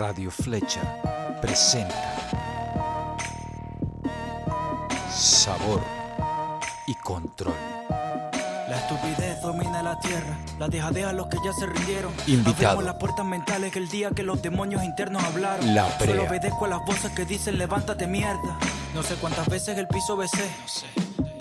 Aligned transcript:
Radio 0.00 0.30
Flecha 0.30 0.80
presenta 1.42 1.94
Sabor 5.12 5.82
y 6.86 6.94
Control. 6.94 7.52
La 8.70 8.78
estupidez 8.78 9.42
domina 9.42 9.82
la 9.82 10.00
tierra, 10.00 10.38
la 10.58 10.68
dejadea 10.68 11.10
a 11.10 11.12
los 11.12 11.26
que 11.26 11.36
ya 11.44 11.52
se 11.52 11.66
rindieron. 11.66 12.14
Invitado. 12.26 12.68
Abrimos 12.68 12.84
las 12.84 12.94
puertas 12.94 13.26
mentales 13.26 13.76
el 13.76 13.90
día 13.90 14.10
que 14.12 14.22
los 14.22 14.40
demonios 14.40 14.82
internos 14.84 15.22
hablaron. 15.22 15.74
La 15.74 15.86
Solo 15.98 16.12
Brea. 16.14 16.30
obedezco 16.30 16.64
a 16.64 16.68
las 16.68 16.80
voces 16.86 17.12
que 17.12 17.26
dicen 17.26 17.58
levántate 17.58 18.06
mierda. 18.06 18.58
No 18.94 19.02
sé 19.02 19.16
cuántas 19.16 19.50
veces 19.50 19.76
el 19.76 19.86
piso 19.86 20.16
besé, 20.16 20.50
no 20.62 20.68
sé, 20.68 20.86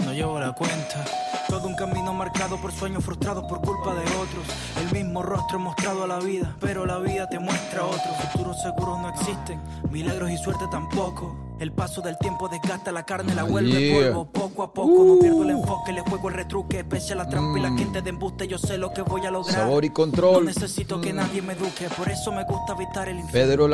no 0.03 0.11
llevo 0.11 0.37
la 0.37 0.51
cuenta. 0.51 1.05
Todo 1.49 1.67
un 1.67 1.75
camino 1.75 2.13
marcado 2.13 2.57
por 2.57 2.71
sueños 2.71 3.03
frustrados 3.03 3.43
por 3.45 3.59
culpa 3.61 3.95
de 3.95 4.01
otros. 4.01 4.45
El 4.77 4.91
mismo 4.93 5.23
rostro 5.23 5.57
mostrado 5.57 6.03
a 6.03 6.07
la 6.07 6.19
vida, 6.19 6.55
pero 6.59 6.85
la 6.85 6.99
vida 6.99 7.27
te 7.27 7.39
muestra 7.39 7.83
otro. 7.85 8.13
Futuros 8.31 8.61
seguros 8.61 8.99
no 8.99 9.09
existen, 9.09 9.59
milagros 9.89 10.29
y 10.29 10.37
suerte 10.37 10.65
tampoco. 10.69 11.48
El 11.59 11.73
paso 11.73 12.01
del 12.01 12.17
tiempo 12.17 12.47
desgasta 12.47 12.91
la 12.91 13.03
carne, 13.03 13.35
la 13.35 13.43
vuelve 13.43 13.69
Yeah. 13.79 14.11
polvo. 14.13 14.25
Poco 14.31 14.63
a 14.63 14.73
poco 14.73 15.03
no 15.03 15.19
pierdo 15.19 15.43
el 15.43 15.49
enfoque, 15.51 15.91
le 15.91 16.01
juego 16.01 16.29
el 16.29 16.35
retruque. 16.35 16.83
Pese 16.85 17.13
a 17.13 17.15
la 17.17 17.27
trampa 17.27 17.59
y 17.59 17.61
la 17.61 17.71
gente 17.77 18.01
de 18.01 18.09
embuste, 18.09 18.47
yo 18.47 18.57
sé 18.57 18.77
lo 18.77 18.91
que 18.93 19.01
voy 19.01 19.25
a 19.25 19.31
lograr. 19.31 19.55
Sabor 19.55 19.83
y 19.83 19.89
No 19.89 19.93
Control. 19.93 20.45
necesito 20.45 21.01
que 21.01 21.11
nadie 21.11 21.41
me 21.41 21.53
eduque, 21.53 21.89
por 21.97 22.09
eso 22.09 22.31
me 22.31 22.43
gusta 22.45 22.73
evitar 22.73 23.09
el 23.09 23.19
infierno. 23.19 23.49
Pedro 23.49 23.67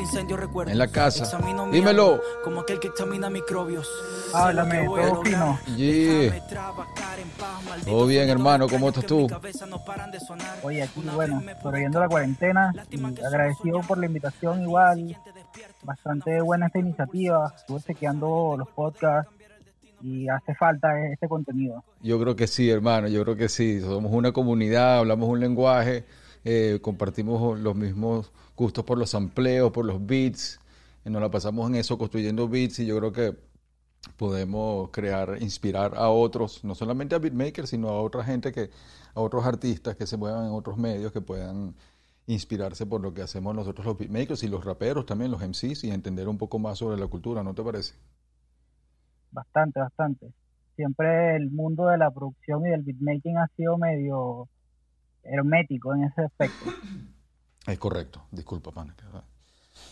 incendio 0.00 0.36
recuerdos. 0.36 0.72
En 0.72 0.78
la 0.78 0.88
casa. 0.88 1.24
Examino 1.24 1.66
mi 1.66 1.72
Dímelo. 1.76 2.14
alma, 2.14 2.22
Como 2.42 2.60
aquel 2.60 2.80
que 2.80 2.88
examina 2.88 3.30
microbios. 3.30 3.88
Háblame, 4.34 4.84
todo 4.86 5.22
fino. 5.22 5.58
Yeah. 5.76 6.44
Todo 7.84 8.06
bien, 8.06 8.28
hermano, 8.28 8.68
¿cómo 8.68 8.88
estás 8.88 9.06
tú? 9.06 9.26
cabeza 9.28 9.66
no 9.66 9.84
paran 9.84 10.10
de 10.10 10.18
sonar. 10.20 10.58
Oye, 10.62 10.82
aquí 10.82 10.98
Una 11.00 11.14
bueno, 11.14 11.42
sobreviviendo 11.62 12.00
la 12.00 12.08
cuarentena 12.08 12.72
Lástima 12.74 13.12
y 13.12 13.24
agradecido 13.24 13.80
por 13.82 13.98
la 13.98 14.06
invitación 14.06 14.62
igual, 14.62 15.16
bastante 15.86 16.40
buena 16.42 16.66
esta 16.66 16.78
iniciativa, 16.78 17.52
estuve 17.56 17.80
chequeando 17.80 18.56
los 18.58 18.68
podcasts 18.68 19.32
y 20.02 20.28
hace 20.28 20.54
falta 20.54 20.88
este 21.08 21.28
contenido. 21.28 21.82
Yo 22.02 22.20
creo 22.20 22.36
que 22.36 22.46
sí, 22.46 22.68
hermano, 22.68 23.08
yo 23.08 23.22
creo 23.22 23.36
que 23.36 23.48
sí. 23.48 23.80
Somos 23.80 24.12
una 24.12 24.32
comunidad, 24.32 24.98
hablamos 24.98 25.28
un 25.28 25.40
lenguaje, 25.40 26.04
eh, 26.44 26.78
compartimos 26.82 27.58
los 27.58 27.74
mismos 27.74 28.30
gustos 28.56 28.84
por 28.84 28.98
los 28.98 29.14
amplios, 29.14 29.70
por 29.72 29.86
los 29.86 30.04
beats. 30.04 30.60
nos 31.04 31.22
la 31.22 31.30
pasamos 31.30 31.68
en 31.70 31.76
eso, 31.76 31.96
construyendo 31.96 32.48
beats, 32.48 32.80
y 32.80 32.86
yo 32.86 32.98
creo 32.98 33.12
que 33.12 33.34
podemos 34.16 34.90
crear, 34.90 35.38
inspirar 35.40 35.94
a 35.96 36.08
otros, 36.10 36.62
no 36.64 36.74
solamente 36.74 37.14
a 37.14 37.18
beatmakers, 37.18 37.70
sino 37.70 37.88
a 37.88 38.00
otra 38.00 38.22
gente 38.24 38.52
que, 38.52 38.70
a 39.14 39.20
otros 39.20 39.44
artistas 39.44 39.96
que 39.96 40.06
se 40.06 40.16
muevan 40.16 40.46
en 40.46 40.52
otros 40.52 40.76
medios, 40.76 41.12
que 41.12 41.20
puedan 41.20 41.74
inspirarse 42.26 42.86
por 42.86 43.00
lo 43.00 43.14
que 43.14 43.22
hacemos 43.22 43.54
nosotros 43.54 43.86
los 43.86 43.98
beatmakers 43.98 44.42
y 44.42 44.48
los 44.48 44.64
raperos 44.64 45.06
también, 45.06 45.30
los 45.30 45.40
MCs, 45.40 45.84
y 45.84 45.90
entender 45.90 46.28
un 46.28 46.38
poco 46.38 46.58
más 46.58 46.78
sobre 46.78 46.98
la 46.98 47.06
cultura, 47.06 47.42
¿no 47.42 47.54
te 47.54 47.62
parece? 47.62 47.94
Bastante, 49.30 49.80
bastante. 49.80 50.32
Siempre 50.74 51.36
el 51.36 51.50
mundo 51.50 51.86
de 51.86 51.98
la 51.98 52.10
producción 52.10 52.66
y 52.66 52.70
del 52.70 52.82
beatmaking 52.82 53.38
ha 53.38 53.48
sido 53.56 53.78
medio 53.78 54.48
hermético 55.22 55.94
en 55.94 56.04
ese 56.04 56.22
aspecto. 56.22 56.66
Es 57.66 57.80
correcto, 57.80 58.22
disculpa, 58.30 58.70
pana. 58.70 58.94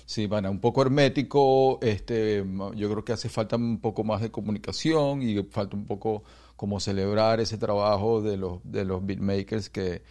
Sí, 0.07 0.29
pana, 0.29 0.49
un 0.49 0.61
poco 0.61 0.81
hermético, 0.81 1.81
este, 1.83 2.45
yo 2.77 2.89
creo 2.89 3.05
que 3.05 3.13
hace 3.13 3.29
falta 3.29 3.57
un 3.57 3.81
poco 3.81 4.05
más 4.05 4.21
de 4.21 4.31
comunicación 4.31 5.23
y 5.23 5.43
falta 5.43 5.77
un 5.77 5.85
poco 5.85 6.23
como 6.55 6.79
celebrar 6.79 7.41
ese 7.41 7.59
trabajo 7.59 8.23
de 8.23 8.37
los, 8.37 8.61
de 8.63 8.85
los 8.85 9.05
beatmakers 9.05 9.71
que, 9.71 10.03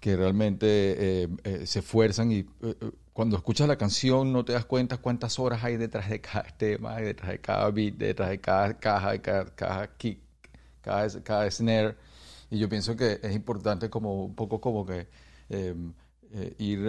que 0.00 0.16
realmente 0.16 0.66
eh, 1.22 1.28
eh, 1.44 1.66
se 1.66 1.80
esfuerzan 1.80 2.32
y 2.32 2.38
eh, 2.62 2.74
cuando 3.12 3.36
escuchas 3.36 3.68
la 3.68 3.76
canción 3.76 4.32
no 4.32 4.44
te 4.44 4.54
das 4.54 4.64
cuenta 4.64 4.96
cuántas 4.96 5.38
horas 5.38 5.62
hay 5.62 5.76
detrás 5.76 6.08
de 6.08 6.20
cada 6.20 6.44
tema, 6.58 6.96
detrás 6.96 7.30
de 7.32 7.38
cada 7.40 7.70
beat, 7.70 7.94
detrás 7.94 8.30
de 8.30 8.40
cada 8.40 8.78
caja, 8.78 9.12
de 9.12 9.20
cada, 9.20 9.44
cada 9.54 9.96
kick, 9.96 10.18
cada, 10.80 11.22
cada 11.22 11.50
snare. 11.50 11.96
Y 12.50 12.58
yo 12.58 12.68
pienso 12.68 12.96
que 12.96 13.20
es 13.22 13.34
importante 13.34 13.90
como 13.90 14.24
un 14.24 14.34
poco 14.34 14.60
como 14.60 14.84
que 14.86 15.06
eh, 15.50 15.74
ir 16.58 16.88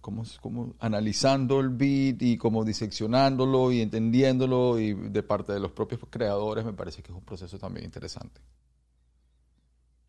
como, 0.00 0.24
como 0.40 0.74
analizando 0.80 1.60
el 1.60 1.68
beat 1.68 2.22
y 2.22 2.36
como 2.36 2.64
diseccionándolo 2.64 3.70
y 3.72 3.82
entendiéndolo 3.82 4.78
y 4.78 4.94
de 4.94 5.22
parte 5.22 5.52
de 5.52 5.60
los 5.60 5.72
propios 5.72 6.00
creadores 6.10 6.64
me 6.64 6.72
parece 6.72 7.02
que 7.02 7.12
es 7.12 7.18
un 7.18 7.24
proceso 7.24 7.58
también 7.58 7.84
interesante. 7.84 8.40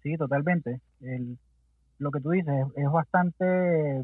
Sí, 0.01 0.15
totalmente. 0.17 0.81
Lo 1.99 2.11
que 2.11 2.19
tú 2.19 2.31
dices 2.31 2.65
es, 2.75 2.91
bastante 2.91 4.03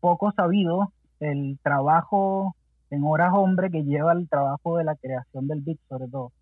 poco 0.00 0.32
sabido 0.32 0.92
el 1.20 1.58
trabajo 1.62 2.54
en 2.90 3.04
horas 3.04 3.32
hombre 3.34 3.70
que 3.70 3.84
lleva 3.84 4.12
el 4.12 4.28
trabajo 4.28 4.78
de 4.78 4.84
la 4.84 4.94
creación 4.94 5.46
del 5.48 5.60
beat, 5.60 5.78
sobre 5.88 6.08
todo. 6.08 6.32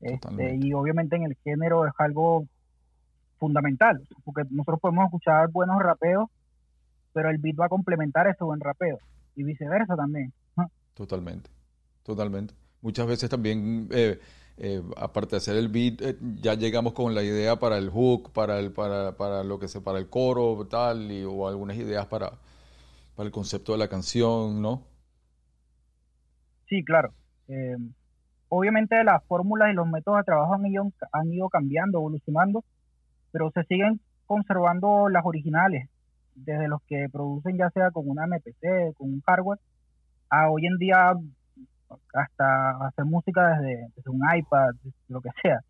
Este, 0.00 0.56
y 0.56 0.72
obviamente 0.74 1.16
en 1.16 1.24
el 1.24 1.36
género 1.42 1.86
es 1.86 1.92
algo 1.98 2.44
fundamental, 3.38 4.06
porque 4.24 4.42
nosotros 4.50 4.80
podemos 4.80 5.06
escuchar 5.06 5.50
buenos 5.50 5.82
rapeos, 5.82 6.28
pero 7.12 7.30
el 7.30 7.38
beat 7.38 7.58
va 7.58 7.66
a 7.66 7.70
complementar 7.70 8.26
ese 8.26 8.44
buen 8.44 8.60
rapeo, 8.60 8.98
y 9.34 9.42
viceversa 9.42 9.96
también. 9.96 10.32
Totalmente, 10.94 11.50
totalmente. 12.02 12.54
Muchas 12.80 13.06
veces 13.06 13.28
también, 13.28 13.88
eh, 13.90 14.20
eh, 14.56 14.82
aparte 14.96 15.30
de 15.30 15.36
hacer 15.38 15.56
el 15.56 15.68
beat, 15.68 16.00
eh, 16.00 16.16
ya 16.40 16.54
llegamos 16.54 16.92
con 16.92 17.14
la 17.14 17.22
idea 17.22 17.56
para 17.58 17.76
el 17.76 17.90
hook, 17.90 18.32
para 18.32 18.58
el, 18.60 18.72
para, 18.72 19.16
para 19.16 19.42
lo 19.42 19.58
que 19.58 19.68
se, 19.68 19.80
para 19.80 19.98
el 19.98 20.08
coro, 20.08 20.66
tal, 20.68 21.10
y, 21.10 21.24
o 21.24 21.48
algunas 21.48 21.76
ideas 21.76 22.06
para, 22.06 22.30
para 23.16 23.26
el 23.26 23.32
concepto 23.32 23.72
de 23.72 23.78
la 23.78 23.88
canción, 23.88 24.62
¿no? 24.62 24.82
Sí, 26.68 26.84
claro. 26.84 27.12
Eh, 27.48 27.76
obviamente 28.48 29.02
las 29.02 29.24
fórmulas 29.24 29.72
y 29.72 29.74
los 29.74 29.88
métodos 29.88 30.18
de 30.18 30.24
trabajo 30.24 30.54
han 30.54 30.66
ido, 30.66 30.90
han 31.12 31.32
ido 31.32 31.48
cambiando, 31.48 31.98
evolucionando, 31.98 32.64
pero 33.32 33.50
se 33.50 33.64
siguen 33.64 34.00
conservando 34.26 35.08
las 35.08 35.24
originales, 35.26 35.88
desde 36.34 36.68
los 36.68 36.80
que 36.82 37.08
producen 37.12 37.58
ya 37.58 37.70
sea 37.70 37.90
con 37.90 38.08
una 38.08 38.26
MPC, 38.26 38.94
con 38.96 39.12
un 39.12 39.20
hardware, 39.26 39.58
a 40.30 40.48
hoy 40.50 40.66
en 40.66 40.78
día 40.78 41.12
hasta 42.12 42.86
hacer 42.86 43.04
música 43.04 43.56
desde, 43.56 43.88
desde 43.96 44.10
un 44.10 44.20
iPad, 44.34 44.70
lo 45.08 45.20
que 45.20 45.30
sea. 45.42 45.60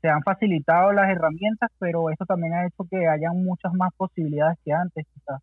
Se 0.00 0.08
han 0.08 0.22
facilitado 0.22 0.92
las 0.92 1.10
herramientas, 1.10 1.70
pero 1.78 2.10
eso 2.10 2.24
también 2.26 2.54
ha 2.54 2.66
hecho 2.66 2.84
que 2.90 3.06
hayan 3.06 3.44
muchas 3.44 3.72
más 3.72 3.92
posibilidades 3.96 4.58
que 4.64 4.72
antes, 4.72 5.06
quizás. 5.14 5.40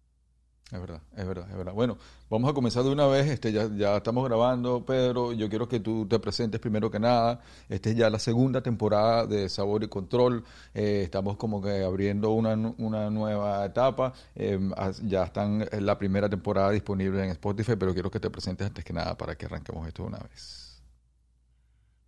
Es 0.72 0.80
verdad, 0.80 1.02
es 1.18 1.26
verdad, 1.28 1.50
es 1.50 1.58
verdad. 1.58 1.74
Bueno, 1.74 1.98
vamos 2.30 2.48
a 2.52 2.54
comenzar 2.54 2.84
de 2.84 2.92
una 2.92 3.08
vez. 3.08 3.28
Este, 3.28 3.52
ya, 3.52 3.64
estamos 3.98 4.24
grabando, 4.28 4.86
Pedro. 4.86 5.34
Yo 5.34 5.50
quiero 5.50 5.68
que 5.68 5.80
tú 5.80 6.08
te 6.08 6.20
presentes 6.20 6.60
primero 6.60 6.92
que 6.92 7.00
nada. 7.00 7.42
Esta 7.70 7.90
es 7.90 7.96
ya 7.96 8.08
la 8.12 8.20
segunda 8.20 8.62
temporada 8.62 9.26
de 9.26 9.50
Sabor 9.50 9.84
y 9.84 9.88
Control. 9.88 10.44
Eh, 10.76 11.02
estamos 11.04 11.38
como 11.38 11.60
que 11.60 11.84
abriendo 11.84 12.30
una, 12.32 12.54
una 12.78 13.10
nueva 13.10 13.66
etapa. 13.66 14.14
Eh, 14.36 14.60
as- 14.78 15.02
ya 15.08 15.24
están 15.24 15.66
en 15.72 15.86
la 15.88 15.98
primera 15.98 16.30
temporada 16.30 16.70
disponible 16.70 17.24
en 17.24 17.32
Spotify, 17.32 17.74
pero 17.76 17.94
quiero 17.94 18.12
que 18.12 18.20
te 18.20 18.30
presentes 18.30 18.68
antes 18.68 18.86
que 18.86 18.94
nada 18.94 19.18
para 19.18 19.36
que 19.36 19.48
arranquemos 19.48 19.88
esto 19.88 20.04
de 20.04 20.10
una 20.10 20.20
vez. 20.20 20.84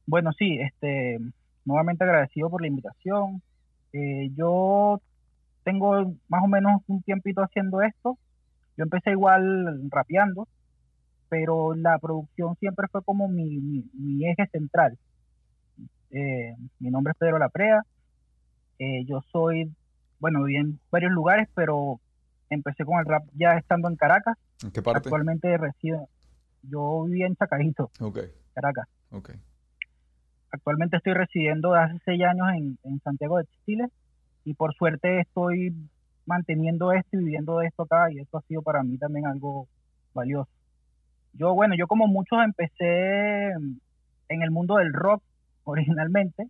Bueno, 0.05 0.31
sí, 0.38 0.57
este, 0.59 1.19
nuevamente 1.66 2.03
agradecido 2.03 2.49
por 2.49 2.61
la 2.61 2.67
invitación. 2.67 3.41
Eh, 3.93 4.29
yo 4.35 5.01
tengo 5.63 6.16
más 6.29 6.43
o 6.43 6.47
menos 6.47 6.81
un 6.88 7.03
tiempito 7.03 7.41
haciendo 7.43 7.81
esto. 7.83 8.19
Yo 8.81 8.86
empecé 8.86 9.12
igual 9.12 9.92
rapeando, 9.92 10.47
pero 11.30 11.75
la 11.75 12.00
producción 12.00 12.56
siempre 12.56 12.88
fue 12.92 13.03
como 13.03 13.28
mi, 13.28 13.59
mi, 13.59 13.86
mi 13.94 14.28
eje 14.28 14.47
central. 14.47 14.97
Eh, 16.09 16.56
mi 16.80 16.90
nombre 16.90 17.12
es 17.12 17.18
Pedro 17.20 17.38
Laprea. 17.38 17.84
Eh, 18.80 19.06
yo 19.06 19.22
soy, 19.31 19.72
bueno, 20.20 20.41
viví 20.46 20.58
en 20.59 20.79
varios 20.90 21.11
lugares, 21.11 21.47
pero 21.53 22.00
empecé 22.50 22.84
con 22.84 22.97
el 22.97 23.05
rap 23.05 23.22
ya 23.35 23.52
estando 23.55 23.88
en 23.88 23.97
Caracas. 23.97 24.35
¿En 24.64 24.72
qué 24.72 24.82
parte? 24.82 24.97
Actualmente 24.97 25.55
resido, 25.59 26.09
yo 26.64 27.03
vivía 27.03 27.28
en 27.28 27.35
Chacarito, 27.35 27.91
Ok, 28.00 28.17
Caracas. 28.55 28.88
ok. 29.11 29.29
Actualmente 30.50 30.97
estoy 30.97 31.14
residiendo 31.14 31.73
desde 31.73 31.84
hace 31.85 32.00
seis 32.03 32.23
años 32.23 32.47
en, 32.55 32.79
en 32.82 33.00
Santiago 33.02 33.38
de 33.38 33.46
Chile 33.64 33.85
y 34.44 34.55
por 34.55 34.73
suerte 34.73 35.20
estoy 35.20 35.72
manteniendo 36.26 36.91
esto 36.91 37.18
y 37.18 37.20
viviendo 37.20 37.59
de 37.59 37.68
esto 37.68 37.84
acá 37.84 38.12
y 38.12 38.20
esto 38.20 38.38
ha 38.38 38.41
sido 38.44 38.62
para 38.62 38.84
mí 38.84 38.97
también 38.97 39.26
algo 39.26 39.68
valioso. 40.14 40.50
Yo, 41.34 41.53
bueno, 41.53 41.76
yo 41.76 41.88
como 41.88 42.08
muchos 42.08 42.40
empecé 42.44 43.52
en 43.52 44.41
el 44.41 44.52
mundo 44.52 44.76
del 44.76 44.94
rock 44.94 45.23
originalmente, 45.64 46.47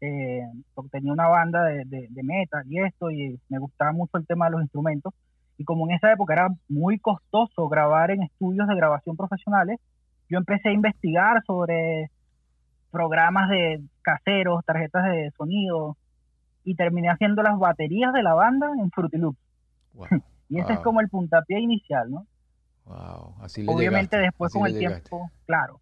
eh, 0.00 0.42
porque 0.74 0.90
tenía 0.90 1.12
una 1.12 1.28
banda 1.28 1.64
de, 1.64 1.84
de, 1.84 2.06
de 2.08 2.22
metal 2.22 2.64
y 2.68 2.78
esto 2.80 3.10
y 3.10 3.38
me 3.48 3.58
gustaba 3.58 3.92
mucho 3.92 4.16
el 4.16 4.26
tema 4.26 4.46
de 4.46 4.52
los 4.52 4.62
instrumentos 4.62 5.12
y 5.58 5.64
como 5.64 5.88
en 5.88 5.96
esa 5.96 6.12
época 6.12 6.34
era 6.34 6.48
muy 6.68 7.00
costoso 7.00 7.68
grabar 7.68 8.12
en 8.12 8.22
estudios 8.22 8.68
de 8.68 8.76
grabación 8.76 9.16
profesionales, 9.16 9.80
yo 10.30 10.38
empecé 10.38 10.68
a 10.68 10.72
investigar 10.72 11.42
sobre 11.44 12.10
programas 12.92 13.50
de 13.50 13.82
caseros, 14.02 14.64
tarjetas 14.64 15.04
de 15.04 15.30
sonido, 15.36 15.96
y 16.64 16.74
terminé 16.74 17.08
haciendo 17.08 17.42
las 17.42 17.58
baterías 17.58 18.12
de 18.12 18.22
la 18.22 18.34
banda 18.34 18.70
en 18.78 18.90
Fruity 18.90 19.18
Loops. 19.18 19.38
Wow. 19.94 20.06
Y 20.50 20.58
ese 20.58 20.72
es 20.72 20.78
como 20.78 21.02
el 21.02 21.10
puntapié 21.10 21.60
inicial, 21.60 22.10
¿no? 22.10 22.26
Wow, 22.86 23.34
así 23.42 23.62
le 23.62 23.70
Obviamente 23.70 24.16
después 24.16 24.50
con 24.50 24.66
el 24.66 24.78
tiempo, 24.78 25.30
claro, 25.44 25.78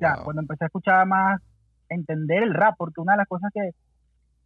ya, 0.00 0.16
cuando 0.24 0.42
empecé 0.42 0.64
a 0.64 0.66
escuchar 0.66 1.06
más, 1.06 1.40
entender 1.88 2.42
el 2.42 2.52
rap, 2.52 2.74
porque 2.76 3.00
una 3.00 3.12
de 3.12 3.18
las 3.18 3.28
cosas 3.28 3.50
que 3.54 3.70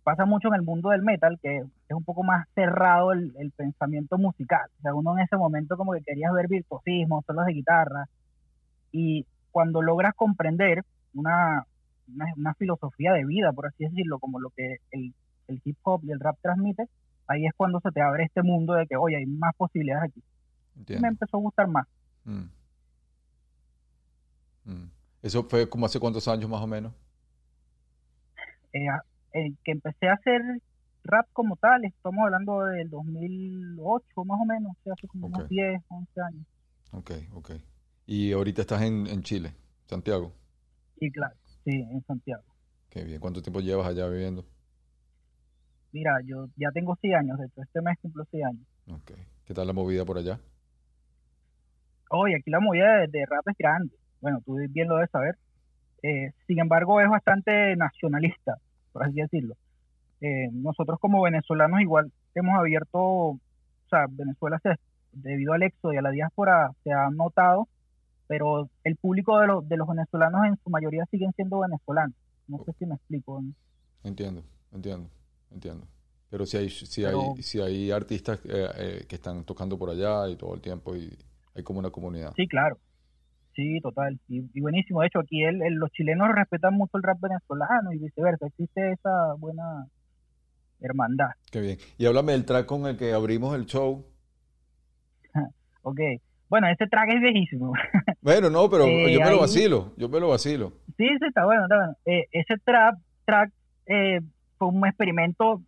pasa 0.03 0.25
mucho 0.25 0.49
en 0.49 0.55
el 0.55 0.63
mundo 0.63 0.91
del 0.91 1.03
metal, 1.03 1.39
que 1.41 1.59
es 1.59 1.97
un 1.97 2.05
poco 2.05 2.23
más 2.23 2.47
cerrado 2.55 3.13
el, 3.13 3.53
pensamiento 3.57 4.19
musical. 4.19 4.69
O 4.79 4.83
sea, 4.83 4.95
uno 4.95 5.17
en 5.17 5.25
ese 5.25 5.37
momento 5.37 5.77
como 5.77 5.93
que 5.93 6.03
querías 6.03 6.33
ver 6.33 6.49
virtuosismo, 6.49 7.23
solos 7.27 7.47
de 7.47 7.53
guitarra, 7.53 8.09
y 8.91 9.27
cuando 9.51 9.83
logras 9.83 10.15
comprender 10.15 10.83
una, 11.15 11.65
una, 12.37 12.55
filosofía 12.55 13.13
de 13.13 13.25
vida, 13.25 13.53
por 13.53 13.67
así 13.67 13.85
decirlo, 13.85 14.19
como 14.19 14.39
lo 14.41 14.51
que 14.51 14.77
el, 14.91 15.15
hip 15.65 15.77
hop 15.83 16.01
y 16.05 16.13
el 16.13 16.21
rap 16.21 16.37
transmite, 16.41 16.89
ahí 17.27 17.47
es 17.47 17.53
cuando 17.57 17.81
se 17.81 17.91
te 17.91 18.01
abre 18.01 18.25
este 18.25 18.43
mundo 18.43 18.75
de 18.75 18.87
que, 18.87 18.97
oye, 18.97 19.17
hay 19.17 19.27
más 19.27 19.55
posibilidades 19.57 20.11
aquí. 20.11 20.23
Y 20.89 20.99
me 21.01 21.09
empezó 21.09 21.37
a 21.37 21.41
gustar 21.41 21.69
más. 21.69 21.87
Mm. 22.25 22.45
Mm. 24.65 24.91
¿Eso 25.23 25.45
fue 25.45 25.69
como 25.69 25.87
hace 25.87 26.01
cuántos 26.01 26.27
años 26.29 26.49
más 26.49 26.61
o 26.63 26.67
menos? 26.67 26.93
Eh, 28.73 28.89
que 29.65 29.73
empecé 29.73 30.09
a 30.09 30.15
hacer 30.15 30.41
rap 31.05 31.27
como 31.33 31.57
tal, 31.57 31.85
estamos 31.85 32.25
hablando 32.25 32.65
del 32.67 32.89
2008 32.89 34.25
más 34.25 34.41
o 34.41 34.45
menos, 34.45 34.77
hace 34.91 35.07
como 35.09 35.27
unos 35.27 35.49
10, 35.49 35.83
11 35.89 36.21
años. 36.21 36.47
Ok, 36.93 37.11
ok. 37.35 37.51
¿Y 38.07 38.33
ahorita 38.33 38.63
estás 38.63 38.83
en, 38.83 39.07
en 39.07 39.23
Chile, 39.23 39.55
Santiago? 39.87 40.33
Sí, 40.99 41.11
claro, 41.11 41.35
sí, 41.65 41.71
en 41.71 42.05
Santiago. 42.05 42.45
Qué 42.89 43.05
bien. 43.05 43.21
¿Cuánto 43.21 43.43
tiempo 43.43 43.61
llevas 43.61 43.87
allá 43.87 44.07
viviendo? 44.07 44.45
Mira, 45.93 46.21
yo 46.25 46.49
ya 46.57 46.71
tengo 46.73 46.97
6 47.01 47.15
años, 47.15 47.39
de 47.39 47.47
hecho, 47.47 47.63
este 47.63 47.81
mes 47.83 47.99
cumplo 48.01 48.25
6 48.31 48.45
años. 48.45 48.67
¿Qué 49.45 49.55
tal 49.55 49.67
la 49.67 49.73
movida 49.73 50.05
por 50.05 50.19
allá? 50.19 50.39
Oye, 52.11 52.37
aquí 52.37 52.51
la 52.51 52.61
movida 52.61 53.07
de, 53.07 53.27
rap 53.27 53.47
es 53.49 53.57
grande. 53.59 53.95
Bueno, 54.21 54.41
tú 54.45 54.57
bien 54.71 54.89
lo 54.89 54.97
debes 54.97 55.11
saber. 55.11 55.37
Eh, 56.03 56.33
sin 56.47 56.59
embargo, 56.59 57.01
es 57.01 57.09
bastante 57.09 57.77
nacionalista 57.77 58.59
por 58.93 59.05
así 59.05 59.15
decirlo. 59.15 59.57
Eh, 60.21 60.49
nosotros 60.53 61.01
como 61.01 61.23
venezolanos 61.23 61.81
igual 61.81 62.13
hemos 62.35 62.59
abierto, 62.59 62.99
o 63.01 63.41
sea, 63.91 64.07
Venezuela 64.09 64.61
se, 64.63 64.77
debido 65.13 65.53
al 65.53 65.63
éxodo 65.63 65.93
y 65.93 65.97
a 65.97 66.03
la 66.03 66.11
diáspora 66.11 66.71
se 66.85 66.93
ha 66.93 67.11
notado, 67.11 67.67
pero 68.29 68.69
el 68.85 68.97
público 68.97 69.41
de, 69.41 69.47
los 69.49 69.69
de 69.69 69.77
los 69.77 69.89
venezolanos 69.89 70.47
en 70.47 70.57
su 70.63 70.71
mayoría 70.71 71.07
siguen 71.07 71.33
siendo 71.33 71.61
venezolanos. 71.61 72.15
No 72.47 72.63
sé 72.65 72.73
si 72.79 72.87
me 72.87 72.95
explico. 72.95 73.43
Entiendo, 74.05 74.43
entiendo, 74.73 75.09
entiendo. 75.53 75.87
Pero 76.31 76.47
si 76.47 76.57
hay, 76.57 76.71
si 76.71 77.05
hay, 77.05 77.15
si 77.43 77.61
hay 77.61 77.91
artistas 77.91 78.41
eh, 78.45 78.69
eh, 78.77 79.05
que 79.07 79.17
están 79.17 79.45
tocando 79.45 79.79
por 79.79 79.91
allá 79.91 80.29
y 80.29 80.37
todo 80.37 80.55
el 80.55 80.61
tiempo 80.61 80.97
y 80.97 81.17
hay 81.55 81.63
como 81.63 81.79
una 81.79 81.91
comunidad. 81.91 82.33
Sí, 82.37 82.47
claro. 82.49 82.79
Sí, 83.55 83.81
total. 83.83 84.19
Y, 84.29 84.61
buenísimo. 84.61 85.03
De 85.03 85.09
hecho, 85.09 85.21
aquí 85.21 85.45
el, 85.45 85.59
los 85.75 85.91
chilenos 85.91 86.29
respetan 86.35 86.75
mucho 86.75 86.97
el 86.97 87.03
rap 87.03 87.21
venezolano 87.21 87.93
y 87.93 87.99
viceversa. 87.99 88.47
Existe 88.47 88.93
esa 88.93 89.35
buena 89.35 89.87
hermandad. 90.81 91.31
Qué 91.51 91.61
bien. 91.61 91.79
Y 91.99 92.07
háblame 92.07 92.33
del 92.33 92.45
track 92.45 92.67
con 92.67 92.87
el 92.87 92.97
que 92.97 93.13
abrimos 93.13 93.55
el 93.55 93.67
show. 93.67 94.07
ok. 95.83 96.01
Bueno, 96.49 96.69
ese 96.69 96.87
track 96.87 97.11
es 97.15 97.21
viejísimo. 97.21 97.73
bueno, 98.23 98.51
no, 98.51 98.69
pero 98.69 98.87
eh, 98.87 99.13
yo 99.13 99.21
me 99.21 99.31
lo 99.31 99.41
vacilo. 99.41 99.93
Yo 99.97 100.09
me 100.09 100.21
lo 100.21 100.29
vacilo. 100.29 100.73
Sí, 100.97 101.07
sí, 101.09 101.27
está 101.27 101.45
bueno. 101.45 101.65
Está 101.65 101.77
bueno. 101.77 101.97
Eh, 102.05 102.27
ese 102.33 102.57
trap, 102.65 102.99
track 103.25 103.53
eh, 103.87 104.21
fue 104.63 104.79
un 104.79 104.87
experimento 104.87 105.61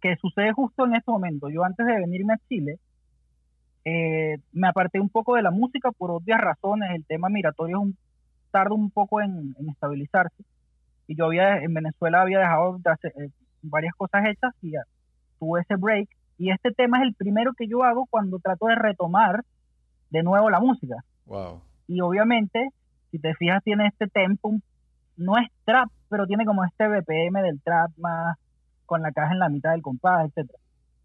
que 0.00 0.16
sucede 0.16 0.52
justo 0.52 0.86
en 0.86 0.94
este 0.94 1.10
momento. 1.10 1.50
Yo 1.50 1.64
antes 1.64 1.84
de 1.84 1.98
venirme 1.98 2.32
a 2.32 2.40
Chile, 2.48 2.78
eh, 3.84 4.38
me 4.52 4.68
aparté 4.68 5.00
un 5.00 5.10
poco 5.10 5.34
de 5.34 5.42
la 5.42 5.50
música 5.50 5.92
por 5.92 6.10
obvias 6.10 6.40
razones. 6.40 6.90
El 6.94 7.04
tema 7.04 7.28
migratorio 7.28 7.76
es 7.76 7.82
un, 7.82 7.96
tarda 8.50 8.74
un 8.74 8.90
poco 8.90 9.20
en, 9.20 9.54
estabilizarse. 9.70 10.44
Y 11.06 11.14
yo 11.14 11.26
había 11.26 11.58
en 11.58 11.74
Venezuela 11.74 12.22
había 12.22 12.38
dejado 12.38 12.78
de 12.78 12.90
hacer 12.90 13.12
eh, 13.18 13.30
varias 13.60 13.94
cosas 13.94 14.24
hechas 14.26 14.54
y 14.62 14.70
ya, 14.70 14.84
tuve 15.38 15.60
ese 15.60 15.76
break. 15.76 16.08
Y 16.38 16.50
este 16.50 16.70
tema 16.70 16.98
es 16.98 17.02
el 17.04 17.14
primero 17.14 17.52
que 17.52 17.68
yo 17.68 17.82
hago 17.84 18.06
cuando 18.08 18.38
trato 18.38 18.66
de 18.66 18.76
retomar 18.76 19.44
de 20.08 20.22
nuevo 20.22 20.48
la 20.48 20.60
música. 20.60 20.96
Y 21.86 22.00
obviamente, 22.00 22.70
si 23.10 23.18
te 23.18 23.34
fijas, 23.34 23.62
tiene 23.62 23.88
este 23.88 24.06
tempo, 24.06 24.54
no 25.18 25.36
es 25.36 25.48
trap, 25.66 25.90
pero 26.08 26.26
tiene 26.26 26.44
como 26.44 26.64
este 26.64 26.88
BPM 26.88 27.42
del 27.42 27.60
trap 27.62 27.90
más 27.98 28.36
con 28.86 29.02
la 29.02 29.12
caja 29.12 29.32
en 29.32 29.38
la 29.38 29.48
mitad 29.48 29.72
del 29.72 29.82
compás, 29.82 30.26
etcétera 30.26 30.58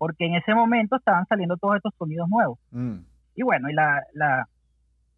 porque 0.04 0.26
en 0.26 0.36
ese 0.36 0.54
momento 0.54 0.98
estaban 0.98 1.26
saliendo 1.28 1.56
todos 1.56 1.78
estos 1.78 1.94
sonidos 1.98 2.28
nuevos. 2.28 2.60
Mm. 2.72 2.98
Y 3.36 3.44
bueno, 3.44 3.70
y 3.70 3.74
la, 3.74 4.04
la, 4.12 4.50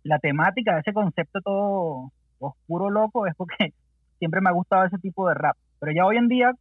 la 0.04 0.20
temática 0.20 0.76
de 0.76 0.82
ese 0.82 0.94
concepto 0.94 1.40
todo 1.42 2.12
oscuro, 2.38 2.92
loco, 2.92 3.26
es 3.26 3.34
porque 3.36 3.74
siempre 4.20 4.42
me 4.42 4.50
ha 4.50 4.54
gustado 4.54 4.86
ese 4.86 5.00
tipo 5.00 5.28
de 5.28 5.34
rap. 5.34 5.58
Pero 5.80 5.92
ya 5.92 6.06
hoy 6.06 6.18
en 6.18 6.28
día, 6.28 6.52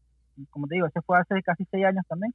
como 0.48 0.66
te 0.66 0.76
digo, 0.76 0.86
ese 0.86 1.02
fue 1.02 1.18
hace 1.18 1.42
casi 1.42 1.66
seis 1.70 1.84
años 1.84 2.06
también, 2.08 2.32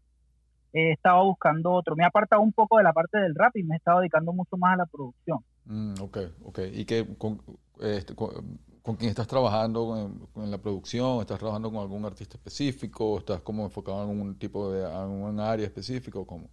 he 0.74 0.92
estado 0.92 1.26
buscando 1.26 1.72
otro. 1.72 1.96
Me 1.96 2.04
he 2.04 2.06
apartado 2.06 2.44
un 2.44 2.54
poco 2.54 2.78
de 2.78 2.84
la 2.84 2.94
parte 2.94 3.18
del 3.18 3.34
rap 3.34 3.58
y 3.58 3.64
me 3.64 3.74
he 3.74 3.78
estado 3.78 4.02
dedicando 4.02 4.32
mucho 4.32 4.58
más 4.58 4.76
a 4.76 4.78
la 4.78 4.86
producción. 4.86 5.40
Mm, 5.66 5.96
ok, 6.02 6.18
ok. 6.44 6.60
¿Y 6.72 6.86
con, 7.18 7.42
este, 7.82 8.14
con 8.14 8.60
quién 8.96 9.10
estás 9.10 9.28
trabajando 9.28 10.20
en, 10.36 10.52
la 10.52 10.58
producción? 10.58 11.22
¿Estás 11.22 11.40
trabajando 11.40 11.72
con 11.72 11.82
algún 11.82 12.06
artista 12.06 12.38
específico? 12.38 13.20
¿Estás 13.20 13.42
como 13.42 13.64
enfocado 13.66 14.04
en 14.04 14.22
un 14.22 14.38
tipo 14.38 14.72
de, 14.72 14.86
un 14.86 15.40
área 15.40 15.66
específica 15.66 16.20
o 16.20 16.26
cómo? 16.26 16.50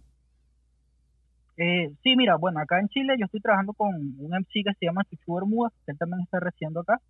Eh, 1.57 1.91
sí, 2.03 2.15
mira, 2.15 2.35
bueno, 2.35 2.59
acá 2.59 2.79
en 2.79 2.87
Chile 2.89 3.15
yo 3.17 3.25
estoy 3.25 3.39
trabajando 3.41 3.73
con 3.73 3.89
un 3.95 4.31
MC 4.31 4.63
que 4.63 4.73
se 4.79 4.85
llama 4.85 5.03
Chuchu 5.05 5.35
Bermuda, 5.35 5.71
que 5.85 5.91
él 5.91 5.97
también 5.97 6.21
está 6.21 6.39
recibiendo 6.39 6.81
acá. 6.81 7.01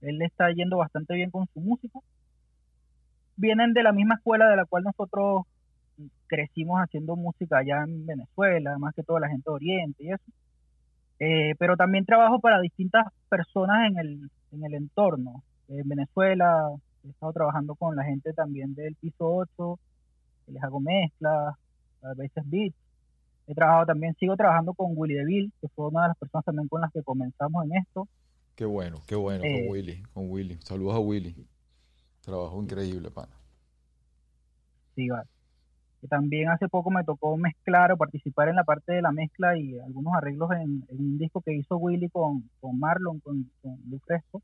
Él 0.00 0.20
está 0.22 0.50
yendo 0.52 0.76
bastante 0.76 1.14
bien 1.14 1.30
con 1.30 1.46
su 1.52 1.60
música. 1.60 1.98
Vienen 3.36 3.72
de 3.72 3.82
la 3.82 3.92
misma 3.92 4.16
escuela 4.16 4.48
de 4.48 4.56
la 4.56 4.66
cual 4.66 4.84
nosotros 4.84 5.44
crecimos 6.26 6.80
haciendo 6.80 7.16
música 7.16 7.58
allá 7.58 7.82
en 7.84 8.06
Venezuela, 8.06 8.78
más 8.78 8.94
que 8.94 9.02
toda 9.02 9.20
la 9.20 9.28
gente 9.28 9.44
de 9.46 9.54
Oriente 9.54 10.04
y 10.04 10.12
eso. 10.12 10.24
Eh, 11.18 11.54
pero 11.58 11.76
también 11.76 12.04
trabajo 12.04 12.40
para 12.40 12.60
distintas 12.60 13.06
personas 13.28 13.88
en 13.90 13.98
el, 13.98 14.30
en 14.52 14.64
el 14.64 14.74
entorno. 14.74 15.42
En 15.68 15.88
Venezuela 15.88 16.70
he 17.04 17.10
estado 17.10 17.32
trabajando 17.32 17.74
con 17.74 17.96
la 17.96 18.04
gente 18.04 18.32
también 18.32 18.74
del 18.74 18.94
piso 18.96 19.26
8, 19.26 19.78
les 20.48 20.62
hago 20.62 20.80
mezclas, 20.80 21.54
a 22.02 22.14
veces 22.14 22.44
beats. 22.46 22.76
He 23.46 23.54
trabajado 23.54 23.86
también, 23.86 24.14
sigo 24.14 24.36
trabajando 24.36 24.72
con 24.74 24.92
Willy 24.94 25.14
DeVille, 25.14 25.50
que 25.60 25.68
fue 25.68 25.88
una 25.88 26.02
de 26.02 26.08
las 26.08 26.18
personas 26.18 26.44
también 26.44 26.68
con 26.68 26.80
las 26.80 26.92
que 26.92 27.02
comenzamos 27.02 27.64
en 27.64 27.76
esto. 27.76 28.08
Qué 28.54 28.64
bueno, 28.64 28.98
qué 29.06 29.16
bueno 29.16 29.42
con 29.42 29.50
eh, 29.50 29.66
Willy, 29.68 30.02
con 30.14 30.30
Willy. 30.30 30.58
Saludos 30.62 30.94
a 30.94 31.00
Willy. 31.00 31.34
Trabajo 32.20 32.62
increíble, 32.62 33.10
pana. 33.10 33.32
Sí, 34.94 35.08
vale. 35.08 35.28
También 36.08 36.48
hace 36.48 36.68
poco 36.68 36.90
me 36.90 37.04
tocó 37.04 37.36
mezclar 37.36 37.92
o 37.92 37.96
participar 37.96 38.48
en 38.48 38.56
la 38.56 38.64
parte 38.64 38.92
de 38.92 39.02
la 39.02 39.12
mezcla 39.12 39.56
y 39.56 39.78
algunos 39.78 40.14
arreglos 40.14 40.50
en, 40.52 40.84
un 40.88 41.18
disco 41.18 41.40
que 41.40 41.54
hizo 41.54 41.76
Willy 41.76 42.08
con, 42.08 42.44
Marlon, 42.60 43.20
con, 43.20 43.48
con 43.62 43.78
Fresco, 44.04 44.42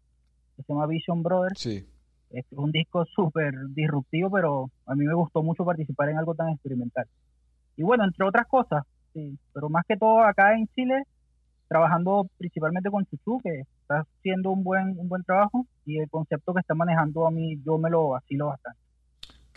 que 0.56 0.62
se 0.62 0.72
llama 0.72 0.86
Vision 0.86 1.22
Brothers. 1.22 1.60
Sí. 1.60 1.84
Es 2.30 2.44
un 2.52 2.70
disco 2.70 3.04
súper 3.06 3.54
disruptivo, 3.70 4.30
pero 4.30 4.70
a 4.86 4.94
mí 4.94 5.04
me 5.04 5.14
gustó 5.14 5.42
mucho 5.42 5.64
participar 5.64 6.10
en 6.10 6.18
algo 6.18 6.34
tan 6.34 6.50
experimental. 6.50 7.06
Y 7.76 7.82
bueno, 7.82 8.04
entre 8.04 8.26
otras 8.26 8.46
cosas, 8.46 8.84
sí, 9.14 9.38
pero 9.52 9.68
más 9.68 9.84
que 9.86 9.96
todo 9.96 10.20
acá 10.22 10.54
en 10.54 10.68
Chile, 10.74 11.04
trabajando 11.68 12.26
principalmente 12.36 12.90
con 12.90 13.06
Chuchu, 13.06 13.40
que 13.40 13.60
está 13.60 14.00
haciendo 14.00 14.50
un 14.50 14.62
buen, 14.62 14.98
un 14.98 15.08
buen 15.08 15.22
trabajo, 15.24 15.66
y 15.86 15.98
el 15.98 16.10
concepto 16.10 16.52
que 16.52 16.60
está 16.60 16.74
manejando 16.74 17.26
a 17.26 17.30
mí, 17.30 17.60
yo 17.64 17.78
me 17.78 17.90
lo 17.90 18.08
vacilo 18.08 18.46
bastante. 18.46 18.80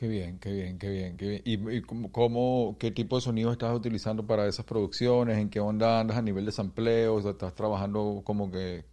Qué 0.01 0.07
bien, 0.07 0.39
qué 0.39 0.51
bien, 0.51 0.79
qué 0.79 0.89
bien, 0.89 1.15
qué 1.15 1.27
bien. 1.27 1.41
¿Y, 1.45 1.81
cómo, 2.09 2.75
qué 2.79 2.89
tipo 2.89 3.17
de 3.17 3.21
sonido 3.21 3.51
estás 3.51 3.71
utilizando 3.71 4.25
para 4.25 4.47
esas 4.47 4.65
producciones? 4.65 5.37
¿En 5.37 5.47
qué 5.47 5.59
onda 5.59 5.99
andas 5.99 6.17
a 6.17 6.23
nivel 6.23 6.43
de 6.43 6.51
sampleo? 6.51 7.19
¿Estás 7.19 7.53
trabajando 7.53 8.23
como 8.23 8.49
que, 8.49 8.83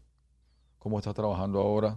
cómo 0.78 0.98
estás 0.98 1.14
trabajando 1.14 1.60
ahora? 1.60 1.96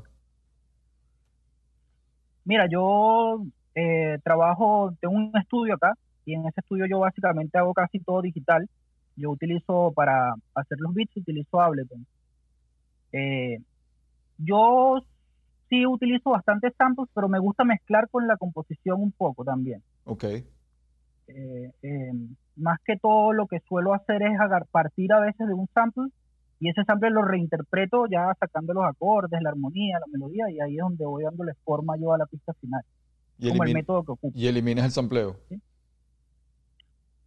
Mira, 2.46 2.70
yo 2.72 3.44
eh, 3.76 4.18
trabajo, 4.24 4.94
tengo 5.02 5.16
un 5.16 5.34
estudio 5.38 5.74
acá 5.74 5.94
y 6.24 6.34
en 6.36 6.48
ese 6.48 6.62
estudio 6.62 6.86
yo 6.86 7.00
básicamente 7.00 7.58
hago 7.58 7.74
casi 7.74 8.00
todo 8.00 8.22
digital. 8.22 8.70
Yo 9.18 9.32
utilizo 9.32 9.92
para 9.94 10.36
hacer 10.56 10.78
los 10.80 10.94
beats, 10.94 11.18
utilizo 11.18 11.60
Ableton. 11.60 12.06
Eh, 13.12 13.60
yo 14.38 15.04
sí 15.72 15.86
utilizo 15.86 16.32
bastantes 16.32 16.74
samples, 16.78 17.10
pero 17.16 17.30
me 17.30 17.40
gusta 17.40 17.64
mezclar 17.64 18.10
con 18.10 18.28
la 18.28 18.36
composición 18.36 19.02
un 19.02 19.14
poco 19.14 19.46
también. 19.46 19.82
Ok. 20.04 20.26
Eh, 20.26 21.72
eh, 21.82 22.12
más 22.58 22.80
que 22.86 22.98
todo 22.98 23.32
lo 23.32 23.48
que 23.48 23.62
suelo 23.62 23.94
hacer 23.94 24.22
es 24.22 24.38
partir 24.70 25.14
a 25.14 25.22
veces 25.22 25.48
de 25.48 25.54
un 25.54 25.68
sample 25.74 26.10
y 26.60 26.70
ese 26.70 26.84
sample 26.84 27.10
lo 27.10 27.24
reinterpreto 27.24 28.06
ya 28.08 28.36
sacando 28.38 28.74
los 28.74 28.84
acordes, 28.84 29.42
la 29.42 29.50
armonía, 29.50 29.98
la 30.00 30.12
melodía 30.12 30.50
y 30.52 30.60
ahí 30.60 30.76
es 30.76 30.82
donde 30.82 31.06
voy 31.06 31.24
dándole 31.24 31.54
forma 31.64 31.96
yo 31.98 32.14
a 32.14 32.18
la 32.18 32.26
pista 32.26 32.54
final. 32.60 32.84
Y 33.40 33.50
como 33.50 33.64
el 33.64 33.74
método 33.74 34.04
que 34.04 34.12
ocupo. 34.12 34.38
¿Y 34.38 34.48
eliminas 34.48 34.86
el 34.86 34.92
sampleo? 34.92 35.38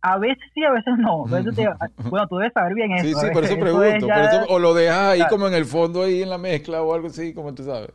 A 0.03 0.19
veces 0.19 0.45
sí, 0.53 0.63
a 0.63 0.71
veces 0.71 0.95
no. 0.99 1.25
bueno, 2.11 2.29
tú 2.29 2.37
debes 2.37 2.53
saber 2.53 2.75
bien 2.75 2.93
eso. 2.93 3.07
Sí, 3.07 3.27
sí, 3.27 3.33
por 3.33 3.43
eso 3.43 3.59
pregunto. 3.59 4.07
o 4.51 4.59
lo 4.59 4.75
dejas 4.75 5.15
ahí 5.15 5.23
como 5.31 5.49
en 5.49 5.55
el 5.55 5.65
fondo, 5.65 6.03
ahí 6.03 6.21
en 6.21 6.29
la 6.29 6.37
mezcla 6.37 6.83
o 6.83 6.93
algo 6.93 7.07
así, 7.07 7.33
como 7.33 7.55
tú 7.55 7.65
sabes. 7.65 7.91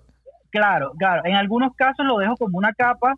Claro, 0.50 0.94
claro. 0.98 1.22
En 1.25 1.36
algunos 1.36 1.75
casos 1.75 2.06
lo 2.06 2.18
dejo 2.18 2.36
como 2.38 2.58
una 2.58 2.74
capa 2.74 3.15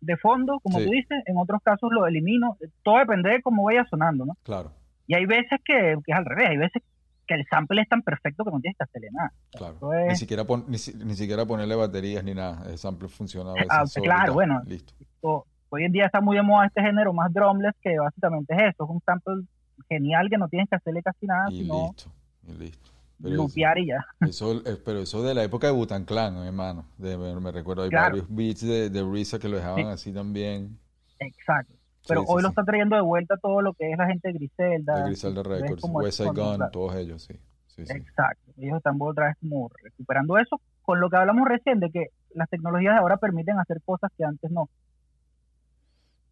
de 0.00 0.16
fondo, 0.16 0.60
como 0.60 0.78
tú 0.78 0.90
dices. 0.90 1.22
En 1.26 1.36
otros 1.38 1.62
casos 1.62 1.90
lo 1.92 2.06
elimino. 2.06 2.56
Todo 2.82 2.98
depende 2.98 3.30
de 3.30 3.42
cómo 3.42 3.64
vaya 3.64 3.84
sonando, 3.88 4.24
¿no? 4.24 4.36
Claro. 4.42 4.72
Y 5.06 5.14
hay 5.14 5.26
veces 5.26 5.60
que, 5.64 5.96
que 6.04 6.12
es 6.12 6.16
al 6.16 6.24
revés. 6.24 6.50
Hay 6.50 6.56
veces 6.56 6.82
que 7.26 7.34
el 7.34 7.46
sample 7.46 7.82
es 7.82 7.88
tan 7.88 8.02
perfecto 8.02 8.44
que 8.44 8.50
no 8.50 8.60
tienes 8.60 8.76
que 8.76 8.84
hacerle 8.84 9.08
nada. 9.12 9.32
Claro. 9.52 9.78
Ni, 10.08 10.16
siquiera 10.16 10.44
ni, 10.66 11.14
siquiera 11.14 11.46
ponerle 11.46 11.74
baterías 11.74 12.24
ni 12.24 12.34
nada. 12.34 12.70
El 12.70 12.78
sample 12.78 13.08
funciona. 13.08 13.50
A 13.50 13.80
ah, 13.80 13.84
claro, 13.94 14.34
bueno. 14.34 14.62
Listo. 14.66 15.46
hoy 15.70 15.84
en 15.84 15.92
día 15.92 16.06
está 16.06 16.20
muy 16.20 16.36
de 16.36 16.42
moda 16.42 16.66
este 16.66 16.82
género 16.82 17.12
más 17.12 17.32
drumless 17.32 17.74
que 17.80 17.98
básicamente 17.98 18.54
es 18.54 18.74
eso. 18.74 18.84
Es 18.84 18.90
un 18.90 19.00
sample 19.04 19.46
genial 19.88 20.28
que 20.30 20.38
no 20.38 20.48
tienes 20.48 20.68
que 20.68 20.76
hacerle 20.76 21.02
casi 21.02 21.26
nada. 21.26 21.46
Y 21.50 21.62
sino 21.62 21.88
listo. 21.88 22.10
Y 22.46 22.52
listo. 22.52 22.90
Lupear 23.30 23.78
y 23.78 23.86
ya. 23.86 24.04
Eso, 24.20 24.62
eh, 24.64 24.76
pero 24.84 25.00
eso 25.00 25.22
de 25.22 25.34
la 25.34 25.42
época 25.42 25.66
de 25.66 25.72
Butan 25.72 26.04
Clan, 26.04 26.36
hermano. 26.36 26.84
De, 26.98 27.16
me, 27.16 27.50
recuerdo, 27.50 27.82
hay 27.84 27.90
varios 27.90 28.26
beats 28.28 28.60
de, 28.60 28.90
de 28.90 29.02
Risa 29.02 29.38
que 29.38 29.48
lo 29.48 29.56
dejaban 29.56 29.86
así 29.86 30.12
también. 30.12 30.78
Exacto. 31.18 31.74
Pero 32.06 32.22
hoy 32.26 32.42
lo 32.42 32.48
está 32.48 32.64
trayendo 32.64 32.96
de 32.96 33.02
vuelta 33.02 33.36
todo 33.38 33.62
lo 33.62 33.72
que 33.72 33.90
es 33.90 33.98
la 33.98 34.06
gente 34.06 34.28
de 34.28 34.34
Griselda. 34.34 34.96
De 34.96 35.04
Griselda 35.06 35.42
Records, 35.42 35.82
West 35.84 36.18
Side 36.18 36.30
Gun, 36.30 36.70
todos 36.70 36.94
ellos, 36.96 37.22
sí. 37.22 37.34
Exacto. 37.76 38.52
Ellos 38.58 38.76
están 38.76 38.96
otra 39.00 39.26
vez 39.26 39.36
como 39.40 39.70
recuperando 39.82 40.38
eso, 40.38 40.60
con 40.82 41.00
lo 41.00 41.10
que 41.10 41.16
hablamos 41.16 41.48
recién 41.48 41.80
de 41.80 41.90
que 41.90 42.08
las 42.34 42.48
tecnologías 42.48 42.94
de 42.94 43.00
ahora 43.00 43.16
permiten 43.16 43.58
hacer 43.58 43.80
cosas 43.84 44.12
que 44.16 44.24
antes 44.24 44.50
no. 44.50 44.68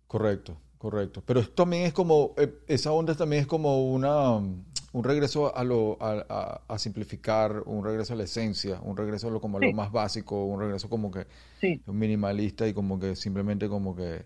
Correcto, 0.07 0.57
correcto. 0.83 1.23
Pero 1.25 1.39
esto 1.39 1.53
también 1.53 1.85
es 1.85 1.93
como, 1.93 2.35
eh, 2.37 2.53
esa 2.67 2.91
onda 2.91 3.15
también 3.15 3.43
es 3.43 3.47
como 3.47 3.93
una, 3.93 4.33
un 4.33 5.05
regreso 5.05 5.57
a, 5.57 5.63
lo, 5.63 5.97
a, 6.01 6.61
a, 6.67 6.79
simplificar, 6.81 7.63
un 7.67 7.85
regreso 7.85 8.15
a 8.15 8.17
la 8.17 8.25
esencia, 8.25 8.81
un 8.83 8.97
regreso 8.97 9.29
a 9.29 9.31
lo, 9.31 9.41
como 9.41 9.61
lo 9.61 9.73
más 9.73 9.93
básico, 9.93 10.45
un 10.45 10.59
regreso 10.59 10.91
como 10.91 11.13
que 11.13 11.29
minimalista 11.87 12.67
y 12.67 12.75
como 12.75 12.99
que 12.99 13.15
simplemente 13.15 13.69
como 13.69 13.95
que 13.95 14.25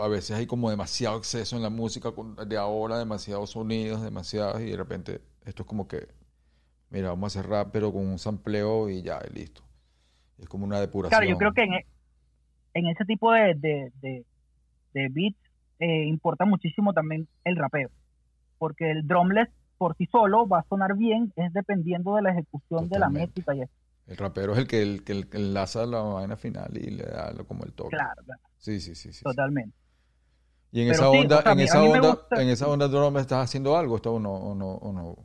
a 0.00 0.08
veces 0.08 0.36
hay 0.36 0.46
como 0.46 0.68
demasiado 0.68 1.16
exceso 1.16 1.54
en 1.54 1.62
la 1.62 1.70
música 1.70 2.12
de 2.44 2.56
ahora, 2.56 2.98
demasiados 2.98 3.50
sonidos, 3.50 4.02
demasiados, 4.02 4.60
y 4.62 4.66
de 4.66 4.76
repente 4.76 5.20
esto 5.44 5.62
es 5.62 5.68
como 5.68 5.86
que, 5.86 6.08
mira, 6.90 7.10
vamos 7.10 7.36
a 7.36 7.38
hacer 7.38 7.48
rap, 7.48 7.68
pero 7.72 7.92
con 7.92 8.04
un 8.04 8.18
sampleo 8.18 8.90
y 8.90 9.02
ya, 9.02 9.20
y 9.30 9.32
listo. 9.32 9.62
Es 10.38 10.48
como 10.48 10.64
una 10.64 10.80
depuración. 10.80 11.20
Claro, 11.20 11.30
yo 11.30 11.38
creo 11.38 11.52
que 11.52 11.62
en, 11.62 11.72
e, 12.86 12.90
ese 12.90 13.04
tipo 13.04 13.32
de, 13.32 13.54
de, 13.54 14.24
de, 14.92 15.08
beats 15.08 15.41
eh, 15.82 16.04
importa 16.06 16.44
muchísimo 16.44 16.92
también 16.92 17.26
el 17.42 17.56
rapeo, 17.56 17.90
porque 18.58 18.92
el 18.92 19.04
drumless 19.04 19.48
por 19.78 19.96
sí 19.96 20.06
solo 20.06 20.46
va 20.46 20.60
a 20.60 20.66
sonar 20.68 20.96
bien, 20.96 21.32
es 21.34 21.52
dependiendo 21.52 22.14
de 22.14 22.22
la 22.22 22.30
ejecución 22.30 22.88
de 22.88 23.00
la 23.00 23.08
métrica 23.08 23.52
y 23.52 23.62
eso. 23.62 23.72
El 24.06 24.16
rapero 24.16 24.52
es 24.52 24.60
el 24.60 24.68
que, 24.68 24.80
el, 24.80 25.04
que, 25.04 25.24
enlaza 25.32 25.84
la 25.86 26.00
vaina 26.00 26.36
final 26.36 26.70
y 26.76 26.90
le 26.90 27.02
da 27.02 27.34
como 27.48 27.64
el 27.64 27.72
toque. 27.72 27.96
Claro, 27.96 28.22
claro. 28.24 28.40
Sí, 28.58 28.78
sí, 28.78 28.94
sí. 28.94 29.12
sí 29.12 29.24
Totalmente. 29.24 29.76
Y 30.70 30.82
en 30.82 30.92
esa 30.92 31.10
onda, 31.10 31.42
en 31.46 31.58
esa 31.58 31.82
onda, 31.82 32.18
en 32.30 32.48
esa 32.48 32.68
onda 32.68 32.86
no 32.86 33.10
me 33.10 33.20
estás 33.20 33.44
haciendo 33.44 33.76
algo, 33.76 33.96
esto 33.96 34.14
o 34.14 34.20
no, 34.20 34.32
o 34.32 34.54
no, 34.54 34.74
o 34.74 34.92
no, 34.92 35.16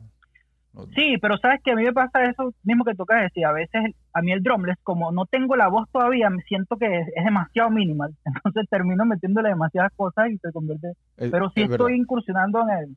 Sí, 0.94 1.16
pero 1.20 1.38
sabes 1.38 1.60
que 1.62 1.72
a 1.72 1.74
mí 1.74 1.82
me 1.82 1.92
pasa 1.92 2.24
eso 2.24 2.54
mismo 2.62 2.84
que 2.84 2.94
tocas 2.94 3.22
decir, 3.22 3.44
a 3.44 3.52
veces 3.52 3.94
a 4.12 4.22
mí 4.22 4.32
el 4.32 4.42
drumless, 4.42 4.78
como 4.82 5.10
no 5.10 5.26
tengo 5.26 5.56
la 5.56 5.68
voz 5.68 5.88
todavía, 5.90 6.30
me 6.30 6.42
siento 6.42 6.76
que 6.76 7.00
es, 7.00 7.06
demasiado 7.24 7.70
minimal, 7.70 8.14
entonces 8.24 8.68
termino 8.70 9.04
metiéndole 9.04 9.48
demasiadas 9.48 9.92
cosas 9.96 10.30
y 10.30 10.38
se 10.38 10.52
convierte, 10.52 10.92
pero 11.16 11.50
sí 11.50 11.62
estoy 11.62 11.96
incursionando 11.96 12.62
en 12.62 12.78
el, 12.78 12.96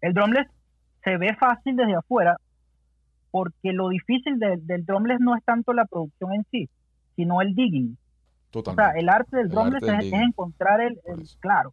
el 0.00 0.14
drumless 0.14 0.46
se 1.04 1.16
ve 1.16 1.34
fácil 1.34 1.76
desde 1.76 1.94
afuera, 1.94 2.36
porque 3.30 3.72
lo 3.72 3.88
difícil 3.88 4.38
del 4.38 4.84
drumless 4.84 5.20
no 5.20 5.36
es 5.36 5.44
tanto 5.44 5.72
la 5.72 5.84
producción 5.84 6.34
en 6.34 6.44
sí, 6.50 6.68
sino 7.16 7.40
el 7.40 7.54
digging. 7.54 7.96
Totalmente. 8.50 8.82
O 8.82 8.92
sea, 8.92 9.00
el 9.00 9.08
arte 9.08 9.36
del 9.36 9.48
drumless 9.48 9.82
es, 9.82 10.12
encontrar 10.12 10.80
el, 10.80 10.98
claro. 11.38 11.72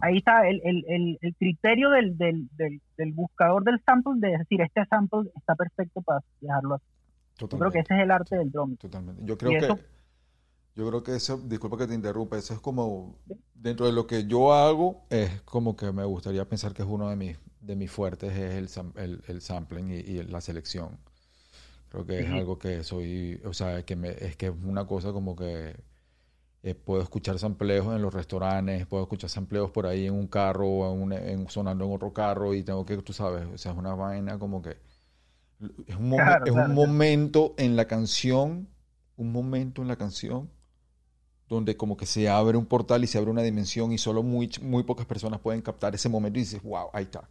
Ahí 0.00 0.18
está 0.18 0.48
el, 0.48 0.60
el, 0.64 1.18
el, 1.20 1.34
criterio 1.36 1.90
del, 1.90 2.18
del, 2.18 2.48
del, 2.96 3.12
buscador 3.12 3.62
del 3.64 3.80
sample 3.84 4.14
de 4.16 4.38
decir, 4.38 4.60
este 4.60 4.84
sample 4.86 5.30
está 5.36 5.54
perfecto 5.54 6.02
para 6.02 6.20
dejarlo 6.40 6.76
así. 6.76 6.84
Yo 7.38 7.48
creo 7.48 7.70
que 7.70 7.78
ese 7.80 7.94
es 7.94 8.00
el 8.00 8.10
arte 8.10 8.36
del 8.36 8.50
drum. 8.50 8.76
Totalmente. 8.76 9.22
Yo 9.24 9.38
creo 9.38 9.60
que 9.60 9.82
yo 10.74 10.88
creo 10.88 11.02
que 11.02 11.16
eso, 11.16 11.38
disculpa 11.38 11.76
que 11.76 11.88
te 11.88 11.94
interrumpa, 11.94 12.38
eso 12.38 12.54
es 12.54 12.60
como 12.60 13.16
dentro 13.52 13.86
de 13.86 13.92
lo 13.92 14.06
que 14.06 14.28
yo 14.28 14.52
hago 14.52 15.02
es 15.10 15.40
como 15.42 15.76
que 15.76 15.90
me 15.90 16.04
gustaría 16.04 16.44
pensar 16.44 16.72
que 16.72 16.82
es 16.82 16.88
uno 16.88 17.10
de 17.10 17.16
mis 17.16 17.36
de 17.60 17.74
mis 17.74 17.90
fuertes 17.90 18.32
es 18.32 18.76
el, 18.76 18.92
el, 18.96 19.22
el 19.26 19.40
sampling 19.40 19.90
y, 19.90 20.22
la 20.22 20.40
selección. 20.40 20.98
Creo 21.88 22.06
que 22.06 22.20
es 22.20 22.30
algo 22.30 22.58
que 22.58 22.84
soy, 22.84 23.40
o 23.44 23.52
sea, 23.54 23.82
que 23.82 23.96
me, 23.96 24.10
es 24.10 24.36
que 24.36 24.46
es 24.46 24.52
una 24.62 24.86
cosa 24.86 25.12
como 25.12 25.34
que 25.34 25.74
eh, 26.62 26.74
puedo 26.74 27.02
escuchar 27.02 27.38
sampleos 27.38 27.86
en 27.94 28.02
los 28.02 28.12
restaurantes, 28.12 28.86
puedo 28.86 29.04
escuchar 29.04 29.30
sampleos 29.30 29.70
por 29.70 29.86
ahí 29.86 30.06
en 30.06 30.14
un 30.14 30.26
carro, 30.26 30.66
o 30.66 31.12
en, 31.12 31.48
sonando 31.48 31.84
en 31.84 31.92
otro 31.92 32.12
carro 32.12 32.54
y 32.54 32.62
tengo 32.62 32.84
que, 32.84 32.96
tú 32.98 33.12
sabes, 33.12 33.46
o 33.46 33.58
sea, 33.58 33.72
es 33.72 33.78
una 33.78 33.94
vaina 33.94 34.38
como 34.38 34.62
que 34.62 34.76
es 35.86 35.96
un, 35.96 36.14
es 36.46 36.52
un 36.52 36.74
momento 36.74 37.54
en 37.58 37.76
la 37.76 37.86
canción, 37.86 38.68
un 39.16 39.32
momento 39.32 39.82
en 39.82 39.88
la 39.88 39.96
canción 39.96 40.50
donde 41.48 41.76
como 41.76 41.96
que 41.96 42.06
se 42.06 42.28
abre 42.28 42.58
un 42.58 42.66
portal 42.66 43.02
y 43.04 43.06
se 43.06 43.18
abre 43.18 43.30
una 43.30 43.42
dimensión 43.42 43.92
y 43.92 43.98
solo 43.98 44.22
muy, 44.22 44.50
muy 44.62 44.82
pocas 44.82 45.06
personas 45.06 45.40
pueden 45.40 45.62
captar 45.62 45.94
ese 45.94 46.08
momento 46.08 46.38
y 46.38 46.42
dices, 46.42 46.62
wow, 46.62 46.90
ahí 46.92 47.04
está. 47.04 47.28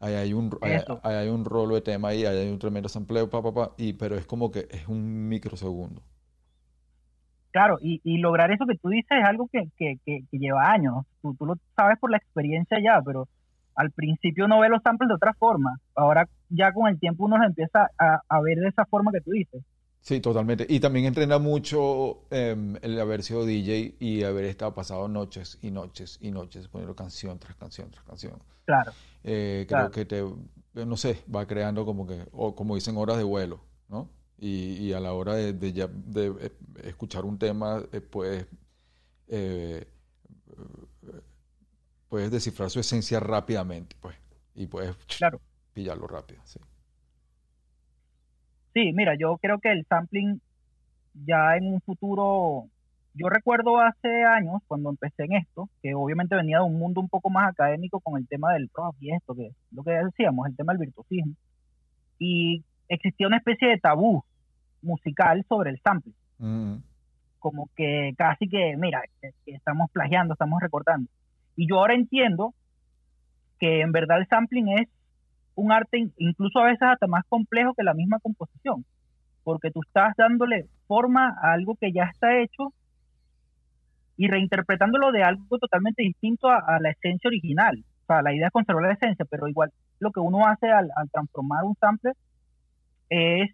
Ahí 0.00 0.14
hay 0.14 0.32
un, 0.34 0.54
hay, 1.02 1.28
un 1.28 1.46
rolo 1.46 1.76
de 1.76 1.80
tema 1.80 2.08
ahí, 2.08 2.26
hay 2.26 2.50
un 2.50 2.58
tremendo 2.58 2.90
sampleo, 2.90 3.30
pa, 3.30 3.42
pa, 3.42 3.54
pa, 3.54 3.74
y, 3.78 3.94
pero 3.94 4.16
es 4.18 4.26
como 4.26 4.50
que 4.50 4.68
es 4.70 4.86
un 4.86 5.28
microsegundo. 5.28 6.02
Claro, 7.54 7.78
y, 7.80 8.00
y 8.02 8.18
lograr 8.18 8.50
eso 8.50 8.66
que 8.66 8.76
tú 8.76 8.88
dices 8.88 9.16
es 9.16 9.24
algo 9.24 9.46
que, 9.46 9.68
que, 9.78 9.98
que, 10.04 10.24
lleva 10.32 10.72
años. 10.72 11.06
Tú, 11.22 11.36
tú, 11.36 11.46
lo 11.46 11.54
sabes 11.76 11.96
por 12.00 12.10
la 12.10 12.16
experiencia 12.16 12.78
ya, 12.82 13.00
pero 13.00 13.28
al 13.76 13.92
principio 13.92 14.46
uno 14.46 14.58
ve 14.58 14.68
los 14.68 14.82
samples 14.82 15.06
de 15.06 15.14
otra 15.14 15.34
forma. 15.34 15.78
Ahora 15.94 16.28
ya 16.48 16.72
con 16.72 16.88
el 16.88 16.98
tiempo 16.98 17.26
uno 17.26 17.38
los 17.38 17.46
empieza 17.46 17.92
a, 17.96 18.22
a 18.28 18.40
ver 18.40 18.58
de 18.58 18.70
esa 18.70 18.84
forma 18.86 19.12
que 19.12 19.20
tú 19.20 19.30
dices. 19.30 19.62
Sí, 20.00 20.18
totalmente. 20.18 20.66
Y 20.68 20.80
también 20.80 21.04
entrena 21.06 21.38
mucho 21.38 22.24
eh, 22.32 22.56
el 22.82 23.00
haber 23.00 23.22
sido 23.22 23.46
DJ 23.46 23.94
y 24.00 24.24
haber 24.24 24.46
estado 24.46 24.74
pasado 24.74 25.06
noches 25.06 25.56
y 25.62 25.70
noches 25.70 26.18
y 26.20 26.32
noches 26.32 26.66
poniendo 26.66 26.96
canción 26.96 27.38
tras 27.38 27.54
canción 27.54 27.88
tras 27.88 28.02
canción. 28.02 28.42
Claro. 28.64 28.90
Eh, 29.22 29.64
creo 29.68 29.92
que 29.92 30.04
te, 30.04 30.24
no 30.74 30.96
sé, 30.96 31.22
va 31.32 31.46
creando 31.46 31.86
como 31.86 32.04
que, 32.04 32.26
o 32.32 32.56
como 32.56 32.74
dicen, 32.74 32.96
horas 32.96 33.16
de 33.16 33.22
vuelo, 33.22 33.60
¿no? 33.88 34.10
Y, 34.46 34.92
a 34.92 35.00
la 35.00 35.14
hora 35.14 35.34
de, 35.34 35.52
de, 35.54 35.72
de 35.72 36.26
eh, 36.46 36.50
escuchar 36.84 37.24
un 37.24 37.38
tema, 37.38 37.82
eh, 37.92 38.00
puedes, 38.02 38.46
eh, 39.28 39.86
puedes 42.08 42.30
descifrar 42.30 42.68
su 42.68 42.80
esencia 42.80 43.20
rápidamente, 43.20 43.96
pues, 44.00 44.16
y 44.54 44.66
puedes 44.66 44.94
pillarlo 45.72 46.06
rápido, 46.06 46.42
sí. 46.44 46.60
Sí, 48.74 48.92
mira, 48.92 49.14
yo 49.16 49.38
creo 49.38 49.60
que 49.60 49.70
el 49.70 49.86
sampling 49.86 50.40
ya 51.14 51.56
en 51.56 51.72
un 51.72 51.80
futuro, 51.80 52.66
yo 53.14 53.28
recuerdo 53.28 53.80
hace 53.80 54.24
años 54.24 54.60
cuando 54.66 54.90
empecé 54.90 55.24
en 55.24 55.34
esto, 55.34 55.70
que 55.80 55.94
obviamente 55.94 56.34
venía 56.34 56.58
de 56.58 56.64
un 56.64 56.78
mundo 56.78 57.00
un 57.00 57.08
poco 57.08 57.30
más 57.30 57.48
académico 57.48 58.00
con 58.00 58.18
el 58.18 58.26
tema 58.26 58.52
del 58.52 58.68
rock 58.74 58.96
y 59.00 59.12
esto, 59.12 59.34
que 59.34 59.52
lo 59.70 59.84
que 59.84 59.92
decíamos, 59.92 60.48
el 60.48 60.56
tema 60.56 60.72
del 60.72 60.80
virtuosismo. 60.80 61.34
Y 62.18 62.64
existía 62.88 63.28
una 63.28 63.38
especie 63.38 63.68
de 63.68 63.78
tabú 63.78 64.24
musical 64.84 65.44
sobre 65.48 65.70
el 65.70 65.80
sample. 65.80 66.12
Mm. 66.38 66.76
Como 67.38 67.68
que 67.76 68.14
casi 68.16 68.48
que, 68.48 68.76
mira, 68.76 69.02
estamos 69.46 69.90
plagiando, 69.90 70.34
estamos 70.34 70.60
recortando. 70.60 71.10
Y 71.56 71.68
yo 71.68 71.78
ahora 71.78 71.94
entiendo 71.94 72.54
que 73.58 73.80
en 73.80 73.92
verdad 73.92 74.18
el 74.18 74.26
sampling 74.28 74.68
es 74.78 74.88
un 75.54 75.72
arte 75.72 76.08
incluso 76.18 76.58
a 76.58 76.66
veces 76.66 76.82
hasta 76.82 77.06
más 77.06 77.24
complejo 77.28 77.74
que 77.74 77.84
la 77.84 77.94
misma 77.94 78.18
composición, 78.18 78.84
porque 79.44 79.70
tú 79.70 79.80
estás 79.86 80.14
dándole 80.16 80.66
forma 80.86 81.36
a 81.40 81.52
algo 81.52 81.76
que 81.76 81.92
ya 81.92 82.04
está 82.04 82.40
hecho 82.40 82.72
y 84.16 84.28
reinterpretándolo 84.28 85.12
de 85.12 85.22
algo 85.22 85.58
totalmente 85.58 86.02
distinto 86.02 86.48
a, 86.48 86.78
la 86.80 86.90
esencia 86.90 87.28
original. 87.28 87.84
O 88.04 88.06
sea, 88.06 88.22
la 88.22 88.34
idea 88.34 88.46
es 88.46 88.52
conservar 88.52 88.84
la 88.84 88.92
esencia, 88.92 89.24
pero 89.24 89.48
igual 89.48 89.72
lo 89.98 90.12
que 90.12 90.20
uno 90.20 90.46
hace 90.46 90.70
al, 90.70 90.90
al 90.96 91.10
transformar 91.10 91.64
un 91.64 91.74
sample 91.76 92.12
es 93.08 93.50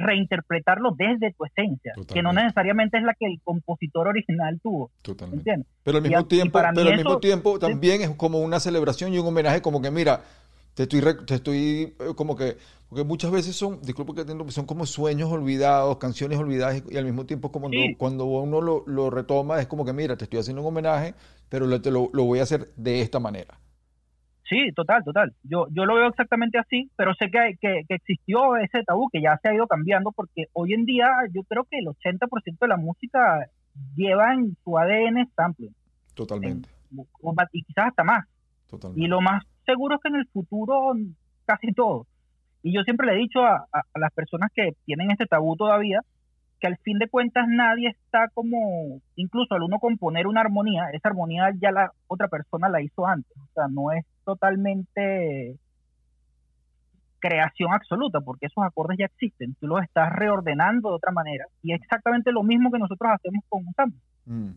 reinterpretarlo 0.00 0.92
desde 0.96 1.32
tu 1.32 1.44
esencia, 1.44 1.92
que 2.12 2.22
no 2.22 2.32
necesariamente 2.32 2.98
es 2.98 3.04
la 3.04 3.14
que 3.14 3.26
el 3.26 3.40
compositor 3.42 4.08
original 4.08 4.58
tuvo. 4.62 4.90
Totalmente. 5.02 5.64
Pero 5.84 5.98
al 5.98 6.02
mismo 6.02 6.26
tiempo, 6.26 6.60
pero 6.74 6.88
al 6.88 6.96
mismo 6.96 7.18
tiempo 7.18 7.58
también 7.58 8.02
es 8.02 8.10
como 8.10 8.40
una 8.40 8.60
celebración 8.60 9.12
y 9.12 9.18
un 9.18 9.26
homenaje, 9.26 9.62
como 9.62 9.80
que 9.80 9.90
mira, 9.90 10.22
Te 10.74 10.84
estoy, 10.84 11.02
te 11.26 11.34
estoy 11.34 11.94
eh, 11.98 12.14
como 12.14 12.36
que, 12.36 12.56
porque 12.88 13.04
muchas 13.04 13.30
veces 13.30 13.54
son, 13.56 13.80
disculpa 13.82 14.14
que 14.14 14.52
son 14.52 14.66
como 14.66 14.86
sueños 14.86 15.30
olvidados, 15.30 15.98
canciones 15.98 16.38
olvidadas 16.38 16.82
y, 16.88 16.96
al 16.96 17.04
mismo 17.04 17.26
tiempo 17.26 17.50
como 17.52 17.68
cuando 17.98 18.24
uno 18.24 18.60
lo, 18.60 18.84
lo, 18.86 19.10
retoma 19.10 19.60
es 19.60 19.66
como 19.66 19.84
que 19.84 19.92
mira, 19.92 20.16
te 20.16 20.24
estoy 20.24 20.40
haciendo 20.40 20.62
un 20.62 20.68
homenaje, 20.68 21.14
pero 21.48 21.66
lo, 21.66 21.80
te 21.80 21.90
lo, 21.90 22.08
lo 22.12 22.24
voy 22.24 22.38
a 22.38 22.44
hacer 22.44 22.70
de 22.76 23.02
esta 23.02 23.18
manera. 23.18 23.58
Sí, 24.50 24.72
total, 24.74 25.04
total. 25.04 25.32
Yo, 25.44 25.68
yo 25.70 25.84
lo 25.84 25.94
veo 25.94 26.08
exactamente 26.08 26.58
así, 26.58 26.90
pero 26.96 27.14
sé 27.14 27.30
que, 27.30 27.54
que, 27.60 27.82
que, 27.88 27.94
existió 27.94 28.56
ese 28.56 28.82
tabú 28.82 29.08
que 29.08 29.22
ya 29.22 29.38
se 29.40 29.48
ha 29.48 29.54
ido 29.54 29.68
cambiando 29.68 30.10
porque 30.10 30.46
hoy 30.52 30.72
en 30.72 30.84
día 30.84 31.06
yo 31.32 31.44
creo 31.44 31.64
que 31.70 31.78
el 31.78 31.86
80% 31.86 32.58
de 32.60 32.68
la 32.68 32.76
música 32.76 33.46
lleva 33.94 34.34
en 34.34 34.56
su 34.64 34.76
ADN 34.76 35.30
sampling. 35.36 35.72
Totalmente. 36.16 36.68
y 37.52 37.62
quizás 37.62 37.86
hasta 37.86 38.02
más. 38.02 38.26
Totalmente. 38.68 39.00
Y 39.00 39.06
lo 39.06 39.20
más 39.20 39.44
seguro 39.64 39.94
es 39.94 40.00
que 40.02 40.08
en 40.08 40.16
el 40.16 40.26
futuro 40.26 40.94
casi 41.44 41.72
todo. 41.72 42.08
Y 42.64 42.74
yo 42.74 42.82
siempre 42.82 43.06
le 43.06 43.12
he 43.12 43.18
dicho 43.18 43.44
a, 43.44 43.64
a 43.72 43.98
las 44.00 44.12
personas 44.12 44.50
que 44.52 44.72
tienen 44.84 45.12
este 45.12 45.26
tabú 45.26 45.54
todavía, 45.54 46.00
que 46.60 46.66
al 46.66 46.76
fin 46.78 46.98
de 46.98 47.08
cuentas 47.08 47.46
nadie 47.48 47.88
está 47.88 48.28
como, 48.34 49.00
incluso 49.16 49.54
al 49.54 49.62
uno 49.62 49.78
componer 49.78 50.26
una 50.26 50.42
armonía, 50.42 50.90
esa 50.92 51.08
armonía 51.08 51.50
ya 51.60 51.72
la 51.72 51.92
otra 52.06 52.28
persona 52.28 52.68
la 52.68 52.82
hizo 52.82 53.06
antes, 53.06 53.36
o 53.36 53.52
sea, 53.54 53.66
no 53.68 53.92
es 53.92 54.04
totalmente 54.24 55.56
creación 57.18 57.72
absoluta, 57.72 58.20
porque 58.20 58.46
esos 58.46 58.64
acordes 58.64 58.98
ya 58.98 59.06
existen, 59.06 59.54
tú 59.60 59.66
los 59.66 59.82
estás 59.82 60.12
reordenando 60.12 60.90
de 60.90 60.94
otra 60.96 61.12
manera, 61.12 61.46
y 61.62 61.72
es 61.72 61.80
exactamente 61.80 62.30
lo 62.30 62.42
mismo 62.42 62.70
que 62.70 62.78
nosotros 62.78 63.10
hacemos 63.12 63.42
con 63.48 63.66
un 63.66 63.74
sample. 63.74 64.00
Mm. 64.26 64.50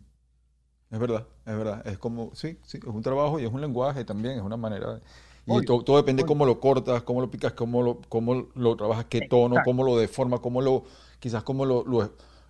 Es 0.92 1.00
verdad, 1.00 1.26
es 1.46 1.58
verdad, 1.58 1.88
es 1.88 1.98
como, 1.98 2.36
sí, 2.36 2.60
sí, 2.64 2.78
es 2.78 2.84
un 2.84 3.02
trabajo 3.02 3.40
y 3.40 3.46
es 3.46 3.52
un 3.52 3.62
lenguaje 3.62 4.06
también, 4.06 4.38
es 4.38 4.44
una 4.44 4.58
manera... 4.58 5.00
Y 5.46 5.66
todo, 5.66 5.98
depende 5.98 6.26
cómo 6.26 6.46
lo 6.46 6.60
cortas, 6.60 7.04
cómo 7.04 7.20
lo 7.20 7.30
picas, 7.30 7.52
cómo 7.54 7.82
lo, 7.82 8.00
cómo 8.08 8.48
lo 8.56 8.76
trabajas, 8.78 9.06
qué 9.10 9.28
tono, 9.28 9.58
cómo 9.66 9.84
lo 9.84 9.98
deforma, 9.98 10.38
cómo 10.38 10.62
lo 10.62 10.86
quizás 11.20 11.44
cómo 11.44 11.66
lo, 11.66 11.84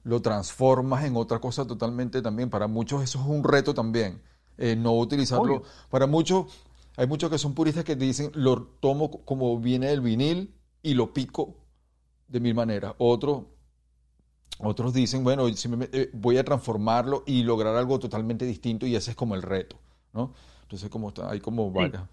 lo, 0.03 0.21
transformas 0.21 1.03
en 1.03 1.15
otra 1.15 1.39
cosa 1.39 1.65
totalmente 1.65 2.21
también. 2.21 2.49
Para 2.49 2.67
muchos 2.67 3.03
eso 3.03 3.19
es 3.19 3.25
un 3.25 3.43
reto 3.43 3.73
también, 3.73 4.21
eh, 4.57 4.75
no 4.75 4.93
utilizarlo. 4.93 5.63
Para 5.89 6.05
muchos, 6.05 6.45
hay 6.95 7.07
muchos 7.07 7.31
que 7.31 7.39
son 7.39 7.55
puristas 7.55 7.83
que 7.83 7.95
dicen, 7.95 8.31
lo 8.35 8.61
tomo 8.79 9.09
como 9.25 9.59
viene 9.59 9.91
el 9.91 10.01
vinil 10.01 10.53
y 10.83 10.93
lo 10.93 11.13
pico 11.13 11.55
de 12.27 12.39
mil 12.39 12.53
maneras. 12.53 12.93
Otros, 12.99 13.43
otros 14.59 14.93
dicen, 14.93 15.23
bueno, 15.23 15.47
eh, 15.47 16.09
voy 16.13 16.37
a 16.37 16.43
transformarlo 16.43 17.23
y 17.25 17.41
lograr 17.41 17.75
algo 17.75 17.97
totalmente 17.97 18.45
distinto 18.45 18.85
y 18.85 18.95
ese 18.95 19.11
es 19.11 19.17
como 19.17 19.33
el 19.33 19.41
reto, 19.41 19.77
¿no? 20.13 20.33
Entonces, 20.61 20.89
como 20.89 21.09
está, 21.09 21.29
hay 21.31 21.39
como 21.39 21.71
varias 21.71 22.03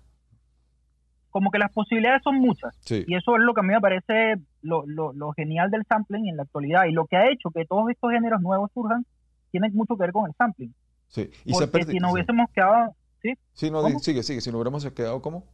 como 1.31 1.51
que 1.51 1.59
las 1.59 1.73
posibilidades 1.73 2.23
son 2.23 2.37
muchas. 2.37 2.75
Y 2.91 3.15
eso 3.15 3.37
es 3.37 3.43
lo 3.43 3.55
que 3.55 3.61
a 3.61 3.63
mí 3.63 3.73
me 3.73 3.81
parece 3.81 4.35
lo, 4.63 4.85
lo, 4.87 5.33
genial 5.33 5.71
del 5.71 5.85
sampling 5.87 6.29
en 6.29 6.37
la 6.37 6.43
actualidad. 6.43 6.85
Y 6.87 6.93
lo 6.93 7.07
que 7.07 7.17
ha 7.17 7.31
hecho 7.31 7.51
que 7.51 7.65
todos 7.65 7.89
estos 7.91 8.11
géneros 8.11 8.41
nuevos 8.41 8.71
surjan 8.75 9.07
tiene 9.51 9.71
mucho 9.71 9.97
que 9.97 10.03
ver 10.03 10.13
con 10.13 10.27
el 10.27 10.35
sampling. 10.37 10.75
Sí. 11.09 11.31
Y 11.45 11.53
Porque 11.53 11.85
si 11.85 11.99
nos 11.99 12.13
hubiésemos 12.13 12.51
quedado... 12.51 12.95
¿sí? 13.23 13.35
Sí, 13.53 13.71
no, 13.71 13.83
sigue, 14.01 14.23
sigue. 14.23 14.41
Si 14.41 14.51
nos 14.51 14.57
hubiéramos 14.57 14.89
quedado, 14.93 15.23
¿cómo? 15.23 15.45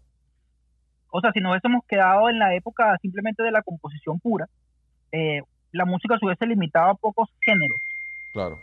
O 1.11 1.21
sea, 1.21 1.33
si 1.33 1.41
nos 1.41 1.53
hubiésemos 1.53 1.85
quedado 1.87 2.29
en 2.29 2.39
la 2.39 2.55
época 2.55 2.97
simplemente 3.01 3.43
de 3.43 3.51
la 3.51 3.63
composición 3.63 4.19
pura, 4.19 4.49
eh, 5.13 5.43
la 5.73 5.85
música 5.85 6.19
se 6.19 6.27
hubiese 6.27 6.47
limitado 6.47 6.91
a 6.91 6.95
pocos 6.95 7.29
géneros. 7.41 7.81
Claro. 8.33 8.59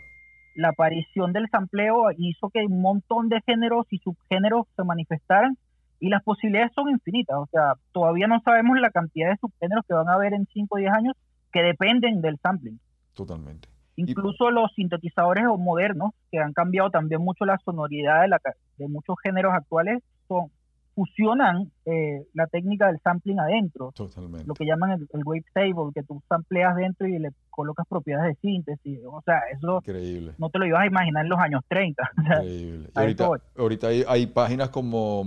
La 0.54 0.68
aparición 0.68 1.32
del 1.32 1.48
sampleo 1.48 2.06
hizo 2.16 2.50
que 2.50 2.64
un 2.64 2.80
montón 2.80 3.28
de 3.28 3.40
géneros 3.42 3.86
y 3.90 3.98
subgéneros 3.98 4.66
se 4.76 4.84
manifestaran 4.84 5.56
y 6.00 6.08
las 6.08 6.22
posibilidades 6.22 6.72
son 6.74 6.90
infinitas, 6.90 7.36
o 7.36 7.48
sea, 7.50 7.74
todavía 7.92 8.26
no 8.26 8.40
sabemos 8.40 8.78
la 8.80 8.90
cantidad 8.90 9.30
de 9.30 9.36
subgéneros 9.36 9.84
que 9.86 9.94
van 9.94 10.08
a 10.08 10.14
haber 10.14 10.34
en 10.34 10.46
5 10.52 10.74
o 10.74 10.78
10 10.78 10.92
años 10.92 11.14
que 11.52 11.62
dependen 11.62 12.20
del 12.20 12.38
sampling. 12.38 12.78
Totalmente. 13.14 13.68
Incluso 13.96 14.50
los 14.50 14.72
sintetizadores 14.74 15.44
modernos, 15.58 16.10
que 16.30 16.38
han 16.38 16.52
cambiado 16.52 16.90
también 16.90 17.22
mucho 17.22 17.44
la 17.44 17.58
sonoridad 17.64 18.22
de, 18.22 18.28
la, 18.28 18.40
de 18.76 18.88
muchos 18.88 19.16
géneros 19.22 19.54
actuales, 19.54 20.02
son, 20.26 20.50
fusionan 20.94 21.70
eh, 21.84 22.26
la 22.34 22.46
técnica 22.46 22.86
del 22.86 23.00
sampling 23.00 23.38
adentro. 23.40 23.92
Totalmente. 23.92 24.46
Lo 24.46 24.54
que 24.54 24.64
llaman 24.64 24.92
el, 24.92 25.24
wave 25.24 25.42
wavetable, 25.54 25.92
que 25.94 26.02
tú 26.02 26.22
sampleas 26.28 26.76
dentro 26.76 27.06
y 27.06 27.18
le 27.18 27.30
colocas 27.50 27.86
propiedades 27.88 28.36
de 28.36 28.40
síntesis. 28.40 29.00
O 29.06 29.20
sea, 29.22 29.40
eso 29.52 29.78
Increíble. 29.78 30.32
no 30.38 30.50
te 30.50 30.58
lo 30.58 30.66
ibas 30.66 30.82
a 30.82 30.86
imaginar 30.86 31.24
en 31.24 31.30
los 31.30 31.38
años 31.38 31.62
30. 31.68 32.10
Increíble. 32.16 32.90
ahorita, 32.94 33.28
ahorita 33.58 33.88
hay, 33.88 34.26
páginas 34.26 34.70
como, 34.70 35.24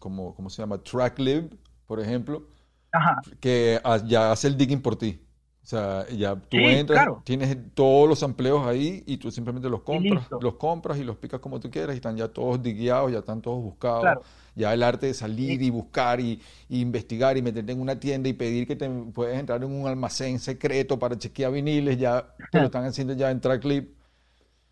como, 0.00 0.34
¿cómo 0.34 0.50
se 0.50 0.60
llama? 0.60 0.82
Tracklib, 0.82 1.56
por 1.86 2.00
ejemplo, 2.00 2.42
que 3.38 3.80
ya 4.06 4.32
hace 4.32 4.48
el 4.48 4.56
digging 4.56 4.82
por 4.82 4.96
ti. 4.96 5.20
O 5.62 5.66
sea, 5.66 6.08
ya 6.08 6.34
tú 6.34 6.56
entras, 6.56 7.06
tienes 7.22 7.56
todos 7.74 8.08
los 8.08 8.22
empleos 8.22 8.66
ahí 8.66 9.04
y 9.06 9.18
tú 9.18 9.30
simplemente 9.30 9.68
los 9.68 9.82
compras, 9.82 10.26
los 10.40 10.54
compras 10.54 10.98
y 10.98 11.04
los 11.04 11.16
picas 11.16 11.38
como 11.38 11.60
tú 11.60 11.70
quieras 11.70 11.94
y 11.94 11.98
están 11.98 12.16
ya 12.16 12.26
todos 12.28 12.60
digueados, 12.60 13.12
ya 13.12 13.18
están 13.18 13.40
todos 13.40 13.62
buscados. 13.62 14.18
Ya 14.56 14.74
el 14.74 14.82
arte 14.82 15.06
de 15.06 15.14
salir 15.14 15.62
y 15.62 15.70
buscar 15.70 16.18
y, 16.20 16.40
investigar 16.70 17.36
y 17.36 17.42
meterte 17.42 17.70
en 17.70 17.80
una 17.80 18.00
tienda 18.00 18.28
y 18.28 18.32
pedir 18.32 18.66
que 18.66 18.74
te 18.74 18.88
puedes 18.88 19.38
entrar 19.38 19.62
en 19.62 19.70
un 19.70 19.86
almacén 19.86 20.40
secreto 20.40 20.98
para 20.98 21.16
chequear 21.16 21.52
viniles, 21.52 21.98
ya 21.98 22.34
te 22.50 22.58
lo 22.58 22.64
están 22.64 22.84
haciendo 22.84 23.12
ya 23.12 23.30
en 23.30 23.40
Tracklip. 23.40 23.99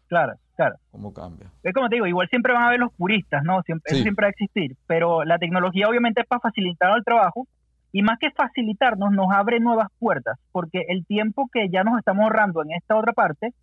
Claro, 0.09 0.35
claro. 0.57 0.77
¿Cómo 0.91 1.13
cambia? 1.13 1.51
Es 1.63 1.75
como 1.75 1.89
te 1.89 1.97
digo, 1.97 2.07
igual 2.07 2.29
siempre 2.29 2.53
van 2.53 2.63
a 2.63 2.69
haber 2.69 2.81
los 2.81 2.93
puristas, 2.95 3.45
¿no? 3.45 3.63
Siempre, 3.63 3.93
Eso 3.93 4.03
siempre 4.03 4.25
va 4.25 4.29
a 4.29 4.31
existir, 4.31 4.77
pero 4.87 5.25
la 5.25 5.39
tecnología 5.39 5.89
obviamente 5.89 6.23
es 6.23 6.27
para 6.27 6.41
facilitar 6.41 6.97
el 6.97 7.05
trabajo 7.05 7.47
y 7.93 8.03
más 8.03 8.19
que 8.19 8.31
facilitarnos, 8.31 9.13
nos 9.13 9.31
abre 9.33 9.61
nuevas 9.61 9.89
puertas, 9.99 10.39
porque 10.53 10.85
el 10.89 11.07
tiempo 11.07 11.49
que 11.53 11.69
ya 11.71 11.85
nos 11.85 11.99
estamos 11.99 12.25
ahorrando 12.25 12.63
en 12.63 12.73
esta 12.73 12.97
otra 12.97 13.13
parte, 13.13 13.55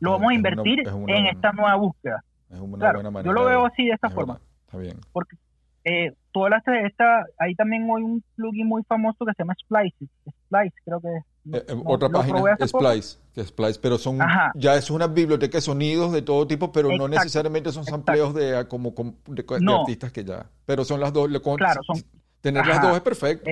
lo 0.00 0.12
vamos 0.12 0.30
a 0.30 0.34
invertir 0.34 0.80
en 1.06 1.26
esta 1.26 1.52
nueva 1.52 1.74
búsqueda. 1.76 2.22
Es 2.50 2.60
una 2.60 2.92
buena 2.92 3.10
manera 3.10 3.24
yo 3.24 3.32
lo 3.32 3.44
veo 3.44 3.66
así 3.66 3.86
de 3.86 3.92
esta 3.92 4.10
forma. 4.10 4.38
está 4.66 4.78
bien. 4.78 4.96
Porque 5.12 5.36
eh, 5.84 6.12
hablaste 6.34 6.70
de 6.70 6.86
esta, 6.86 7.26
ahí 7.38 7.54
también 7.54 7.82
hay 7.84 8.02
un 8.02 8.22
plugin 8.36 8.66
muy 8.66 8.82
famoso 8.84 9.24
que 9.26 9.32
se 9.32 9.42
llama 9.42 9.54
Splice, 9.60 10.06
Splice 10.46 10.76
creo 10.84 11.00
que 11.00 11.08
es. 11.08 11.24
Eh, 11.52 11.62
eh, 11.68 11.82
otra 11.84 12.08
página, 12.08 12.40
Splice, 12.66 13.18
que 13.34 13.44
Splice, 13.44 13.78
pero 13.78 13.98
son, 13.98 14.18
ya 14.54 14.76
es 14.76 14.90
una 14.90 15.06
biblioteca 15.06 15.58
de 15.58 15.62
sonidos 15.62 16.10
de 16.10 16.22
todo 16.22 16.46
tipo, 16.46 16.72
pero 16.72 16.96
no 16.96 17.06
necesariamente 17.06 17.70
son 17.70 17.84
sampleos 17.84 18.34
de, 18.34 18.66
como, 18.66 18.94
de, 19.26 19.44
artistas 19.74 20.10
que 20.10 20.24
ya, 20.24 20.46
pero 20.64 20.84
son 20.84 21.00
las 21.00 21.12
dos, 21.12 21.28
claro, 21.56 21.82
son, 21.82 22.02
Tener 22.40 22.66
las 22.66 22.80
dos 22.80 22.96
es 22.96 23.02
perfecto. 23.02 23.50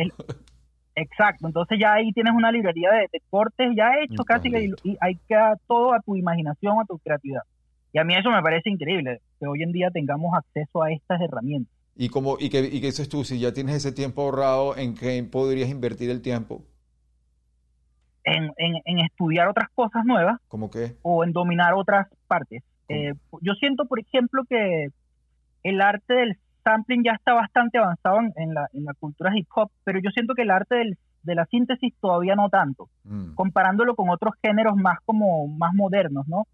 exacto, 0.95 1.47
entonces 1.47 1.79
ya 1.79 1.95
ahí 1.95 2.13
tienes 2.13 2.33
una 2.35 2.51
librería 2.51 2.91
de, 2.93 3.21
cortes 3.29 3.69
ya 3.77 3.91
hecho 4.03 4.25
casi 4.25 4.51
que 4.51 4.71
y 4.85 4.97
hay 5.01 5.17
que 5.29 5.37
todo 5.67 5.93
a 5.93 6.01
tu 6.01 6.17
imaginación, 6.17 6.79
a 6.81 6.87
tu 6.87 6.99
creatividad. 6.99 7.43
Y 7.93 7.99
a 7.99 8.05
mí 8.05 8.15
eso 8.15 8.31
me 8.31 8.41
parece 8.41 8.71
increíble, 8.71 9.21
que 9.39 9.47
hoy 9.47 9.63
en 9.63 9.73
día 9.73 9.91
tengamos 9.91 10.33
acceso 10.35 10.83
a 10.83 10.91
estas 10.91 11.21
herramientas. 11.21 11.75
¿Y, 11.95 12.09
como, 12.09 12.39
y, 12.41 12.49
qué, 12.49 12.61
y 12.61 12.81
qué 12.81 12.87
dices 12.87 13.11
tú? 13.11 13.23
Si 13.23 13.39
ya 13.39 13.53
tienes 13.53 13.77
ese 13.77 13.93
tiempo 13.93 14.23
ahorrado, 14.23 14.79
¿en 14.79 14.95
qué 14.95 15.23
podrías 15.31 15.69
invertir 15.69 16.09
el 16.09 16.23
tiempo? 16.23 16.65
En, 18.25 18.51
en, 18.57 18.99
estudiar 19.01 19.49
otras 19.49 19.69
cosas 19.75 20.05
nuevas. 20.05 20.39
¿Cómo 20.49 20.71
qué? 20.71 20.97
O 21.03 21.25
en 21.25 21.33
dominar 21.33 21.75
otras 21.75 22.07
partes. 22.29 22.63
Eh, 22.89 23.15
yo 23.41 23.55
siento, 23.55 23.87
por 23.87 23.99
ejemplo, 23.99 24.45
que 24.49 24.89
el 25.65 25.81
arte 25.81 26.15
del 26.15 26.39
sampling 26.63 27.03
ya 27.05 27.13
está 27.13 27.35
bastante 27.35 27.79
avanzado 27.79 28.21
en, 28.37 28.55
la, 28.55 28.69
en 28.73 28.85
la 28.85 28.95
cultura 28.95 29.37
hip 29.37 29.49
hop, 29.55 29.71
pero 29.85 29.99
yo 30.01 30.11
siento 30.11 30.35
que 30.35 30.43
el 30.43 30.51
arte 30.51 30.77
del, 30.77 30.99
de 31.23 31.35
la 31.35 31.47
síntesis 31.47 31.95
todavía 32.01 32.35
no 32.35 32.49
tanto, 32.49 32.89
mm. 33.05 33.35
comparándolo 33.35 33.95
con 33.95 34.11
otros 34.11 34.35
géneros 34.43 34.77
más 34.77 34.99
como 35.05 35.47
más 35.49 35.75
modernos, 35.75 36.27
¿no? 36.29 36.47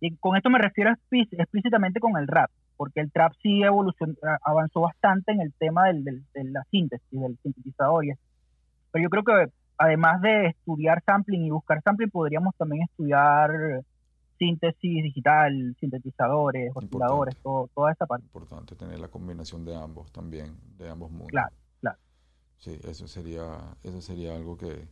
Y 0.00 0.16
con 0.16 0.36
esto 0.36 0.50
me 0.50 0.58
refiero 0.58 0.92
explícitamente 1.10 2.00
con 2.00 2.16
el 2.16 2.28
rap, 2.28 2.50
porque 2.76 3.00
el 3.00 3.10
trap 3.10 3.32
sí 3.42 3.62
evolucionó, 3.62 4.14
avanzó 4.44 4.82
bastante 4.82 5.32
en 5.32 5.40
el 5.40 5.52
tema 5.54 5.86
del, 5.86 6.04
de 6.04 6.44
la 6.44 6.62
síntesis, 6.70 7.06
del 7.10 7.36
sintetizador. 7.42 8.04
Y 8.04 8.12
pero 8.90 9.02
yo 9.02 9.10
creo 9.10 9.24
que 9.24 9.52
además 9.78 10.20
de 10.20 10.48
estudiar 10.48 11.02
sampling 11.04 11.46
y 11.46 11.50
buscar 11.50 11.82
sampling, 11.82 12.10
podríamos 12.10 12.54
también 12.56 12.82
estudiar 12.82 13.82
síntesis 14.38 15.02
digital, 15.02 15.76
sintetizadores, 15.80 16.72
osciladores, 16.74 17.36
todo, 17.42 17.68
toda 17.74 17.92
esa 17.92 18.06
parte. 18.06 18.26
Importante 18.26 18.76
tener 18.76 18.98
la 18.98 19.08
combinación 19.08 19.64
de 19.64 19.74
ambos 19.74 20.12
también, 20.12 20.56
de 20.76 20.88
ambos 20.88 21.10
mundos. 21.10 21.28
Claro, 21.28 21.54
claro. 21.80 21.98
Sí, 22.58 22.78
eso 22.84 23.08
sería, 23.08 23.42
eso 23.82 24.00
sería 24.00 24.34
algo 24.34 24.56
que, 24.56 24.86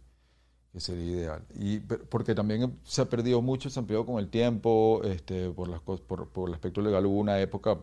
sería 0.76 1.04
ideal. 1.04 1.44
Y 1.54 1.80
porque 1.80 2.34
también 2.34 2.78
se 2.82 3.02
ha 3.02 3.08
perdido 3.08 3.40
mucho, 3.42 3.70
se 3.70 3.80
ha 3.80 3.82
perdido 3.82 4.06
con 4.06 4.18
el 4.18 4.28
tiempo, 4.28 5.00
este, 5.04 5.50
por 5.50 5.68
las 5.68 5.80
por, 5.80 6.28
por 6.28 6.48
el 6.48 6.54
aspecto 6.54 6.80
legal 6.80 7.06
hubo 7.06 7.18
una 7.18 7.38
época 7.38 7.78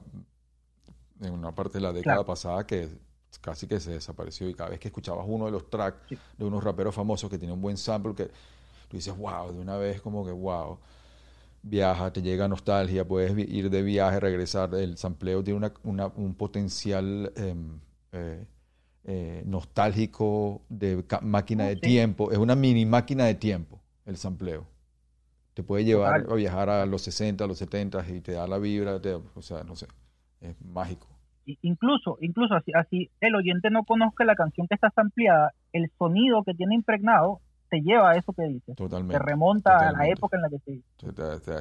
en 1.22 1.34
una 1.34 1.54
parte 1.54 1.78
de 1.78 1.82
la 1.82 1.94
década 1.94 2.26
pasada 2.26 2.68
que 2.68 2.90
casi 3.40 3.68
que 3.68 3.80
se 3.80 3.92
desapareció 3.92 4.50
y 4.50 4.54
cada 4.54 4.70
vez 4.70 4.80
que 4.80 4.90
escuchabas 4.90 5.26
uno 5.28 5.46
de 5.46 5.52
los 5.52 5.70
tracks 5.70 6.10
de 6.38 6.46
unos 6.46 6.64
raperos 6.64 6.94
famosos 6.94 7.30
que 7.30 7.38
tenía 7.38 7.54
un 7.54 7.62
buen 7.62 7.78
sample 7.78 8.14
que 8.16 8.26
tú 8.88 8.98
dices 8.98 9.16
wow 9.16 9.52
de 9.52 9.60
una 9.60 9.78
vez 9.78 10.02
como 10.02 10.26
que 10.26 10.32
wow 10.32 10.78
viaja, 11.64 12.12
te 12.12 12.22
llega 12.22 12.48
nostalgia, 12.48 13.08
puedes 13.08 13.36
ir 13.50 13.70
de 13.70 13.82
viaje, 13.82 14.20
regresar. 14.20 14.76
El 14.76 14.98
sampleo 14.98 15.44
tiene 15.44 15.72
una, 15.84 16.08
un 16.08 16.36
potencial 16.36 17.32
em, 17.36 17.80
eh, 18.12 18.46
eh, 19.06 19.44
nostálgico 19.46 20.62
de 20.70 21.04
máquina 21.22 21.66
de 21.66 21.78
tiempo. 21.78 22.32
Es 22.32 22.38
una 22.38 22.56
mini 22.56 22.86
máquina 22.86 23.26
de 23.26 23.36
tiempo 23.36 23.82
el 24.06 24.18
sampleo. 24.18 24.68
Te 25.54 25.64
puede 25.64 25.86
llevar 25.86 26.26
a 26.30 26.34
viajar 26.34 26.70
a 26.70 26.86
los 26.86 27.04
60, 27.04 27.44
a 27.44 27.48
los 27.48 27.58
70 27.58 28.10
y 28.10 28.22
te 28.22 28.34
da 28.34 28.48
la 28.48 28.58
vibra, 28.58 29.00
o 29.36 29.42
sea, 29.42 29.64
no 29.64 29.76
sé, 29.76 29.88
es 30.42 30.56
mágico. 30.62 31.08
Incluso, 31.62 32.18
incluso 32.22 32.56
así, 32.56 32.72
así 32.74 33.10
el 33.20 33.36
oyente 33.36 33.70
no 33.70 33.84
conozca 33.84 34.24
la 34.24 34.36
canción 34.36 34.68
que 34.68 34.76
está 34.76 34.92
ampliada, 34.96 35.54
el 35.74 35.92
sonido 35.98 36.44
que 36.44 36.54
tiene 36.54 36.76
impregnado 36.76 37.42
te 37.70 37.82
lleva 37.82 38.12
a 38.12 38.16
eso 38.16 38.34
que 38.34 38.44
dices. 38.44 38.76
Totalmente. 38.76 39.18
Te 39.18 39.24
remonta 39.24 39.90
a 39.90 39.92
la 39.92 40.08
época 40.08 40.38
en 40.38 40.44
la 40.44 40.50
que 40.50 40.60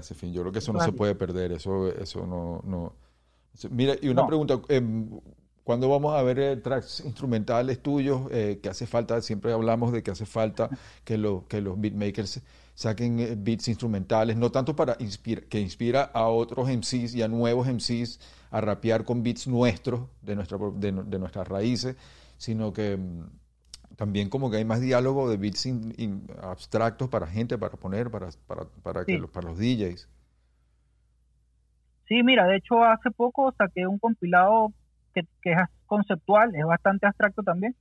se 0.03 0.15
fin. 0.15 0.33
Yo 0.33 0.43
creo 0.43 0.53
que 0.53 0.59
eso 0.59 0.73
no 0.73 0.81
se 0.81 0.93
puede 0.93 1.15
perder, 1.15 1.53
eso, 1.53 1.89
eso 1.89 2.27
no, 2.27 2.61
no. 2.65 2.93
Mira, 3.71 3.95
y 4.01 4.09
una 4.09 4.27
pregunta, 4.27 4.61
eh, 4.69 4.83
¿cuándo 5.65 5.89
vamos 5.89 6.15
a 6.15 6.23
ver 6.23 6.39
eh, 6.39 6.57
tracks 6.57 7.03
instrumentales 7.05 7.81
tuyos? 7.81 8.23
Eh, 8.31 8.61
que 8.63 8.69
hace 8.69 8.87
falta, 8.87 9.21
siempre 9.21 9.53
hablamos 9.53 9.93
de 9.93 10.03
que 10.03 10.11
hace 10.11 10.27
falta 10.27 10.69
que, 11.05 11.17
lo, 11.17 11.47
que 11.49 11.61
los 11.61 11.81
beatmakers 11.81 12.43
saquen 12.83 13.21
eh, 13.21 13.35
beats 13.37 13.69
instrumentales, 13.69 14.37
no 14.37 14.51
tanto 14.51 14.75
para 14.75 14.97
inspirar, 14.99 15.45
que 15.45 15.61
inspira 15.61 16.11
a 16.13 16.27
otros 16.27 16.69
MCs 16.69 17.15
y 17.15 17.23
a 17.23 17.29
nuevos 17.29 17.67
MCs 17.67 18.19
a 18.51 18.61
rapear 18.61 19.05
con 19.05 19.23
beats 19.23 19.47
nuestros, 19.47 20.01
de, 20.21 20.35
nuestra, 20.35 20.59
de, 20.75 21.19
nuestras 21.19 21.49
raíces, 21.49 21.97
sino 22.37 22.73
que 22.73 22.97
mm, 22.97 23.97
también 23.97 24.29
como 24.29 24.51
que 24.51 24.57
hay 24.57 24.65
más 24.65 24.81
diálogo 24.81 25.31
de 25.31 25.37
beats 25.37 25.69
abstractos 26.43 27.09
para 27.09 27.27
gente, 27.27 27.57
para 27.57 27.77
poner, 27.77 28.11
para, 28.11 28.29
para, 28.47 28.65
para, 28.83 29.05
que 29.05 29.19
los, 29.19 29.31
para 29.31 29.49
los 29.49 29.59
DJs. 29.59 30.09
Sí, 32.09 32.23
mira, 32.25 32.47
de 32.47 32.57
hecho 32.57 32.83
hace 32.85 33.11
poco 33.11 33.55
saqué 33.57 33.87
un 33.87 33.99
compilado 33.99 34.73
que, 35.15 35.23
que 35.41 35.53
es 35.53 35.59
conceptual, 35.87 36.55
es 36.55 36.65
bastante 36.65 37.07
abstracto 37.07 37.43
también. 37.43 37.77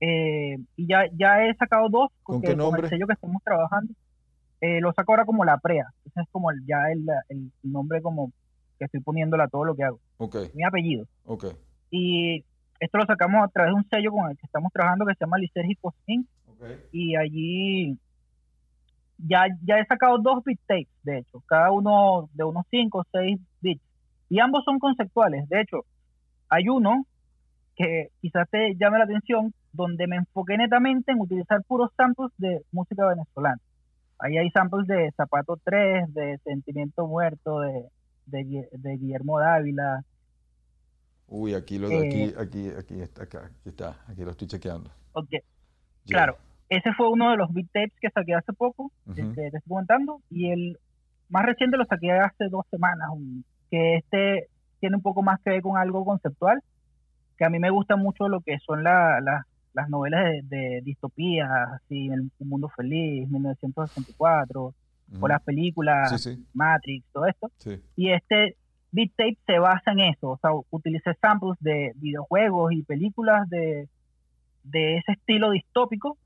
Eh, 0.00 0.58
y 0.76 0.86
ya, 0.86 1.04
ya 1.16 1.46
he 1.46 1.54
sacado 1.54 1.88
dos 1.88 2.10
¿Con 2.22 2.42
qué 2.42 2.54
nombre? 2.54 2.82
Con 2.82 2.84
el 2.84 2.90
sello 2.90 3.06
que 3.06 3.14
estamos 3.14 3.42
trabajando. 3.42 3.94
Eh, 4.64 4.80
lo 4.80 4.94
saco 4.94 5.12
ahora 5.12 5.26
como 5.26 5.44
la 5.44 5.58
PREA. 5.58 5.92
Ese 6.06 6.22
es 6.22 6.28
como 6.32 6.48
ya 6.66 6.90
el, 6.90 7.06
el, 7.28 7.52
nombre 7.62 8.00
como 8.00 8.32
que 8.78 8.86
estoy 8.86 9.00
poniéndole 9.00 9.42
a 9.42 9.48
todo 9.48 9.66
lo 9.66 9.74
que 9.74 9.84
hago. 9.84 10.00
Mi 10.54 10.64
apellido. 10.64 11.04
Okay. 11.26 11.50
Y 11.90 12.42
esto 12.80 12.96
lo 12.96 13.04
sacamos 13.04 13.44
a 13.44 13.48
través 13.48 13.72
de 13.72 13.76
un 13.76 13.86
sello 13.90 14.10
con 14.10 14.30
el 14.30 14.38
que 14.38 14.46
estamos 14.46 14.72
trabajando 14.72 15.04
que 15.04 15.12
se 15.16 15.20
llama 15.20 15.36
Lisérgico 15.36 15.94
Inc. 16.06 16.26
Y 16.92 17.14
allí 17.14 17.98
ya, 19.18 19.48
ya 19.66 19.80
he 19.80 19.84
sacado 19.84 20.16
dos 20.16 20.42
beat 20.44 20.58
tapes, 20.66 20.88
de 21.02 21.18
hecho, 21.18 21.42
cada 21.46 21.70
uno 21.70 22.30
de 22.32 22.44
unos 22.44 22.64
5 22.70 22.98
o 22.98 23.04
6 23.12 23.38
bits. 23.60 23.82
Y 24.30 24.40
ambos 24.40 24.64
son 24.64 24.78
conceptuales. 24.78 25.46
De 25.50 25.60
hecho, 25.60 25.84
hay 26.48 26.70
uno 26.70 27.04
que 27.76 28.08
quizás 28.22 28.48
te 28.48 28.74
llame 28.76 28.96
la 28.96 29.04
atención, 29.04 29.52
donde 29.74 30.06
me 30.06 30.16
enfoqué 30.16 30.56
netamente 30.56 31.12
en 31.12 31.20
utilizar 31.20 31.62
puros 31.64 31.90
samples 31.98 32.30
de 32.38 32.62
música 32.72 33.06
venezolana. 33.06 33.60
Ahí 34.24 34.38
hay 34.38 34.48
samples 34.52 34.86
de 34.86 35.12
Zapato 35.18 35.60
3, 35.62 36.14
de 36.14 36.38
Sentimiento 36.44 37.06
Muerto, 37.06 37.60
de, 37.60 37.90
de, 38.24 38.96
Guillermo 38.96 39.38
Dávila. 39.38 40.02
Uy, 41.28 41.52
aquí 41.52 41.76
lo 41.78 41.90
de 41.90 42.06
aquí, 42.06 42.22
eh, 42.22 42.34
aquí, 42.38 42.70
aquí 42.70 43.00
está, 43.02 43.24
acá, 43.24 43.38
aquí 43.44 43.68
está, 43.68 43.96
aquí 44.08 44.24
lo 44.24 44.30
estoy 44.30 44.48
chequeando. 44.48 44.90
Ok, 45.12 45.28
claro, 46.06 46.38
ese 46.70 46.94
fue 46.94 47.10
uno 47.10 47.32
de 47.32 47.36
los 47.36 47.52
beat 47.52 47.66
tapes 47.66 48.00
que 48.00 48.08
saqué 48.08 48.34
hace 48.34 48.54
poco, 48.54 48.90
que 49.14 49.24
te 49.24 49.46
estoy 49.48 49.60
comentando, 49.68 50.22
y 50.30 50.50
el 50.50 50.78
más 51.28 51.44
reciente 51.44 51.76
lo 51.76 51.84
saqué 51.84 52.12
hace 52.12 52.48
dos 52.48 52.64
semanas, 52.70 53.10
que 53.70 53.96
este 53.96 54.48
tiene 54.80 54.96
un 54.96 55.02
poco 55.02 55.20
más 55.20 55.38
que 55.42 55.50
ver 55.50 55.60
con 55.60 55.76
algo 55.76 56.02
conceptual, 56.02 56.62
que 57.36 57.44
a 57.44 57.50
mí 57.50 57.58
me 57.58 57.68
gusta 57.68 57.96
mucho 57.96 58.30
lo 58.30 58.40
que 58.40 58.58
son 58.60 58.84
las 58.84 59.44
las 59.74 59.88
novelas 59.88 60.48
de, 60.48 60.80
distopías, 60.82 61.50
así, 61.74 62.06
en 62.06 62.30
Un 62.38 62.48
Mundo 62.48 62.70
Feliz, 62.74 63.28
1964, 63.28 64.74
o 65.20 65.28
las 65.28 65.42
películas 65.42 66.28
Matrix, 66.54 67.04
todo 67.12 67.26
esto. 67.26 67.50
Y 67.96 68.10
este 68.10 68.56
beat 68.90 69.10
tape 69.16 69.38
se 69.46 69.58
basa 69.58 69.92
en 69.92 70.00
eso, 70.00 70.30
o 70.30 70.38
sea, 70.40 70.50
utilicé 70.70 71.14
samples 71.20 71.58
de 71.60 71.92
videojuegos 71.96 72.72
y 72.72 72.82
películas 72.82 73.48
de, 73.50 73.88
de 74.62 74.98
ese 74.98 75.12
estilo 75.12 75.50
distópico 75.50 76.16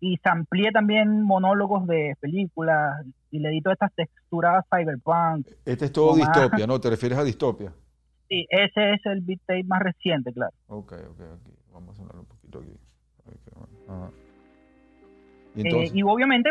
y 0.00 0.18
amplié 0.24 0.72
también 0.72 1.22
monólogos 1.22 1.86
de 1.86 2.16
películas 2.20 3.06
y 3.30 3.38
le 3.38 3.50
di 3.50 3.62
todas 3.62 3.76
estas 3.76 3.94
texturas 3.94 4.64
cyberpunk. 4.68 5.46
Este 5.64 5.84
es 5.84 5.92
todo 5.92 6.16
distopia, 6.16 6.66
¿no? 6.66 6.80
¿Te 6.80 6.90
refieres 6.90 7.18
a 7.18 7.24
distopia? 7.24 7.72
Sí, 8.32 8.46
ese 8.48 8.94
es 8.94 9.04
el 9.04 9.20
beat 9.20 9.40
tape 9.44 9.64
más 9.64 9.82
reciente, 9.82 10.32
claro. 10.32 10.54
Ok, 10.68 10.92
ok, 10.92 11.20
ok. 11.20 11.54
Vamos 11.74 11.94
a 11.94 11.98
sonar 11.98 12.16
un 12.16 12.24
poquito 12.24 12.60
aquí. 12.60 12.72
¿Y, 15.54 15.68
eh, 15.68 15.90
y, 15.92 16.02
obviamente 16.02 16.48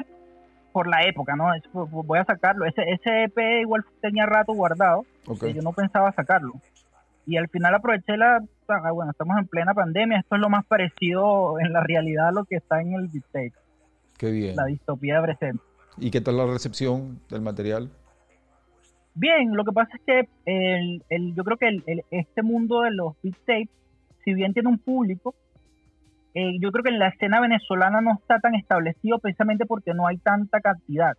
por 0.71 0.87
la 0.87 1.01
época, 1.07 1.35
¿no? 1.35 1.47
Voy 1.73 2.19
a 2.19 2.25
sacarlo. 2.25 2.65
Ese, 2.65 2.83
ese 2.83 3.23
EP 3.23 3.61
igual 3.61 3.83
tenía 3.99 4.27
rato 4.27 4.53
guardado. 4.53 5.07
Yo 5.25 5.61
no 5.63 5.73
pensaba 5.73 6.11
sacarlo. 6.11 6.53
Y 7.25 7.37
al 7.37 7.49
final 7.49 7.73
aproveché 7.73 8.15
la... 8.15 8.43
Ah, 8.67 8.91
bueno, 8.91 9.09
estamos 9.09 9.39
en 9.39 9.47
plena 9.47 9.73
pandemia. 9.73 10.19
Esto 10.19 10.35
es 10.35 10.41
lo 10.41 10.49
más 10.49 10.63
parecido 10.67 11.59
en 11.59 11.73
la 11.73 11.81
realidad 11.81 12.27
a 12.27 12.31
lo 12.31 12.45
que 12.45 12.57
está 12.57 12.79
en 12.79 12.93
el 12.93 13.07
beat 13.07 13.25
tape. 13.31 13.53
Qué 14.19 14.29
bien. 14.29 14.55
La 14.55 14.65
distopía 14.65 15.15
de 15.15 15.23
presente. 15.23 15.63
¿Y 15.97 16.11
qué 16.11 16.21
tal 16.21 16.37
la 16.37 16.45
recepción 16.45 17.19
del 17.27 17.41
material? 17.41 17.89
Bien, 19.13 19.53
lo 19.55 19.65
que 19.65 19.71
pasa 19.71 19.91
es 19.97 20.01
que 20.05 20.29
el, 20.45 21.03
el, 21.09 21.35
yo 21.35 21.43
creo 21.43 21.57
que 21.57 21.67
el, 21.67 22.03
este 22.11 22.43
mundo 22.43 22.81
de 22.81 22.91
los 22.91 23.15
beat 23.21 23.35
tapes, 23.45 23.69
si 24.23 24.33
bien 24.33 24.53
tiene 24.53 24.69
un 24.69 24.77
público, 24.77 25.35
eh, 26.33 26.57
yo 26.59 26.71
creo 26.71 26.83
que 26.83 26.91
en 26.91 26.99
la 26.99 27.09
escena 27.09 27.41
venezolana 27.41 27.99
no 27.99 28.13
está 28.13 28.39
tan 28.39 28.55
establecido 28.55 29.19
precisamente 29.19 29.65
porque 29.65 29.93
no 29.93 30.07
hay 30.07 30.17
tanta 30.17 30.61
cantidad. 30.61 31.17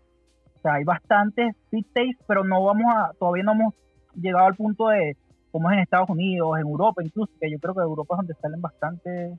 O 0.56 0.60
sea, 0.62 0.74
hay 0.74 0.84
bastantes 0.84 1.54
beat 1.70 1.86
tapes, 1.92 2.16
pero 2.26 2.44
no 2.44 2.64
vamos 2.64 2.86
a, 2.94 3.12
todavía 3.18 3.42
no 3.42 3.52
hemos 3.52 3.74
llegado 4.14 4.46
al 4.46 4.54
punto 4.54 4.88
de 4.88 5.16
como 5.50 5.70
es 5.70 5.74
en 5.74 5.82
Estados 5.82 6.08
Unidos, 6.08 6.58
en 6.58 6.66
Europa 6.66 7.04
incluso, 7.04 7.30
que 7.38 7.50
yo 7.50 7.58
creo 7.58 7.74
que 7.74 7.80
Europa 7.82 8.14
es 8.14 8.18
donde 8.18 8.34
salen 8.40 8.62
bastantes 8.62 9.38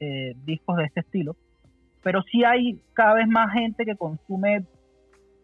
eh, 0.00 0.34
discos 0.46 0.78
de 0.78 0.84
este 0.84 1.00
estilo. 1.00 1.36
Pero 2.02 2.22
sí 2.22 2.44
hay 2.44 2.80
cada 2.94 3.14
vez 3.14 3.28
más 3.28 3.52
gente 3.52 3.84
que 3.84 3.94
consume 3.94 4.64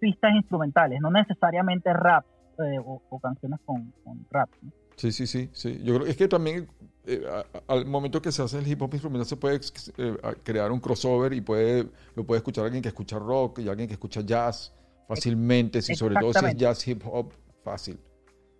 pistas 0.04 0.34
instrumentales, 0.34 1.00
no 1.00 1.10
necesariamente 1.10 1.90
rap 1.94 2.26
eh, 2.58 2.78
o, 2.78 3.18
canciones 3.20 3.58
con, 3.64 3.90
rap. 4.30 4.50
Sí, 4.96 5.10
sí, 5.10 5.26
sí, 5.26 5.48
sí. 5.50 5.80
Yo 5.82 5.94
creo 5.94 6.06
es 6.06 6.14
que 6.14 6.28
también 6.28 6.68
eh, 7.06 7.24
al 7.66 7.86
momento 7.86 8.20
que 8.20 8.30
se 8.30 8.42
hace 8.42 8.58
el 8.58 8.68
hip 8.68 8.82
hop 8.82 8.90
instrumental 8.92 9.24
se 9.24 9.38
puede 9.38 9.60
eh, 9.96 10.16
crear 10.42 10.70
un 10.72 10.78
crossover 10.78 11.32
y 11.32 11.40
puede 11.40 11.86
lo 12.14 12.24
puede 12.24 12.40
escuchar 12.40 12.66
alguien 12.66 12.82
que 12.82 12.88
escucha 12.88 13.18
rock 13.18 13.60
y 13.60 13.68
alguien 13.70 13.88
que 13.88 13.94
escucha 13.94 14.20
jazz 14.20 14.74
fácilmente, 15.08 15.80
si 15.80 15.94
sobre 15.94 16.16
todo 16.16 16.34
si 16.34 16.44
es 16.44 16.54
jazz 16.54 16.86
hip 16.86 17.00
hop 17.06 17.32
fácil. 17.64 17.98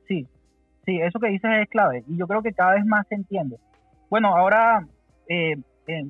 Sí, 0.08 0.26
sí, 0.86 0.98
eso 0.98 1.20
que 1.20 1.28
dices 1.28 1.50
es 1.60 1.68
clave 1.68 2.04
y 2.08 2.16
yo 2.16 2.26
creo 2.26 2.42
que 2.42 2.54
cada 2.54 2.72
vez 2.72 2.86
más 2.86 3.06
se 3.08 3.16
entiende. 3.16 3.58
Bueno, 4.08 4.34
ahora 4.34 4.88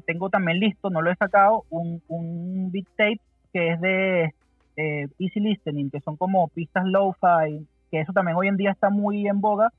tengo 0.07 0.31
también 0.31 0.61
listo, 0.61 0.91
no 0.91 1.03
lo 1.03 1.11
he 1.11 1.17
sacado, 1.17 1.65
un, 1.71 2.01
un 2.07 2.71
beat 2.71 2.87
tape 2.97 3.21
que 3.53 3.73
es 3.73 3.81
de 3.81 4.35
eh, 4.77 5.09
easy 5.19 5.41
listening, 5.41 5.91
que 5.91 6.01
son 6.01 6.17
como 6.17 6.49
pistas 6.49 6.85
lo-fi, 6.85 7.67
que 7.91 8.01
eso 8.01 8.13
también 8.13 8.37
hoy 8.37 8.49
en 8.49 8.57
día 8.57 8.73
está 8.73 8.91
muy 8.91 9.27
en 9.27 9.41
boga, 9.41 9.73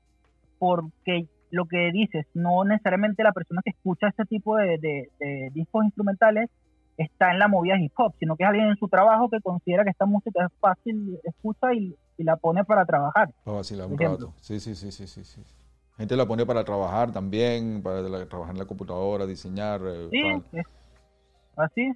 porque 0.58 1.26
lo 1.50 1.66
que 1.66 1.90
dices, 1.92 2.26
no 2.34 2.64
necesariamente 2.64 3.22
la 3.22 3.32
persona 3.32 3.60
que 3.64 3.70
escucha 3.70 4.08
este 4.08 4.24
tipo 4.24 4.56
de, 4.56 5.08
discos 5.52 5.84
instrumentales 5.84 6.50
está 6.96 7.30
en 7.30 7.38
la 7.38 7.48
movida 7.48 7.78
hip 7.78 7.92
hop, 7.96 8.14
sino 8.18 8.36
que 8.36 8.44
es 8.44 8.48
alguien 8.48 8.68
en 8.68 8.76
su 8.76 8.88
trabajo 8.88 9.28
que 9.28 9.40
considera 9.40 9.84
que 9.84 9.90
esta 9.90 10.06
música 10.06 10.46
es 10.46 10.52
fácil, 10.60 11.18
escucha 11.24 11.74
y, 11.74 11.96
la 12.18 12.36
pone 12.36 12.64
para 12.64 12.86
trabajar. 12.86 13.28
un 13.44 13.98
rato. 13.98 14.32
Sí, 14.40 14.58
sí, 14.58 14.74
sí, 14.74 14.90
sí, 14.90 15.06
sí, 15.06 15.42
Gente 15.98 16.16
la 16.16 16.26
pone 16.26 16.46
para 16.46 16.64
trabajar 16.64 17.12
también, 17.12 17.82
para 17.82 18.02
trabajar 18.26 18.54
en 18.54 18.58
la 18.58 18.64
computadora, 18.64 19.26
diseñar. 19.26 19.82
Eh, 19.84 20.08
sí, 20.10 20.60
así 21.56 21.92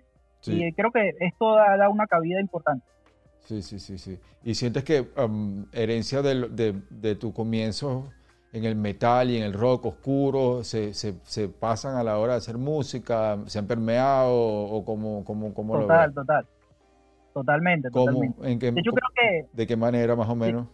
y 0.46 0.72
creo 0.72 0.90
que 0.90 1.14
esto 1.20 1.54
da, 1.54 1.88
una 1.88 2.06
cabida 2.06 2.40
importante. 2.40 2.84
Sí, 3.40 3.62
sí, 3.62 3.78
sí, 3.78 3.98
sí. 3.98 4.18
¿Y 4.44 4.54
sientes 4.54 4.84
que 4.84 5.06
um, 5.16 5.66
herencia 5.72 6.22
de, 6.22 7.14
tu 7.18 7.32
comienzo 7.32 8.10
en 8.52 8.64
el 8.64 8.76
metal 8.76 9.30
y 9.30 9.36
en 9.36 9.44
el 9.44 9.52
rock 9.52 9.86
oscuro 9.86 10.64
se, 10.64 10.94
se, 10.94 11.48
pasan 11.48 11.96
a 11.96 12.02
la 12.02 12.18
hora 12.18 12.34
de 12.34 12.38
hacer 12.38 12.58
música? 12.58 13.38
¿Se 13.46 13.58
han 13.58 13.66
permeado 13.66 14.34
o 14.34 14.84
cómo, 14.84 15.24
cómo, 15.24 15.52
cómo 15.54 15.78
total, 15.80 16.08
lo 16.10 16.22
Total, 16.22 16.46
Totalmente, 17.32 17.90
totalmente. 17.90 18.50
¿En 18.50 18.58
qué, 18.58 18.72
creo 18.72 18.92
que, 19.14 19.46
¿De 19.52 19.66
qué 19.66 19.76
manera 19.76 20.16
más 20.16 20.28
o 20.28 20.34
menos? 20.34 20.66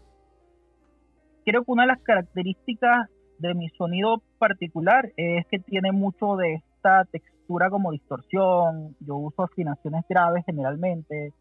Creo 1.44 1.64
que 1.64 1.70
una 1.70 1.82
de 1.82 1.88
las 1.88 2.00
características 2.00 3.08
de 3.38 3.54
mi 3.54 3.68
sonido 3.70 4.22
particular 4.38 5.12
es 5.16 5.46
que 5.46 5.58
tiene 5.58 5.92
mucho 5.92 6.36
de 6.36 6.54
esta 6.54 7.04
textura 7.04 7.35
como 7.46 7.92
distorsión, 7.92 8.96
yo 9.00 9.16
uso 9.16 9.42
afinaciones 9.42 10.04
graves 10.08 10.44
generalmente, 10.44 11.32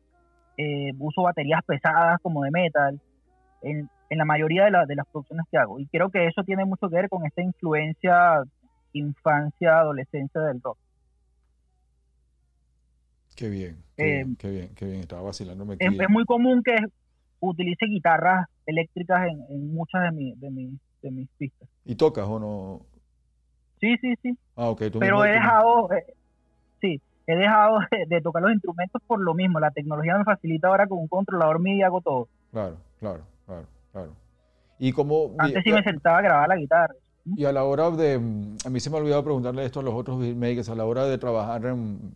eh, 0.58 0.92
uso 1.00 1.24
baterías 1.24 1.62
pesadas 1.66 2.20
como 2.22 2.44
de 2.44 2.52
metal, 2.52 3.00
en, 3.62 3.90
en 4.10 4.18
la 4.18 4.26
mayoría 4.26 4.66
de, 4.66 4.72
de, 4.88 4.96
las 4.96 5.08
producciones 5.08 5.46
que 5.52 5.58
hago. 5.58 5.80
Y 5.80 5.88
creo 5.88 6.10
que 6.10 6.28
eso 6.28 6.44
tiene 6.44 6.66
mucho 6.66 6.90
que 6.90 6.96
ver 6.96 7.10
con 7.10 7.26
esta 7.26 7.42
influencia 7.42 8.44
infancia, 8.94 9.80
adolescencia 9.80 10.42
del 10.42 10.62
rock. 10.62 10.78
Qué 13.36 13.50
bien, 13.50 13.84
qué, 13.98 14.04
bien, 14.06 14.36
qué 14.38 14.50
bien, 14.50 14.70
qué 14.76 14.86
bien, 14.86 15.00
estaba 15.02 15.22
vacilándome 15.24 15.74
aquí. 15.74 15.86
Es, 15.86 16.10
muy 16.10 16.24
común 16.24 16.64
que 16.64 16.78
utilice 17.42 17.86
guitarras 17.88 18.48
eléctricas 18.66 19.28
en, 19.28 19.74
muchas 19.74 20.04
de, 20.04 20.12
mi, 20.12 20.34
de, 20.36 20.78
de 21.02 21.12
mis 21.12 21.28
pistas. 21.38 21.68
¿Y 21.84 21.96
tocas 21.96 22.26
o 22.26 22.40
no? 22.40 22.95
Sí, 23.86 23.98
sí, 24.02 24.16
sí. 24.24 24.38
Ah, 24.56 24.70
ok. 24.70 24.84
Pero 25.00 25.24
he 25.24 25.32
dejado, 25.32 25.92
eh, 25.94 26.06
sí, 26.82 27.00
he 27.28 27.36
dejado 27.36 27.80
de, 28.10 28.22
tocar 28.22 28.42
los 28.42 28.52
instrumentos 28.52 29.00
por 29.06 29.22
lo 29.22 29.36
mismo. 29.36 29.60
La 29.60 29.70
tecnología 29.70 30.18
me 30.18 30.24
facilita 30.24 30.70
ahora 30.70 30.88
con 30.88 30.98
un 30.98 31.08
controlador 31.08 31.60
MIDI 31.60 31.84
hago 31.84 32.02
todo. 32.02 32.28
Claro, 32.52 32.78
claro, 33.00 33.24
claro, 33.46 33.68
claro. 33.92 34.12
Y 34.80 34.92
como... 34.92 35.36
Antes 35.38 35.64
sí 35.64 35.72
me 35.72 35.84
sentaba 35.84 36.18
a 36.18 36.22
grabar 36.22 36.50
la 36.50 36.56
guitarra. 36.56 36.96
Y 37.26 37.46
a 37.46 37.52
la 37.52 37.64
hora 37.64 37.92
de... 37.92 38.16
A 38.66 38.70
mí 38.70 38.80
se 38.80 38.90
me 38.90 38.98
ha 38.98 39.00
olvidado 39.00 39.24
preguntarle 39.24 39.66
esto 39.66 39.82
a 39.82 39.84
los 39.84 39.94
otros 39.94 40.20
beatmakers. 40.20 40.70
A 40.70 40.76
la 40.76 40.86
hora 40.86 41.06
de 41.06 41.18
trabajar 41.20 41.66
en, 41.66 42.16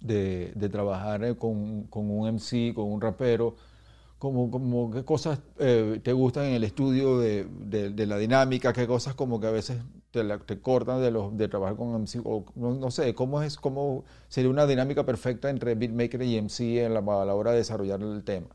de, 0.00 0.52
de 0.54 0.68
trabajar 0.68 1.36
con, 1.36 1.84
con, 1.84 2.10
un 2.10 2.34
MC, 2.34 2.74
con 2.74 2.90
un 2.90 3.00
rapero, 3.00 3.54
como, 4.18 4.50
como 4.50 4.90
qué 4.90 5.04
cosas 5.04 5.40
eh, 5.58 6.00
te 6.02 6.12
gustan 6.12 6.46
en 6.46 6.54
el 6.54 6.64
estudio 6.64 7.18
de, 7.18 7.44
de, 7.44 8.06
la 8.06 8.18
dinámica, 8.18 8.72
qué 8.72 8.86
cosas 8.86 9.14
como 9.14 9.40
que 9.40 9.46
a 9.46 9.50
veces 9.50 9.78
te, 10.10 10.38
te 10.38 10.60
cortan 10.60 11.00
de 11.00 11.10
los 11.10 11.36
de 11.36 11.48
trabajar 11.48 11.76
con 11.76 11.94
MC, 12.02 12.20
o 12.24 12.44
no, 12.56 12.90
sé, 12.90 13.14
cómo 13.14 13.42
es 13.42 13.56
cómo 13.56 14.04
sería 14.28 14.50
una 14.50 14.66
dinámica 14.66 15.04
perfecta 15.04 15.50
entre 15.50 15.74
beatmaker 15.74 16.22
y 16.22 16.40
MC 16.40 16.84
en 16.84 16.94
la, 16.94 17.00
a 17.00 17.24
la 17.24 17.34
hora 17.34 17.52
de 17.52 17.58
desarrollar 17.58 18.00
el 18.00 18.24
tema. 18.24 18.48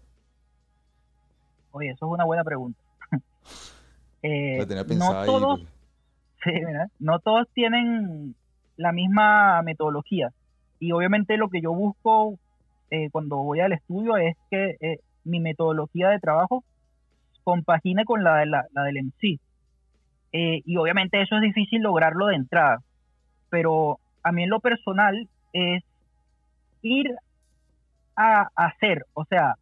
Oye, 1.72 1.90
eso 1.90 2.06
es 2.06 2.12
una 2.12 2.26
buena 2.26 2.44
pregunta. 2.44 2.80
eh, 4.24 4.66
tenía 4.68 4.84
no 4.84 5.26
todos, 5.26 5.60
sí, 6.44 6.52
no 7.00 7.20
todos 7.20 7.48
tienen 7.54 8.36
la 8.78 8.92
misma 8.92 9.62
metodología 9.62 10.32
y 10.80 10.92
obviamente 10.92 11.38
lo 11.38 11.50
que 11.50 11.62
yo 11.62 11.74
busco 11.74 12.38
eh, 12.92 13.10
cuando 13.12 13.38
voy 13.38 13.60
al 13.60 13.74
estudio 13.74 14.18
es 14.18 14.36
que 14.50 14.78
eh, 14.80 15.00
mi 15.24 15.40
metodología 15.40 16.10
de 16.10 16.20
trabajo 16.20 16.64
compagine 17.44 18.06
con 18.06 18.24
la, 18.24 18.38
de 18.38 18.46
la, 18.46 18.66
del 18.86 19.06
MC. 19.06 19.40
Eh, 20.38 20.62
y 20.66 20.76
obviamente 20.76 21.22
eso 21.22 21.36
es 21.36 21.42
difícil 21.42 21.82
lograrlo 21.82 22.28
de 22.28 22.36
entrada, 22.36 22.80
pero 23.50 24.00
a 24.22 24.34
mí 24.34 24.44
en 24.44 24.50
lo 24.50 24.60
personal 24.60 25.30
es 25.54 25.82
ir 26.82 27.16
a, 28.18 28.50
hacer, 28.54 29.06
o 29.14 29.24
sea, 29.24 29.56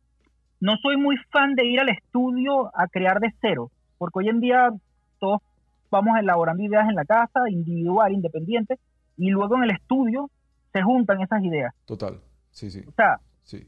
no 0.59 0.77
soy 0.77 0.97
muy 0.97 1.17
fan 1.31 1.53
de 1.53 1.65
ir 1.65 1.79
al 1.79 1.89
estudio 1.89 2.71
a 2.75 2.87
crear 2.87 3.19
de 3.19 3.31
cero, 3.39 3.69
porque 3.99 4.17
hoy 4.17 4.29
en 4.29 4.39
día 4.39 4.71
todos 5.19 5.41
vamos 5.91 6.17
elaborando 6.17 6.63
ideas 6.63 6.89
en 6.89 6.95
la 6.95 7.05
casa, 7.05 7.41
individual, 7.51 8.11
independiente, 8.11 8.79
y 9.15 9.29
luego 9.29 9.57
en 9.57 9.65
el 9.65 9.71
estudio 9.71 10.31
se 10.71 10.81
juntan 10.81 11.21
esas 11.21 11.43
ideas. 11.43 11.71
Total, 11.85 12.19
sí, 12.49 12.71
sí. 12.71 12.83
O 12.87 12.91
sea, 12.93 13.19
sí 13.43 13.67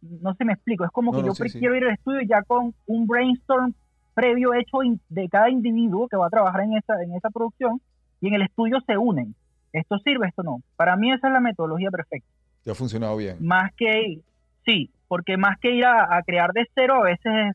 no 0.00 0.34
se 0.34 0.44
me 0.44 0.52
explico, 0.54 0.84
es 0.84 0.90
como 0.90 1.12
que 1.12 1.26
yo 1.26 1.32
quiero 1.34 1.76
ir 1.76 1.84
al 1.84 1.94
estudio 1.94 2.20
ya 2.22 2.42
con 2.42 2.74
un 2.86 3.06
brainstorm 3.06 3.74
previo 4.16 4.54
hecho 4.54 4.78
de 5.10 5.28
cada 5.28 5.50
individuo 5.50 6.08
que 6.08 6.16
va 6.16 6.26
a 6.26 6.30
trabajar 6.30 6.62
en 6.62 6.72
esa, 6.72 7.02
en 7.02 7.14
esa 7.14 7.28
producción 7.28 7.82
y 8.22 8.28
en 8.28 8.34
el 8.34 8.42
estudio 8.42 8.78
se 8.86 8.96
unen. 8.96 9.34
Esto 9.74 9.98
sirve, 9.98 10.28
esto 10.28 10.42
no. 10.42 10.62
Para 10.74 10.96
mí 10.96 11.12
esa 11.12 11.26
es 11.26 11.32
la 11.34 11.40
metodología 11.40 11.90
perfecta. 11.90 12.26
Te 12.64 12.70
ha 12.70 12.74
funcionado 12.74 13.18
bien. 13.18 13.36
Más 13.40 13.74
que, 13.76 14.20
sí, 14.64 14.90
porque 15.06 15.36
más 15.36 15.58
que 15.60 15.72
ir 15.72 15.84
a, 15.84 16.18
crear 16.24 16.52
de 16.52 16.66
cero, 16.74 16.94
a 16.94 17.04
veces 17.04 17.54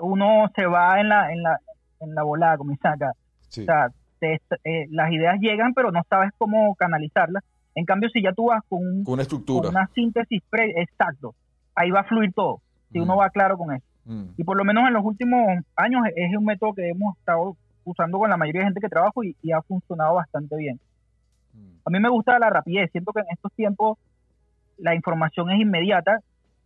uno 0.00 0.50
se 0.56 0.64
va 0.64 0.98
en 0.98 1.10
la, 1.10 1.30
en 1.30 1.42
la, 1.42 1.58
en 2.00 2.14
la 2.14 2.22
volada, 2.22 2.56
como 2.56 2.70
dice 2.70 2.88
acá. 2.88 3.12
O 3.48 3.50
sea, 3.50 3.88
eh, 4.22 4.86
las 4.90 5.12
ideas 5.12 5.36
llegan, 5.40 5.74
pero 5.74 5.92
no 5.92 6.02
sabes 6.08 6.30
cómo 6.38 6.74
canalizarlas. 6.76 7.44
En 7.74 7.84
cambio, 7.84 8.08
si 8.08 8.22
ya 8.22 8.32
tú 8.32 8.46
vas 8.46 8.62
con, 8.66 9.04
una 9.06 9.22
estructura, 9.22 9.68
una 9.68 9.88
síntesis 9.94 10.42
pre 10.48 10.72
exacto, 10.80 11.34
ahí 11.74 11.90
va 11.90 12.00
a 12.00 12.04
fluir 12.04 12.32
todo, 12.32 12.62
si 12.90 12.98
uno 12.98 13.16
va 13.16 13.28
claro 13.28 13.58
con 13.58 13.74
eso. 13.74 13.84
Mm. 14.08 14.30
Y 14.38 14.44
por 14.44 14.56
lo 14.56 14.64
menos 14.64 14.88
en 14.88 14.94
los 14.94 15.04
últimos 15.04 15.62
años 15.76 16.02
es 16.16 16.34
un 16.34 16.46
método 16.46 16.72
que 16.72 16.88
hemos 16.88 17.16
estado 17.18 17.56
usando 17.84 18.18
con 18.18 18.30
la 18.30 18.38
mayoría 18.38 18.62
de 18.62 18.66
gente 18.68 18.80
que 18.80 18.88
trabajo 18.88 19.22
y, 19.22 19.36
ha 19.52 19.60
funcionado 19.62 20.14
bastante 20.14 20.56
bien. 20.56 20.80
Mm. 21.52 21.80
A 21.84 21.90
mí 21.90 22.00
me 22.00 22.08
gusta 22.08 22.38
la 22.38 22.48
rapidez, 22.48 22.90
siento 22.90 23.12
que 23.12 23.20
en 23.20 23.26
estos 23.30 23.52
tiempos 23.52 23.98
la 24.78 24.94
información 24.94 25.50
es 25.50 25.60
inmediata 25.60 26.20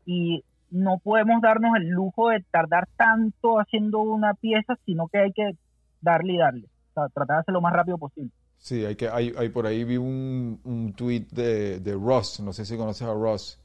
y 0.06 0.44
no 0.70 0.98
podemos 0.98 1.42
darnos 1.42 1.76
el 1.76 1.88
lujo 1.88 2.28
de 2.28 2.44
tardar 2.50 2.88
tanto 2.96 3.58
haciendo 3.58 4.00
una 4.00 4.34
pieza, 4.34 4.78
sino 4.86 5.08
que 5.08 5.18
hay 5.18 5.32
que 5.32 5.56
darle 6.00 6.34
y 6.34 6.38
darle, 6.38 6.66
o 6.90 6.94
sea, 6.94 7.08
tratar 7.08 7.36
de 7.36 7.40
hacerlo 7.40 7.58
lo 7.58 7.62
más 7.62 7.72
rápido 7.72 7.98
posible. 7.98 8.30
Sí, 8.58 8.84
hay 8.84 8.94
que, 8.94 9.08
hay, 9.08 9.32
hay 9.36 9.48
por 9.48 9.66
ahí 9.66 9.82
vi 9.82 9.96
un, 9.96 10.60
un 10.62 10.92
tweet 10.92 11.26
de, 11.32 11.80
de 11.80 11.92
Ross, 11.94 12.40
no 12.40 12.52
sé 12.52 12.64
si 12.64 12.76
conoces 12.76 13.08
a 13.08 13.12
Ross, 13.12 13.60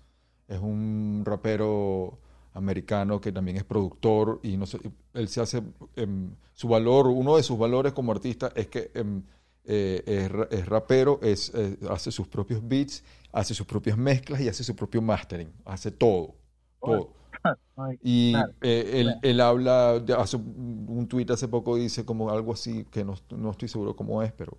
es 0.48 0.60
un 0.60 1.22
rapero 1.24 2.18
americano 2.58 3.22
que 3.22 3.32
también 3.32 3.58
es 3.58 3.64
productor 3.64 4.40
y 4.44 4.58
no 4.58 4.66
sé, 4.66 4.80
él 5.14 5.28
se 5.30 5.42
hace, 5.42 5.62
em, 5.96 6.32
su 6.54 6.68
valor, 6.68 7.08
uno 7.08 7.38
de 7.38 7.44
sus 7.44 7.58
valores 7.58 7.94
como 7.94 8.12
artista 8.12 8.52
es 8.56 8.68
que 8.68 8.92
em, 8.96 9.24
eh, 9.66 10.28
es, 10.52 10.66
rapero, 10.66 11.20
es, 11.22 11.52
eh, 11.54 11.78
hace 11.90 12.12
sus 12.12 12.28
propios 12.28 12.68
beats, 12.68 13.04
hace 13.32 13.54
sus 13.54 13.66
propias 13.66 13.98
mezclas 13.98 14.42
y 14.42 14.48
hace 14.48 14.64
su 14.64 14.76
propio 14.76 15.02
mastering, 15.02 15.52
hace 15.66 15.92
todo, 15.92 16.36
todo. 16.82 17.14
Y 18.02 18.34
eh, 18.62 18.92
él, 18.96 19.16
él, 19.22 19.40
habla, 19.40 20.04
hace 20.18 20.38
un 20.38 21.06
tweet 21.08 21.28
hace 21.30 21.48
poco, 21.48 21.76
dice 21.76 22.04
como 22.04 22.32
algo 22.32 22.52
así, 22.54 22.86
que 22.86 23.06
no, 23.06 23.14
no 23.30 23.52
estoy 23.52 23.68
seguro 23.68 23.96
cómo 23.96 24.24
es, 24.24 24.34
pero 24.34 24.58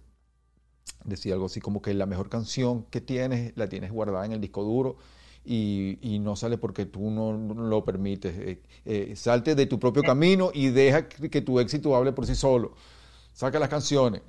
decía 1.04 1.34
algo 1.34 1.46
así 1.46 1.60
como 1.60 1.82
que 1.82 1.92
la 1.92 2.06
mejor 2.06 2.28
canción 2.28 2.84
que 2.84 3.00
tienes 3.00 3.52
la 3.56 3.68
tienes 3.68 3.90
guardada 3.90 4.24
en 4.24 4.32
el 4.32 4.40
disco 4.40 4.62
duro 4.62 4.96
y, 5.48 6.18
no 6.18 6.36
sale 6.36 6.58
porque 6.58 6.84
tú 6.84 7.10
no, 7.10 7.32
lo 7.32 7.84
permites. 7.84 8.38
Eh, 8.38 8.62
eh, 8.84 9.16
salte 9.16 9.54
de 9.54 9.66
tu 9.66 9.78
propio 9.78 10.02
camino 10.02 10.50
y 10.52 10.68
deja 10.68 11.08
que, 11.08 11.40
tu 11.40 11.58
éxito 11.58 11.96
hable 11.96 12.12
por 12.12 12.26
sí 12.26 12.34
solo. 12.34 12.74
Saca 13.32 13.58
las 13.58 13.68
canciones. 13.68 14.22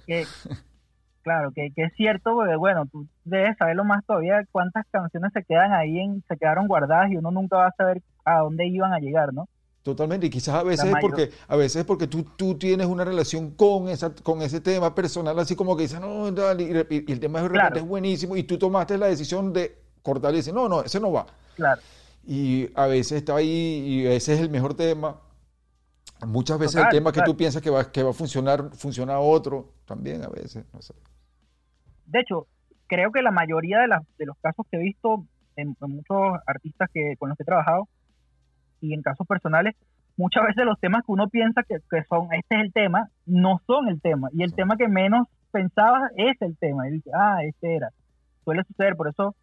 claro, 1.23 1.51
que, 1.53 1.71
es 1.75 1.93
cierto, 1.97 2.35
porque 2.35 2.55
bueno, 2.55 2.85
tú 2.91 3.05
debes 3.25 3.57
saberlo 3.57 3.83
más 3.83 4.05
todavía 4.05 4.45
cuántas 4.51 4.85
canciones 4.91 5.31
se 5.33 5.43
quedan 5.43 5.73
ahí, 5.73 5.99
en, 5.99 6.23
se 6.27 6.37
quedaron 6.37 6.67
guardadas 6.67 7.11
y 7.11 7.17
uno 7.17 7.31
nunca 7.31 7.57
va 7.57 7.67
a 7.67 7.75
saber 7.75 8.01
a 8.23 8.39
dónde 8.39 8.67
iban 8.67 8.93
a 8.93 8.99
llegar, 8.99 9.33
¿no? 9.33 9.49
Totalmente, 9.81 10.27
y 10.27 10.29
quizás 10.29 10.55
a 10.55 10.63
veces 10.63 10.85
es 10.85 10.95
porque, 11.01 11.31
a 11.47 11.55
veces 11.55 11.77
es 11.77 11.85
porque 11.85 12.05
tú, 12.05 12.23
tú 12.35 12.57
tienes 12.57 12.85
una 12.85 13.05
relación 13.05 13.51
con 13.51 13.87
esa, 13.87 14.13
con 14.13 14.41
ese 14.41 14.61
tema 14.61 14.93
personal, 14.93 15.39
así 15.39 15.55
como 15.55 15.75
que 15.75 15.83
dices, 15.83 15.99
no, 15.99 16.27
y, 16.27 17.11
el 17.11 17.19
tema 17.19 17.41
es 17.73 17.83
buenísimo, 17.83 18.35
y 18.35 18.43
tú 18.43 18.57
tomaste 18.57 18.97
la 18.97 19.07
decisión 19.07 19.51
de 19.53 19.88
decir, 20.19 20.53
no, 20.53 20.69
no, 20.69 20.81
ese 20.81 20.99
no 20.99 21.11
va. 21.11 21.25
Claro. 21.55 21.81
Y 22.25 22.69
a 22.75 22.87
veces 22.87 23.13
está 23.13 23.35
ahí, 23.35 23.47
y 23.47 24.07
ese 24.07 24.33
es 24.33 24.39
el 24.39 24.49
mejor 24.49 24.73
tema. 24.73 25.15
Muchas 26.25 26.59
veces 26.59 26.81
el 26.81 26.89
tema 26.89 27.11
que 27.11 27.21
tú 27.21 27.35
piensas 27.35 27.61
que 27.61 27.69
va, 27.69 27.91
que 27.91 28.03
va 28.03 28.09
a 28.09 28.13
funcionar, 28.13 28.71
funciona 28.73 29.19
otro, 29.19 29.73
también 29.85 30.23
a 30.23 30.27
veces, 30.27 30.65
no 30.73 30.81
sé. 30.81 30.93
De 32.05 32.19
hecho, 32.19 32.47
creo 32.87 33.11
que 33.11 33.21
la 33.21 33.31
mayoría 33.31 33.79
de, 33.79 33.87
las, 33.87 34.03
de 34.17 34.25
los 34.25 34.37
casos 34.41 34.65
que 34.69 34.77
he 34.77 34.81
visto 34.81 35.23
en, 35.55 35.77
en 35.79 35.91
muchos 35.91 36.39
artistas 36.45 36.89
que, 36.93 37.15
con 37.17 37.29
los 37.29 37.37
que 37.37 37.43
he 37.43 37.45
trabajado, 37.45 37.87
y 38.81 38.93
en 38.93 39.01
casos 39.01 39.27
personales, 39.27 39.75
muchas 40.17 40.43
veces 40.45 40.65
los 40.65 40.79
temas 40.79 41.05
que 41.05 41.11
uno 41.11 41.29
piensa 41.29 41.63
que, 41.63 41.79
son, 42.09 42.33
este 42.33 42.55
es 42.55 42.61
el 42.61 42.73
tema, 42.73 43.09
no 43.25 43.61
son 43.65 43.87
el 43.87 44.01
tema. 44.01 44.29
Y 44.33 44.43
el 44.43 44.53
tema 44.53 44.75
que 44.77 44.87
menos 44.87 45.27
pensabas 45.51 46.11
es 46.15 46.39
el 46.41 46.57
tema. 46.57 46.87
Y 46.87 46.93
dice, 46.93 47.09
ah, 47.13 47.43
este 47.43 47.75
era. 47.75 47.89
Suele 48.43 48.63
suceder, 48.65 48.95
por 48.95 49.07
eso 49.07 49.35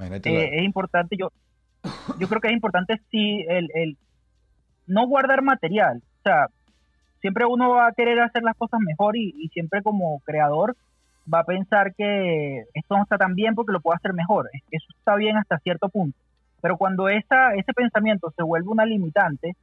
eh, 0.00 0.50
es 0.58 0.62
importante, 0.64 1.16
yo, 1.16 1.30
yo 2.18 2.28
creo 2.28 2.40
que 2.40 2.48
es 2.48 2.54
importante 2.54 3.00
sí 3.10 3.44
el, 3.48 3.70
el 3.74 3.96
no 4.86 5.06
guardar 5.06 5.42
material. 5.42 6.02
O 6.20 6.22
sea, 6.22 6.46
siempre 7.20 7.44
uno 7.46 7.70
va 7.70 7.88
a 7.88 7.92
querer 7.92 8.20
hacer 8.20 8.42
las 8.42 8.56
cosas 8.56 8.80
mejor 8.80 9.16
y, 9.16 9.34
y 9.36 9.48
siempre 9.48 9.82
como 9.82 10.20
creador 10.20 10.76
va 11.32 11.40
a 11.40 11.44
pensar 11.44 11.94
que 11.94 12.64
esto 12.74 12.96
no 12.96 13.02
está 13.02 13.16
tan 13.18 13.34
bien 13.34 13.54
porque 13.54 13.72
lo 13.72 13.80
puedo 13.80 13.96
hacer 13.96 14.12
mejor. 14.12 14.50
Eso 14.70 14.86
está 14.96 15.16
bien 15.16 15.36
hasta 15.36 15.58
cierto 15.58 15.88
punto. 15.88 16.16
Pero 16.60 16.76
cuando 16.76 17.08
esa, 17.08 17.54
ese 17.54 17.72
pensamiento 17.72 18.32
se 18.36 18.42
vuelve 18.42 18.68
una 18.68 18.86
limitante 18.86 19.56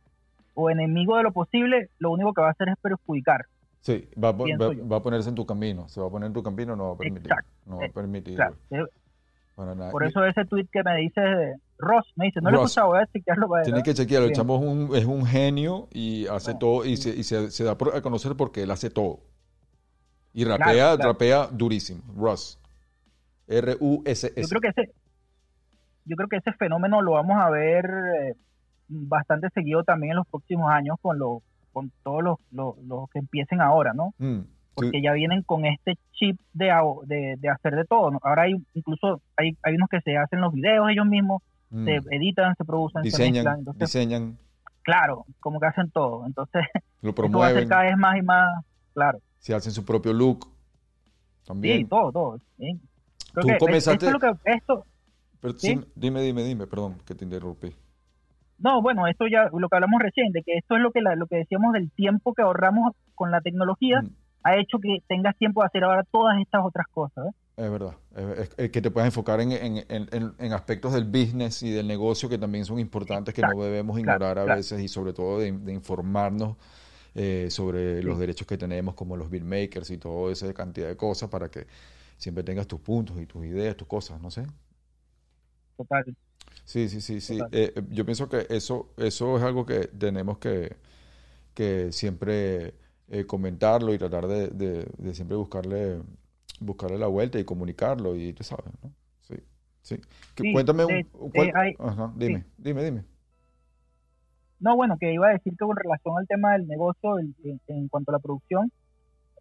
o 0.54 0.70
enemigo 0.70 1.18
de 1.18 1.24
lo 1.24 1.32
posible, 1.32 1.89
lo 2.00 2.12
único 2.12 2.34
que 2.34 2.42
va 2.42 2.50
a 2.50 2.52
hacer 2.52 2.70
es 2.70 2.76
perjudicar. 2.82 3.46
Sí, 3.82 4.10
va 4.22 4.30
a, 4.30 4.32
va, 4.34 4.98
a 4.98 5.02
ponerse 5.02 5.30
en 5.30 5.36
tu 5.36 5.46
camino. 5.46 5.88
Se 5.88 6.02
va 6.02 6.08
a 6.08 6.10
poner 6.10 6.28
en 6.28 6.34
tu 6.34 6.44
camino, 6.44 6.76
no 6.76 6.89
va 6.89 6.94
a 6.96 6.98
permitir. 6.98 7.32
No 7.65 7.78
va 7.78 7.86
a 7.86 7.89
permitir. 7.89 8.38
Por 9.91 10.06
eso 10.06 10.24
ese 10.24 10.45
tweet 10.45 10.67
que 10.72 10.84
me 10.84 10.98
dice 10.98 11.56
Ross, 11.78 12.06
me 12.15 12.26
dice, 12.26 12.39
no 12.41 12.50
lo 12.50 12.62
he 12.62 12.63
escuchado, 12.63 12.89
voy 12.89 13.00
a 13.00 13.08
chequearlo. 13.08 13.50
Tiene 13.63 13.84
que 13.84 13.93
chequearlo, 13.93 14.28
el 14.28 14.34
chamo 14.34 14.56
es 14.56 14.62
un, 14.62 14.95
es 14.95 15.06
un 15.06 15.26
genio 15.26 15.88
y 15.91 16.28
hace 16.28 16.56
todo, 16.56 16.86
y, 16.86 16.98
se, 16.98 17.10
y 17.10 17.24
se, 17.24 17.52
se, 17.52 17.63
da 17.63 17.72
a 17.72 18.02
conocer 18.02 18.36
porque 18.38 18.63
él 18.63 18.72
hace 18.72 18.89
todo. 18.89 19.19
Y 20.34 20.45
rapea, 20.45 20.95
rapea 20.95 21.48
durísimo, 21.48 22.02
Ross. 22.15 22.60
R-U-S-S. 23.48 24.41
Yo 24.41 24.48
creo 24.48 24.62
que 24.62 24.67
ese, 24.67 24.93
yo 26.06 26.15
creo 26.15 26.30
que 26.30 26.38
ese 26.38 26.54
fenómeno 26.54 27.02
lo 27.02 27.13
vamos 27.13 27.38
a 27.39 27.50
ver 27.50 27.86
eh, 27.86 28.34
bastante 28.88 29.50
seguido 29.54 29.84
también 29.84 30.12
en 30.12 30.17
los 30.17 30.28
próximos 30.28 30.72
años 30.72 30.98
con, 31.02 31.17
lo, 31.19 31.41
con 31.72 31.91
todos 32.04 32.24
los, 32.24 32.38
los, 32.52 33.10
que 33.12 33.19
empiecen 33.19 33.62
ahora, 33.62 33.93
¿no? 33.93 34.13
Mm, 34.17 34.41
porque 34.86 35.02
ya 35.02 35.13
vienen 35.13 35.44
con 35.44 35.65
este 35.65 35.98
chip 36.13 36.39
de, 36.54 36.72
de, 37.06 37.36
de 37.38 37.50
hacer 37.50 37.76
de 37.76 37.86
todo. 37.86 38.12
Ahora 38.22 38.44
hay 38.44 38.56
incluso 38.74 39.22
hay, 39.38 39.58
hay 39.63 39.76
unos 39.76 39.89
que 39.89 40.02
se 40.02 40.18
hacen 40.18 40.42
los 40.42 40.54
videos 40.54 40.89
ellos 40.89 41.06
mismos, 41.06 41.42
mm. 41.70 41.86
se 41.86 41.96
editan, 42.12 42.56
se 42.56 42.65
producen, 42.65 43.02
diseñan, 43.02 43.44
se 43.44 43.52
mezclan. 43.52 43.78
diseñan. 43.78 44.38
Claro, 44.84 45.26
como 45.39 45.60
que 45.60 45.68
hacen 45.68 45.92
todo. 45.92 46.26
Entonces, 46.26 46.63
lo 47.02 47.13
promueven. 47.13 47.68
cada 47.68 47.84
vez 47.84 47.98
más 47.98 48.18
y 48.18 48.22
más, 48.22 48.65
claro. 48.94 49.20
Si 49.39 49.54
hacen 49.54 49.72
su 49.72 49.86
propio 49.86 50.13
look, 50.13 50.48
también. 51.46 51.80
Sí, 51.80 51.86
todo, 51.86 52.12
todo. 52.12 52.39
Tú 53.34 53.48
comenzaste... 53.60 54.06
Esto, 54.06 54.12
lo 54.12 54.20
que, 54.20 54.52
esto 54.52 54.86
Dime, 55.96 56.22
dime, 56.22 56.44
dime, 56.44 56.68
perdón, 56.68 56.98
que 57.06 57.15
te 57.15 57.24
interrumpí. 57.24 57.74
No, 58.58 58.82
bueno, 58.82 59.08
esto 59.08 59.26
ya 59.28 59.50
lo 59.54 59.70
que 59.70 59.76
hablamos 59.76 60.02
recién, 60.02 60.34
de 60.34 60.44
que 60.44 60.58
esto 60.58 60.76
es 60.76 60.82
lo 60.82 60.92
que, 60.92 61.00
lo 61.02 61.28
que 61.28 61.38
decíamos 61.38 61.72
del 61.72 61.89
tiempo 61.92 62.34
que 62.34 62.42
ahorramos 62.42 62.94
con 63.15 63.32
la 63.32 63.39
tecnología, 63.39 64.02
mm. 64.02 64.10
Ha 64.43 64.58
hecho 64.58 64.80
que 64.80 65.04
tengas 65.08 65.38
tiempo 65.38 65.62
de 65.62 65.67
hacer 65.67 65.84
ahora 65.84 66.04
todas 66.12 66.39
estas 66.39 66.65
otras 66.65 66.88
cosas. 66.88 67.28
¿eh? 67.28 67.32
Es 67.58 67.71
verdad, 67.71 67.95
es, 68.58 68.69
que 68.69 68.82
te 68.82 68.89
puedas 68.89 69.08
enfocar 69.08 69.41
en, 69.41 69.52
en, 69.52 70.54
aspectos 70.54 70.93
del 70.93 71.04
business 71.04 71.62
y 71.63 71.71
del 71.71 71.88
negocio 71.88 72.30
que 72.30 72.38
también 72.38 72.63
son 72.65 72.80
importantes, 72.80 73.34
que 73.34 73.41
no 73.41 73.62
debemos 73.62 73.99
ignorar 73.99 74.39
a 74.39 74.45
veces 74.45 74.82
y 74.82 74.88
sobre 74.88 75.12
todo 75.13 75.39
de, 75.39 75.47
informarnos 75.47 76.56
eh, 77.15 77.47
sobre 77.49 78.02
los 78.02 78.17
derechos 78.17 78.47
que 78.47 78.58
tenemos 78.58 78.95
como 78.95 79.17
los 79.17 79.30
beatmakers 79.30 79.89
y 79.89 79.97
toda 79.97 80.32
esa 80.32 80.54
cantidad 80.54 80.88
de 80.88 80.95
cosas 80.95 81.30
para 81.30 81.49
que 81.49 81.67
siempre 82.17 82.43
tengas 82.43 82.65
tus 82.65 82.80
puntos 82.80 83.19
y 83.19 83.25
tus 83.25 83.45
ideas, 83.45 83.75
tus 83.75 83.88
cosas, 83.88 84.21
no 84.21 84.32
sé 84.32 84.45
total. 85.80 86.15
Sí, 86.65 86.89
sí, 86.89 87.02
sí, 87.02 87.21
sí. 87.21 87.39
Eh, 87.52 87.73
yo 87.89 88.06
pienso 88.06 88.30
que 88.30 88.45
eso, 88.49 88.89
eso 88.97 89.38
es 89.38 89.43
algo 89.43 89.65
que 89.65 89.88
tenemos 89.88 90.38
que, 90.38 90.75
que 91.54 91.91
siempre 91.91 92.73
eh, 93.10 93.26
comentarlo 93.26 93.93
y 93.93 93.98
tratar 93.98 94.28
de, 94.28 94.50
de, 94.50 95.13
siempre 95.13 95.36
buscarle, 95.38 96.02
buscarle 96.60 96.98
la 96.98 97.08
vuelta 97.08 97.39
y 97.39 97.43
comunicarlo 97.43 98.15
y 98.15 98.34
tú 98.34 98.43
sabes, 98.43 98.72
¿no? 98.84 98.91
Sí, 99.22 99.36
sí. 99.82 100.52
cuéntame 100.54 100.86
un, 100.86 102.13
dime, 102.15 102.45
dime, 102.58 102.84
dime. 102.84 103.04
No, 104.60 104.76
bueno, 104.76 104.98
que 105.00 105.13
iba 105.13 105.28
a 105.28 105.32
decir 105.32 105.54
que 105.54 105.65
con 105.65 105.76
relación 105.76 106.17
al 106.17 106.28
tema 106.28 106.52
del 106.54 106.67
negocio, 106.67 107.17
en 107.17 107.88
cuanto 107.88 108.12
a 108.12 108.15
la 108.15 108.19
producción, 108.19 108.72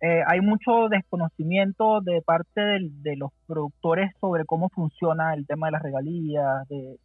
eh, 0.00 0.22
hay 0.26 0.40
mucho 0.40 0.88
desconocimiento 0.88 2.00
de 2.00 2.22
parte 2.22 2.60
de 2.60 3.16
los 3.16 3.30
productores 3.48 4.12
sobre 4.20 4.44
cómo 4.44 4.68
funciona 4.68 5.34
el 5.34 5.44
tema 5.44 5.66
de 5.66 5.72
las 5.72 5.82
regalías, 5.82 6.68
de, 6.68 6.98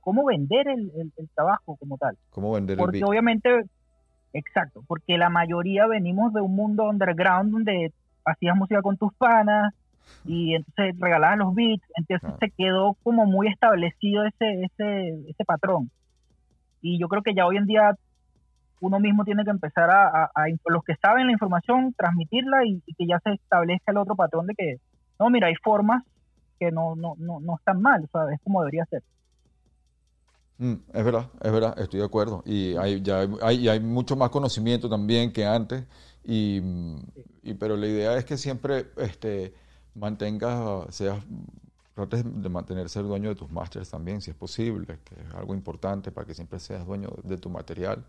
cómo 0.00 0.24
vender 0.24 0.68
el, 0.68 1.12
trabajo 1.34 1.76
como 1.76 1.98
tal. 1.98 2.16
Cómo 2.30 2.52
vender 2.52 2.78
porque 2.78 3.04
obviamente, 3.04 3.50
exacto, 4.32 4.82
porque 4.86 5.18
la 5.18 5.28
mayoría 5.28 5.86
venimos 5.86 6.32
de 6.32 6.40
un 6.40 6.54
mundo 6.54 6.88
underground 6.88 7.52
donde 7.52 7.92
hacías 8.24 8.56
música 8.56 8.82
con 8.82 8.96
tus 8.96 9.12
panas 9.14 9.74
y 10.24 10.54
entonces 10.54 10.98
regalabas 10.98 11.38
los 11.38 11.54
beats, 11.54 11.84
entonces 11.96 12.30
se 12.40 12.50
quedó 12.50 12.96
como 13.02 13.26
muy 13.26 13.48
establecido 13.48 14.24
ese, 14.24 14.62
ese, 14.64 15.30
ese 15.30 15.44
patrón. 15.44 15.90
Y 16.82 16.98
yo 16.98 17.08
creo 17.08 17.22
que 17.22 17.34
ya 17.34 17.46
hoy 17.46 17.56
en 17.56 17.66
día 17.66 17.94
uno 18.80 18.98
mismo 18.98 19.24
tiene 19.24 19.44
que 19.44 19.50
empezar 19.50 19.90
a, 19.90 20.30
los 20.66 20.82
que 20.84 20.96
saben 20.96 21.26
la 21.26 21.32
información, 21.32 21.94
transmitirla 21.96 22.64
y, 22.64 22.80
que 22.96 23.06
ya 23.06 23.18
se 23.20 23.32
establezca 23.32 23.92
el 23.92 23.98
otro 23.98 24.16
patrón 24.16 24.46
de 24.46 24.54
que, 24.54 24.76
no, 25.18 25.28
mira, 25.30 25.48
hay 25.48 25.54
formas 25.62 26.02
que 26.58 26.70
no, 26.70 26.96
no, 26.96 27.14
no, 27.18 27.40
no 27.40 27.56
están 27.56 27.80
mal, 27.82 28.04
o 28.04 28.08
sea, 28.08 28.34
es 28.34 28.40
como 28.42 28.60
debería 28.62 28.84
ser. 28.86 29.02
Mm, 30.60 30.74
es 30.92 31.04
verdad, 31.04 31.30
es 31.42 31.52
verdad, 31.52 31.78
estoy 31.78 32.00
de 32.00 32.06
acuerdo. 32.06 32.42
Y 32.44 32.76
hay, 32.76 33.00
ya 33.00 33.26
hay, 33.40 33.66
hay 33.66 33.80
mucho 33.80 34.14
más 34.14 34.28
conocimiento 34.28 34.90
también 34.90 35.32
que 35.32 35.46
antes, 35.46 35.84
y, 36.22 36.60
y, 37.42 37.54
pero 37.54 37.76
la 37.78 37.86
idea 37.86 38.16
es 38.18 38.26
que 38.26 38.36
siempre 38.36 38.92
este, 38.98 39.54
mantengas, 39.94 40.94
seas, 40.94 41.18
trates 41.94 42.24
de 42.24 42.48
mantener 42.50 42.90
ser 42.90 43.04
dueño 43.04 43.30
de 43.30 43.36
tus 43.36 43.50
másteres 43.50 43.88
también, 43.88 44.20
si 44.20 44.30
es 44.32 44.36
posible, 44.36 44.98
que 45.04 45.14
es 45.14 45.34
algo 45.34 45.54
importante 45.54 46.12
para 46.12 46.26
que 46.26 46.34
siempre 46.34 46.60
seas 46.60 46.86
dueño 46.86 47.08
de 47.24 47.38
tu 47.38 47.48
material 47.48 48.04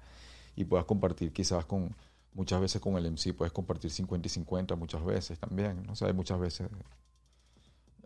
y 0.57 0.65
puedas 0.65 0.85
compartir 0.85 1.31
quizás 1.31 1.63
con, 1.65 1.95
muchas 2.33 2.59
veces 2.59 2.81
con 2.81 2.97
el 2.97 3.05
MC, 3.05 3.33
puedes 3.33 3.53
compartir 3.53 3.91
50 3.91 4.27
y 4.27 4.29
50 4.29 4.75
muchas 4.75 5.05
veces 5.05 5.39
también, 5.39 5.83
¿no? 5.83 5.93
O 5.93 5.95
sea, 5.95 6.09
hay 6.09 6.13
muchas 6.13 6.37
veces, 6.37 6.67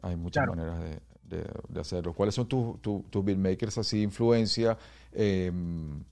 hay 0.05 0.15
muchas 0.15 0.47
maneras 0.47 0.79
de, 1.23 1.43
de, 1.69 1.79
hacerlo. 1.79 2.13
¿Cuáles 2.13 2.35
son 2.35 2.47
tus 2.47 2.79
tu, 2.81 3.23
beatmakers 3.23 3.77
así, 3.79 4.03
influencia, 4.03 4.77
em, 5.11 6.03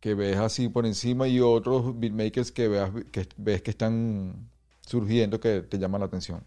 que 0.00 0.14
ves 0.14 0.36
así 0.36 0.68
por 0.68 0.84
encima 0.84 1.28
y 1.28 1.38
otros 1.38 1.98
beatmakers 1.98 2.50
que, 2.50 2.66
veas, 2.66 2.90
que 3.12 3.28
ves 3.36 3.62
que 3.62 3.70
están 3.70 4.34
surgiendo 4.80 5.38
que 5.38 5.60
te 5.60 5.78
llaman 5.78 6.00
la 6.00 6.06
atención? 6.06 6.42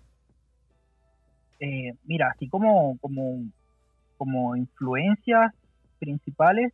Eh, 1.61 1.93
mira, 2.03 2.31
así 2.35 2.49
como, 2.49 2.97
como, 2.99 3.45
como 4.17 4.57
influencias 4.57 5.53
principales, 5.99 6.73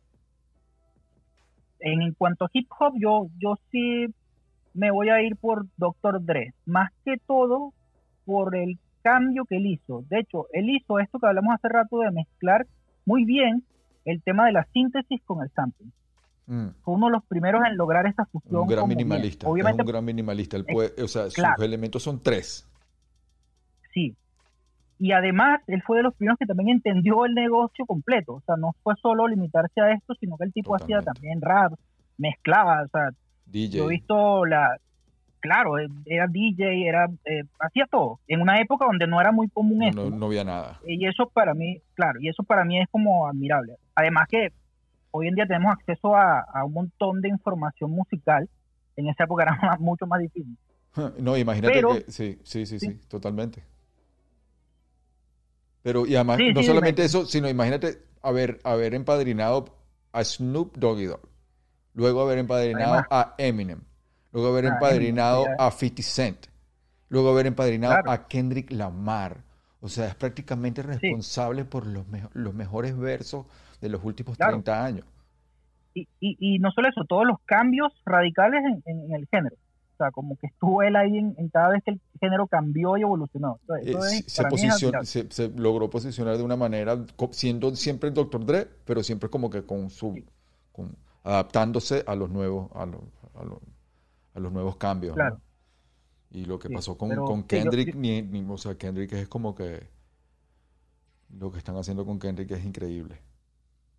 en 1.78 2.12
cuanto 2.14 2.46
a 2.46 2.50
hip 2.52 2.68
hop, 2.78 2.94
yo, 2.98 3.28
yo 3.38 3.56
sí 3.70 4.06
me 4.74 4.90
voy 4.90 5.08
a 5.08 5.22
ir 5.22 5.36
por 5.36 5.66
Dr. 5.76 6.24
Dre, 6.24 6.52
más 6.66 6.90
que 7.04 7.16
todo 7.26 7.72
por 8.24 8.56
el 8.56 8.78
cambio 9.02 9.44
que 9.44 9.56
él 9.56 9.66
hizo. 9.66 10.04
De 10.08 10.20
hecho, 10.20 10.46
él 10.52 10.70
hizo 10.70 10.98
esto 10.98 11.18
que 11.18 11.26
hablamos 11.26 11.54
hace 11.54 11.68
rato 11.68 11.98
de 12.00 12.10
mezclar 12.10 12.66
muy 13.04 13.24
bien 13.24 13.64
el 14.04 14.22
tema 14.22 14.46
de 14.46 14.52
la 14.52 14.64
síntesis 14.72 15.20
con 15.24 15.42
el 15.42 15.50
sample. 15.50 15.86
Mm. 16.46 16.68
Fue 16.82 16.94
uno 16.94 17.06
de 17.06 17.12
los 17.12 17.24
primeros 17.24 17.62
en 17.64 17.76
lograr 17.76 18.06
esa 18.06 18.24
fusión. 18.26 18.62
Un 18.62 18.68
gran 18.68 18.88
minimalista. 18.88 19.48
Obviamente, 19.48 19.82
un 19.82 19.88
gran 19.88 20.04
minimalista. 20.04 20.56
o 20.58 21.08
sea, 21.08 21.30
sus 21.30 21.44
elementos 21.64 22.02
son 22.02 22.22
tres. 22.22 22.68
Sí, 23.92 24.16
y 25.02 25.10
además, 25.10 25.60
él 25.66 25.82
fue 25.84 25.96
de 25.96 26.04
los 26.04 26.14
primeros 26.14 26.38
que 26.38 26.46
también 26.46 26.68
entendió 26.68 27.24
el 27.24 27.34
negocio 27.34 27.84
completo. 27.86 28.34
O 28.34 28.40
sea, 28.46 28.54
no 28.56 28.70
fue 28.84 28.94
solo 29.02 29.26
limitarse 29.26 29.80
a 29.80 29.90
esto, 29.90 30.14
sino 30.14 30.36
que 30.36 30.44
el 30.44 30.52
tipo 30.52 30.76
hacía 30.76 31.02
también 31.02 31.40
rap, 31.40 31.72
mezclaba, 32.18 32.84
o 32.84 32.88
sea, 32.88 33.10
yo 33.50 33.86
he 33.86 33.88
visto 33.88 34.46
la... 34.46 34.76
Claro, 35.42 35.76
eh, 35.76 35.88
era 36.06 36.28
DJ, 36.28 36.86
era 36.86 37.10
eh, 37.24 37.42
hacía 37.58 37.86
todo. 37.90 38.20
En 38.28 38.40
una 38.40 38.60
época 38.60 38.86
donde 38.86 39.08
no 39.08 39.20
era 39.20 39.32
muy 39.32 39.48
común 39.48 39.82
esto. 39.82 40.08
No, 40.08 40.26
había 40.26 40.44
nada. 40.44 40.80
Y 40.86 41.04
eso 41.04 41.28
para 41.28 41.52
mí, 41.52 41.82
claro, 41.94 42.20
y 42.20 42.28
eso 42.28 42.44
para 42.44 42.64
mí 42.64 42.80
es 42.80 42.88
como 42.92 43.26
admirable. 43.26 43.74
Además 43.96 44.28
que 44.28 44.52
hoy 45.10 45.26
en 45.26 45.34
día 45.34 45.44
tenemos 45.44 45.72
acceso 45.72 46.14
a, 46.14 46.46
un 46.64 46.72
montón 46.72 47.20
de 47.20 47.28
información 47.28 47.90
musical. 47.90 48.48
En 48.94 49.08
esa 49.08 49.24
época 49.24 49.42
era 49.60 49.76
mucho 49.80 50.06
más 50.06 50.20
difícil. 50.20 50.56
No, 51.18 51.36
imagínate 51.36 51.80
que 51.80 52.04
sí, 52.12 52.38
sí, 52.44 52.66
sí, 52.66 52.78
sí, 52.78 53.00
totalmente. 53.08 53.64
Pero 55.82 56.06
y 56.06 56.14
además, 56.14 56.38
no 56.54 56.62
solamente 56.62 57.02
eso, 57.02 57.24
sino 57.24 57.48
imagínate 57.48 58.02
haber, 58.22 58.60
haber 58.62 58.94
empadrinado 58.94 59.74
a 60.12 60.22
Snoop 60.22 60.76
Doggy 60.76 61.06
Dogg, 61.06 61.26
luego 61.94 62.20
haber 62.20 62.38
empadrinado 62.38 63.04
a 63.10 63.34
Eminem, 63.38 63.80
luego 64.32 64.48
haber 64.48 64.66
empadrinado 64.66 65.46
a 65.58 65.70
50 65.70 66.02
Cent, 66.02 66.46
luego 67.08 67.30
haber 67.30 67.46
empadrinado 67.46 68.10
a 68.10 68.26
Kendrick 68.26 68.70
Lamar. 68.70 69.38
O 69.80 69.88
sea, 69.88 70.06
es 70.06 70.14
prácticamente 70.14 70.82
responsable 70.82 71.64
por 71.64 71.86
los, 71.86 72.04
los 72.34 72.54
mejores 72.54 72.96
versos 72.96 73.46
de 73.80 73.88
los 73.88 74.02
últimos 74.04 74.38
30 74.38 74.84
años. 74.84 75.06
Y, 75.94 76.08
y, 76.20 76.36
y, 76.38 76.58
no 76.58 76.70
solo 76.70 76.88
eso, 76.88 77.04
todos 77.04 77.26
los 77.26 77.38
cambios 77.44 77.92
radicales 78.06 78.62
en 78.86 79.12
el 79.12 79.26
género 79.26 79.56
como 80.10 80.36
que 80.36 80.48
estuvo 80.48 80.82
él 80.82 80.96
ahí 80.96 81.16
en, 81.18 81.48
cada 81.50 81.68
vez 81.70 81.84
que 81.84 81.92
el 81.92 82.00
género 82.20 82.46
cambió 82.46 82.96
y 82.96 83.02
evolucionó. 83.02 83.60
Eh, 83.82 83.94
se, 84.26 85.48
logró 85.50 85.88
posicionar 85.88 86.36
de 86.36 86.42
una 86.42 86.56
manera, 86.56 86.98
siendo 87.30 87.74
siempre 87.76 88.08
el 88.08 88.14
Dr. 88.14 88.44
Dre, 88.44 88.68
pero 88.84 89.02
siempre 89.02 89.28
como 89.28 89.50
que 89.50 89.62
con 89.62 89.90
su, 89.90 90.20
adaptándose 91.22 92.02
a 92.06 92.14
los 92.16 92.30
nuevos, 92.30 92.70
a 92.74 92.86
los, 92.86 93.00
a 93.34 93.44
los, 93.44 93.58
nuevos 94.34 94.76
cambios. 94.76 95.16
Y 96.30 96.44
lo 96.46 96.58
que 96.58 96.70
pasó 96.70 96.96
con, 96.96 97.44
Kendrick, 97.44 97.94
o 98.48 98.58
sea, 98.58 98.74
Kendrick 98.76 99.12
es 99.12 99.28
como 99.28 99.54
que 99.54 99.86
lo 101.38 101.50
que 101.52 101.58
están 101.58 101.76
haciendo 101.76 102.04
con 102.04 102.18
Kendrick 102.18 102.50
es 102.52 102.64
increíble. 102.64 103.18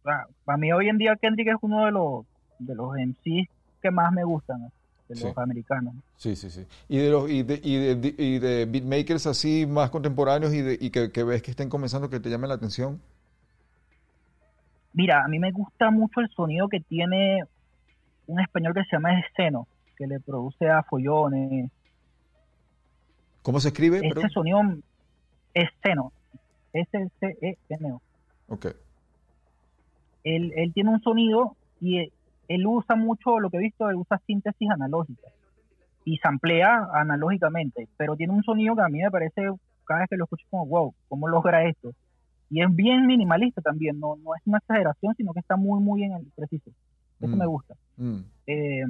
Para 0.01 0.57
mí 0.57 0.71
hoy 0.73 0.89
en 0.89 0.97
día 0.97 1.15
Kendrick 1.15 1.47
es 1.47 1.57
uno 1.61 1.85
de 1.85 1.91
los 1.91 2.25
de 2.59 2.75
los 2.75 2.93
MCs 2.93 3.49
que 3.81 3.91
más 3.91 4.11
me 4.11 4.23
gustan 4.23 4.71
de 5.09 5.21
los 5.21 5.37
americanos. 5.37 5.93
Sí, 6.15 6.35
sí, 6.35 6.49
sí. 6.49 6.65
¿Y 6.87 6.97
de, 6.97 7.09
los, 7.09 7.29
y 7.29 7.43
de, 7.43 7.59
y 7.61 7.95
de, 7.95 8.15
y 8.17 8.39
de 8.39 8.65
beatmakers 8.65 9.27
así 9.27 9.65
más 9.65 9.89
contemporáneos 9.89 10.53
y, 10.53 10.61
de, 10.61 10.77
y 10.79 10.89
que, 10.89 11.23
ves 11.23 11.41
que 11.41 11.51
estén 11.51 11.69
comenzando 11.69 12.09
que 12.09 12.19
te 12.19 12.29
llamen 12.29 12.49
la 12.49 12.55
atención? 12.55 13.01
Mira, 14.93 15.23
a 15.23 15.27
mí 15.27 15.39
me 15.39 15.51
gusta 15.51 15.91
mucho 15.91 16.21
el 16.21 16.29
sonido 16.29 16.69
que 16.69 16.79
tiene 16.79 17.43
un 18.27 18.39
español 18.39 18.73
que 18.73 18.83
se 18.85 18.95
llama 18.95 19.19
Esceno, 19.19 19.67
que 20.03 20.07
le 20.07 20.19
produce 20.19 20.69
a 20.69 20.83
Follones. 20.83 21.71
¿Cómo 23.41 23.59
se 23.59 23.69
escribe? 23.69 24.01
Ese 24.03 24.29
sonido 24.29 24.59
Esceno. 25.53 26.11
S-C-E-N-O. 26.73 28.01
Ok. 28.49 28.67
Él, 30.23 30.51
él 30.55 30.73
tiene 30.73 30.89
un 30.89 31.01
sonido 31.01 31.55
y 31.79 32.11
él 32.47 32.67
usa 32.67 32.95
mucho, 32.95 33.39
lo 33.39 33.49
que 33.49 33.57
he 33.57 33.61
visto, 33.61 33.89
él 33.89 33.95
usa 33.95 34.21
síntesis 34.25 34.69
analógica. 34.69 35.27
y 36.05 36.17
samplea 36.17 36.89
analógicamente, 36.93 37.87
pero 37.95 38.17
tiene 38.17 38.33
un 38.33 38.43
sonido 38.43 38.75
que 38.75 38.81
a 38.81 38.89
mí 38.89 38.99
me 39.01 39.09
parece, 39.09 39.41
cada 39.85 40.01
vez 40.01 40.09
que 40.09 40.17
lo 40.17 40.25
escucho 40.25 40.45
como, 40.49 40.65
wow, 40.65 40.93
¿cómo 41.07 41.29
logra 41.29 41.65
esto? 41.65 41.93
Y 42.49 42.61
es 42.61 42.75
bien 42.75 43.07
minimalista 43.07 43.61
también, 43.61 44.01
no, 44.01 44.17
no 44.17 44.35
es 44.35 44.41
una 44.45 44.57
exageración, 44.57 45.15
sino 45.15 45.31
que 45.31 45.39
está 45.39 45.55
muy, 45.55 45.81
muy 45.81 46.03
en 46.03 46.13
el 46.13 46.25
preciso. 46.35 46.71
Eso 47.21 47.35
me 47.37 47.45
mm. 47.45 47.49
gusta. 47.49 47.75
Mm. 47.95 48.19
Eh, 48.47 48.83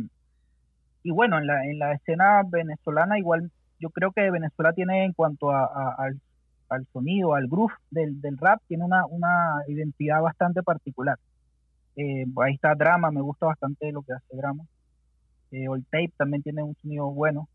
y 1.04 1.12
bueno, 1.12 1.38
en 1.38 1.48
la, 1.48 1.66
en 1.66 1.80
la 1.80 1.94
escena 1.94 2.42
venezolana 2.48 3.20
igual 3.20 3.52
yo 3.80 3.90
creo 3.90 4.12
que 4.12 4.32
Venezuela 4.32 4.72
tiene 4.74 5.04
en 5.04 5.14
cuanto 5.14 5.52
a, 5.52 5.96
al, 5.98 6.88
sonido, 6.92 7.36
al 7.36 7.48
groove 7.48 7.74
del, 7.92 8.20
del 8.22 8.38
rap, 8.38 8.62
tiene 8.68 8.84
una, 8.84 9.06
una 9.06 9.62
identidad 9.68 10.22
bastante 10.22 10.64
particular. 10.64 11.20
Eh, 11.96 12.26
ahí 12.44 12.56
está 12.56 12.74
Drama, 12.74 13.12
me 13.12 13.22
gusta 13.22 13.46
bastante 13.46 13.92
lo 13.92 14.02
que 14.02 14.14
hace 14.14 14.36
Drama. 14.36 14.64
Eh, 15.52 15.68
Old 15.68 15.86
Tape 15.92 16.12
también 16.18 16.42
tiene 16.42 16.64
un 16.64 16.76
sonido 16.82 17.12
bueno. 17.12 17.48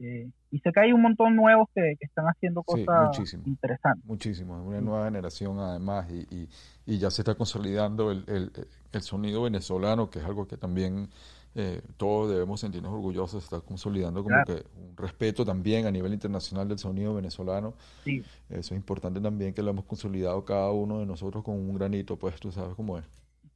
Eh, 0.00 0.30
y 0.50 0.58
sé 0.60 0.72
que 0.72 0.80
hay 0.80 0.92
un 0.92 1.02
montón 1.02 1.36
nuevos 1.36 1.68
que, 1.74 1.94
están 2.00 2.24
haciendo 2.24 2.62
cosas 2.62 3.16
interesantes. 3.46 4.04
Muchísimo, 4.06 4.60
una 4.64 4.80
nueva 4.80 5.04
generación 5.04 5.58
además 5.60 6.10
y, 6.10 6.48
y, 6.86 6.98
ya 6.98 7.10
se 7.10 7.20
está 7.20 7.34
consolidando 7.34 8.10
el, 8.10 8.24
el, 8.26 8.50
el, 8.92 9.02
sonido 9.02 9.42
venezolano, 9.42 10.08
que 10.08 10.18
es 10.18 10.24
algo 10.24 10.48
que 10.48 10.56
también 10.56 11.10
eh, 11.54 11.82
todos 11.96 12.30
debemos 12.30 12.60
sentirnos 12.60 12.92
orgullosos, 12.92 13.42
está 13.42 13.60
consolidando 13.60 14.22
como 14.22 14.44
que 14.44 14.64
un 14.76 14.96
respeto 14.96 15.44
también 15.44 15.86
a 15.86 15.90
nivel 15.90 16.12
internacional 16.12 16.68
del 16.68 16.78
sonido 16.78 17.14
venezolano. 17.14 17.74
Sí. 18.04 18.22
Eso 18.48 18.74
es 18.74 18.78
importante 18.78 19.20
también 19.20 19.52
que 19.52 19.62
lo 19.62 19.70
hemos 19.70 19.84
consolidado 19.84 20.44
cada 20.44 20.70
uno 20.70 21.00
de 21.00 21.06
nosotros 21.06 21.42
con 21.42 21.56
un 21.56 21.74
granito, 21.74 22.16
pues 22.16 22.38
tú 22.38 22.52
sabes 22.52 22.74
cómo 22.74 22.98
es. 22.98 23.04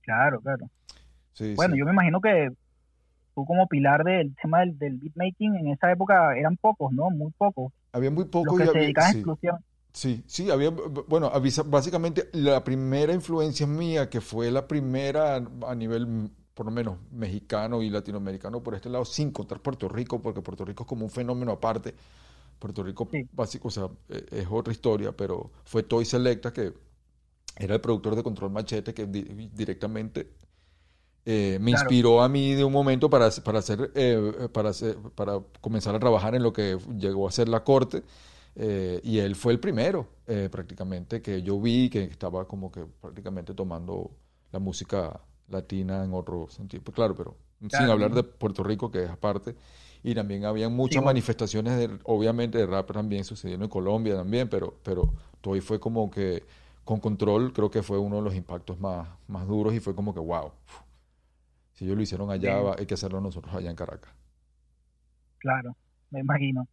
Claro, 0.02 0.40
claro. 0.40 0.68
bueno, 1.56 1.76
yo 1.76 1.84
me 1.84 1.92
imagino 1.92 2.20
que 2.20 2.50
tú 3.34 3.44
como 3.44 3.66
pilar 3.68 4.04
del 4.04 4.34
tema 4.40 4.60
del, 4.60 4.78
del 4.78 4.98
beatmaking 4.98 5.56
en 5.56 5.68
esa 5.68 5.90
época 5.90 6.36
eran 6.36 6.56
pocos, 6.56 6.92
¿no? 6.92 7.10
Muy 7.10 7.30
pocos. 7.32 7.72
Había 7.92 8.10
muy 8.10 8.24
pocos. 8.24 8.58
que 8.58 8.66
se 8.66 8.78
dedicaban 8.78 9.12
sí. 9.12 9.22
Sí, 9.94 10.24
sí, 10.26 10.50
había, 10.50 10.70
bueno, 10.70 11.30
básicamente 11.66 12.28
la 12.32 12.64
primera 12.64 13.12
influencia 13.12 13.64
mía, 13.64 14.10
que 14.10 14.20
fue 14.20 14.50
la 14.50 14.66
primera 14.66 15.36
a 15.36 15.74
nivel, 15.76 16.30
por 16.54 16.66
lo 16.66 16.72
menos, 16.72 16.98
mexicano 17.10 17.82
y 17.82 17.90
latinoamericano 17.90 18.62
por 18.62 18.74
este 18.74 18.88
lado, 18.88 19.04
sin 19.04 19.32
contar 19.32 19.60
Puerto 19.60 19.88
Rico, 19.88 20.22
porque 20.22 20.40
Puerto 20.40 20.64
Rico 20.64 20.84
es 20.84 20.88
como 20.88 21.04
un 21.04 21.10
fenómeno 21.10 21.52
aparte. 21.52 21.94
Puerto 22.58 22.82
Rico, 22.84 23.08
básico, 23.32 23.68
o 23.68 23.70
sea, 23.70 23.88
e, 24.08 24.24
es 24.30 24.46
otra 24.48 24.72
historia, 24.72 25.12
pero 25.12 25.50
fue 25.64 25.82
Toy 25.82 26.04
Selecta, 26.04 26.52
que 26.52 26.72
era 27.56 27.74
el 27.74 27.80
productor 27.80 28.14
de 28.14 28.22
Control 28.22 28.50
Machete, 28.50 28.94
que 28.94 29.06
directamente 29.06 30.30
eh, 31.26 31.58
me 31.60 31.72
inspiró 31.72 32.22
a 32.22 32.28
mí 32.28 32.54
de 32.54 32.64
un 32.64 32.72
momento 32.72 33.08
para, 33.08 33.30
para, 33.30 33.58
hacer, 33.58 33.90
eh, 33.94 34.48
para, 34.52 34.70
hacer, 34.70 34.96
para 35.14 35.40
comenzar 35.60 35.94
a 35.94 35.98
trabajar 35.98 36.34
en 36.34 36.42
lo 36.42 36.52
que 36.52 36.78
llegó 36.98 37.26
a 37.26 37.32
ser 37.32 37.48
la 37.48 37.64
corte. 37.64 38.02
Eh, 38.56 39.00
y 39.02 39.18
él 39.18 39.34
fue 39.34 39.52
el 39.52 39.58
primero, 39.58 40.06
prácticamente, 40.50 41.20
que 41.20 41.42
yo 41.42 41.60
vi 41.60 41.90
que 41.90 42.04
estaba 42.04 42.46
como 42.46 42.70
que 42.70 42.84
prácticamente 43.00 43.54
tomando 43.54 44.12
la 44.52 44.60
música 44.60 45.20
latina 45.48 46.04
en 46.04 46.14
otro 46.14 46.48
sentido. 46.48 46.82
Pues 46.82 46.94
claro, 46.94 47.14
pero 47.14 47.36
sin 47.68 47.88
hablar 47.88 48.12
de 48.12 48.22
Puerto 48.22 48.62
Rico, 48.62 48.90
que 48.90 49.04
es 49.04 49.10
aparte. 49.10 49.54
Y 50.02 50.14
también 50.14 50.44
había 50.44 50.68
muchas 50.68 51.02
manifestaciones, 51.02 51.78
de, 51.78 51.98
obviamente, 52.04 52.58
de 52.58 52.66
rap 52.66 52.92
también 52.92 53.24
sucediendo 53.24 53.64
en 53.64 53.70
Colombia 53.70 54.14
también, 54.14 54.48
pero, 54.48 54.74
pero 54.82 55.14
todo 55.40 55.58
fue 55.62 55.80
como 55.80 56.10
que 56.10 56.42
con 56.84 57.00
control, 57.00 57.52
creo 57.54 57.70
que 57.70 57.82
fue 57.82 57.98
uno 57.98 58.16
de 58.16 58.22
los 58.22 58.34
impactos 58.34 58.78
más, 58.78 59.08
más 59.26 59.46
duros 59.46 59.72
y 59.72 59.80
fue 59.80 59.94
como 59.94 60.12
que, 60.12 60.20
wow, 60.20 60.52
si 61.72 61.86
ellos 61.86 61.96
lo 61.96 62.02
hicieron 62.02 62.30
allá, 62.30 62.58
hay 62.78 62.84
que 62.86 62.94
hacerlo 62.94 63.20
nosotros 63.20 63.54
allá 63.54 63.70
en 63.70 63.76
Caracas. 63.76 64.12
Claro, 65.38 65.74
me 66.10 66.20
imagino. 66.20 66.68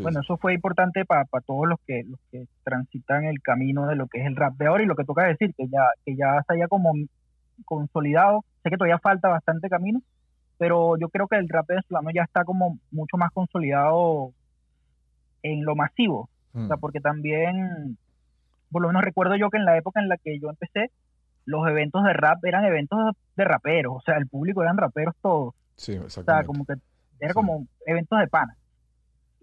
bueno, 0.00 0.20
eso 0.20 0.36
fue 0.38 0.54
importante 0.54 1.04
para 1.04 1.26
todos 1.46 1.68
los 1.68 1.78
que 1.86 2.02
los 2.04 2.18
que 2.32 2.46
transitan 2.64 3.24
el 3.24 3.40
camino 3.42 3.86
de 3.86 3.96
lo 3.96 4.08
que 4.08 4.20
es 4.20 4.26
el 4.26 4.36
rap 4.36 4.56
de 4.56 4.66
ahora 4.66 4.82
y 4.82 4.86
lo 4.86 4.96
que 4.96 5.04
toca 5.04 5.24
decir, 5.24 5.54
que 5.54 5.68
ya, 5.68 5.82
que 6.04 6.16
ya 6.16 6.42
se 6.46 6.54
haya 6.54 6.68
como 6.68 6.92
consolidado. 7.64 8.44
Sé 8.62 8.70
que 8.70 8.76
todavía 8.76 8.98
falta 8.98 9.28
bastante 9.28 9.68
camino, 9.68 10.00
pero 10.58 10.96
yo 10.98 11.08
creo 11.08 11.28
que 11.28 11.36
el 11.36 11.48
rap 11.48 11.66
venezolano 11.66 12.10
ya 12.14 12.22
está 12.22 12.44
como 12.44 12.78
mucho 12.90 13.16
más 13.16 13.30
consolidado 13.32 14.32
en 15.42 15.64
lo 15.64 15.74
masivo. 15.74 16.28
O 16.54 16.66
sea, 16.66 16.76
mm. 16.76 16.80
porque 16.80 17.00
también, 17.00 17.98
por 18.70 18.82
lo 18.82 18.88
menos 18.88 19.02
recuerdo 19.02 19.36
yo 19.36 19.50
que 19.50 19.58
en 19.58 19.64
la 19.64 19.76
época 19.76 20.00
en 20.00 20.08
la 20.08 20.16
que 20.16 20.38
yo 20.38 20.48
empecé, 20.48 20.90
los 21.44 21.68
eventos 21.68 22.02
de 22.04 22.12
rap 22.12 22.44
eran 22.44 22.64
eventos 22.64 22.98
de 23.36 23.44
raperos, 23.44 23.96
o 23.96 24.00
sea, 24.00 24.16
el 24.16 24.26
público 24.26 24.62
eran 24.62 24.76
raperos 24.76 25.14
todos. 25.20 25.54
Sí, 25.76 25.92
exactamente. 25.92 26.32
O 26.32 26.34
sea, 26.34 26.44
como 26.44 26.64
que 26.64 26.74
era 27.20 27.34
como 27.34 27.66
eventos 27.86 28.18
de 28.18 28.26
pana. 28.28 28.56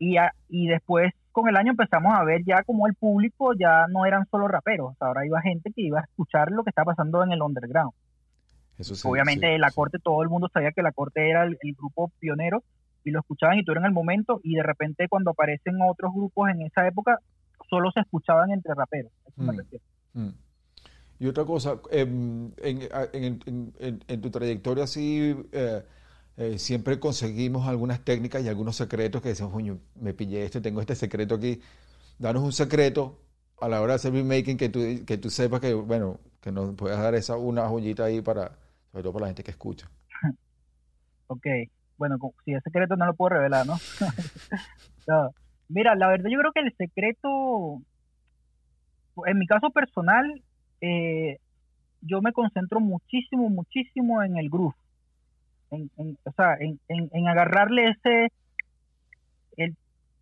Y, 0.04 0.16
y 0.50 0.66
después 0.66 1.14
con 1.32 1.48
el 1.48 1.56
año 1.56 1.72
empezamos 1.72 2.12
a 2.16 2.24
ver 2.24 2.42
ya 2.44 2.64
como 2.64 2.88
el 2.88 2.96
público 2.96 3.54
ya 3.54 3.86
no 3.88 4.06
eran 4.08 4.26
solo 4.32 4.48
raperos, 4.48 4.96
ahora 5.00 5.28
iba 5.28 5.40
gente 5.42 5.72
que 5.72 5.84
iba 5.84 6.00
a 6.00 6.04
escuchar 6.04 6.52
lo 6.52 6.64
que 6.64 6.72
estaba 6.72 6.94
pasando 6.94 7.24
en 7.24 7.32
el 7.32 7.42
underground. 7.42 7.94
Eso 8.80 8.96
sí, 8.96 9.08
Obviamente 9.08 9.56
la 9.60 9.70
corte, 9.70 10.00
todo 10.00 10.24
el 10.24 10.30
mundo 10.30 10.50
sabía 10.52 10.72
que 10.72 10.82
la 10.82 10.92
corte 10.92 11.30
era 11.30 11.44
el, 11.44 11.56
grupo 11.78 12.12
pionero 12.20 12.64
y 13.04 13.12
lo 13.12 13.20
escuchaban 13.20 13.60
y 13.60 13.64
tuvieron 13.64 13.86
el 13.86 13.92
momento 13.92 14.42
y 14.44 14.56
de 14.56 14.64
repente 14.64 15.08
cuando 15.08 15.32
aparecen 15.32 15.78
otros 15.88 16.12
grupos 16.16 16.50
en 16.50 16.64
esa 16.64 16.88
época 16.88 17.20
solo 17.70 17.92
se 17.92 18.00
escuchaban 18.00 18.50
entre 18.50 18.74
raperos. 18.74 19.12
Eso 19.28 19.44
me 19.44 19.54
mm, 19.54 19.58
refiero. 19.58 19.86
Mm. 20.14 20.30
Y 21.20 21.28
otra 21.28 21.46
cosa, 21.46 21.76
em, 21.92 22.52
en, 22.58 24.22
tu 24.22 24.32
trayectoria 24.32 24.88
sí, 24.88 25.36
eh, 25.52 25.84
eh, 26.38 26.58
siempre 26.58 27.00
conseguimos 27.00 27.68
algunas 27.68 28.04
técnicas 28.04 28.44
y 28.44 28.50
algunos 28.50 28.76
secretos 28.76 29.22
que 29.22 29.30
decimos, 29.30 29.52
coño, 29.54 29.80
me 29.96 30.14
pillé 30.14 30.44
esto, 30.44 30.62
tengo 30.62 30.82
este 30.82 30.96
secreto 30.96 31.36
aquí. 31.36 31.62
Danos 32.20 32.44
un 32.44 32.54
secreto 32.54 33.20
a 33.60 33.68
la 33.68 33.82
hora 33.82 33.94
de 33.94 33.96
hacer 33.96 34.12
beatmaking 34.12 34.58
que 34.58 34.70
tú, 34.70 34.80
que 35.06 35.18
tú 35.18 35.30
sepas 35.30 35.60
que, 35.60 35.74
bueno, 35.74 36.20
que 36.42 36.52
nos 36.52 36.76
puedas 36.76 37.00
dar 37.00 37.14
esa 37.16 37.38
una 37.38 37.68
joyita 37.68 38.06
ahí 38.06 38.22
para, 38.22 38.58
sobre 38.92 39.04
todo 39.04 39.14
para 39.14 39.24
la 39.24 39.28
gente 39.30 39.44
que 39.44 39.52
escucha. 39.52 39.90
ok, 41.28 41.46
bueno, 41.98 42.18
si 42.44 42.54
es 42.54 42.64
secreto 42.64 42.96
no 42.96 43.06
lo 43.06 43.14
puedo 43.14 43.30
revelar, 43.30 43.66
¿no? 43.68 43.78
Mira, 45.70 45.96
la 45.96 46.08
verdad 46.08 46.30
yo 46.30 46.40
creo 46.40 46.52
que 46.52 46.62
el 46.62 46.76
secreto, 46.76 47.82
en 49.26 49.40
mi 49.40 49.48
caso 49.48 49.70
personal, 49.70 50.42
eh, 50.82 51.38
yo 52.02 52.22
me 52.22 52.34
concentro 52.34 52.80
muchísimo, 52.80 53.50
muchísimo 53.50 54.22
en 54.24 54.38
el 54.38 54.50
groove. 54.50 54.76
En, 55.72 56.18
o 56.24 56.32
sea, 56.34 56.58
en, 56.60 57.28
agarrarle 57.28 57.90
ese, 57.90 58.32
el, 59.58 59.76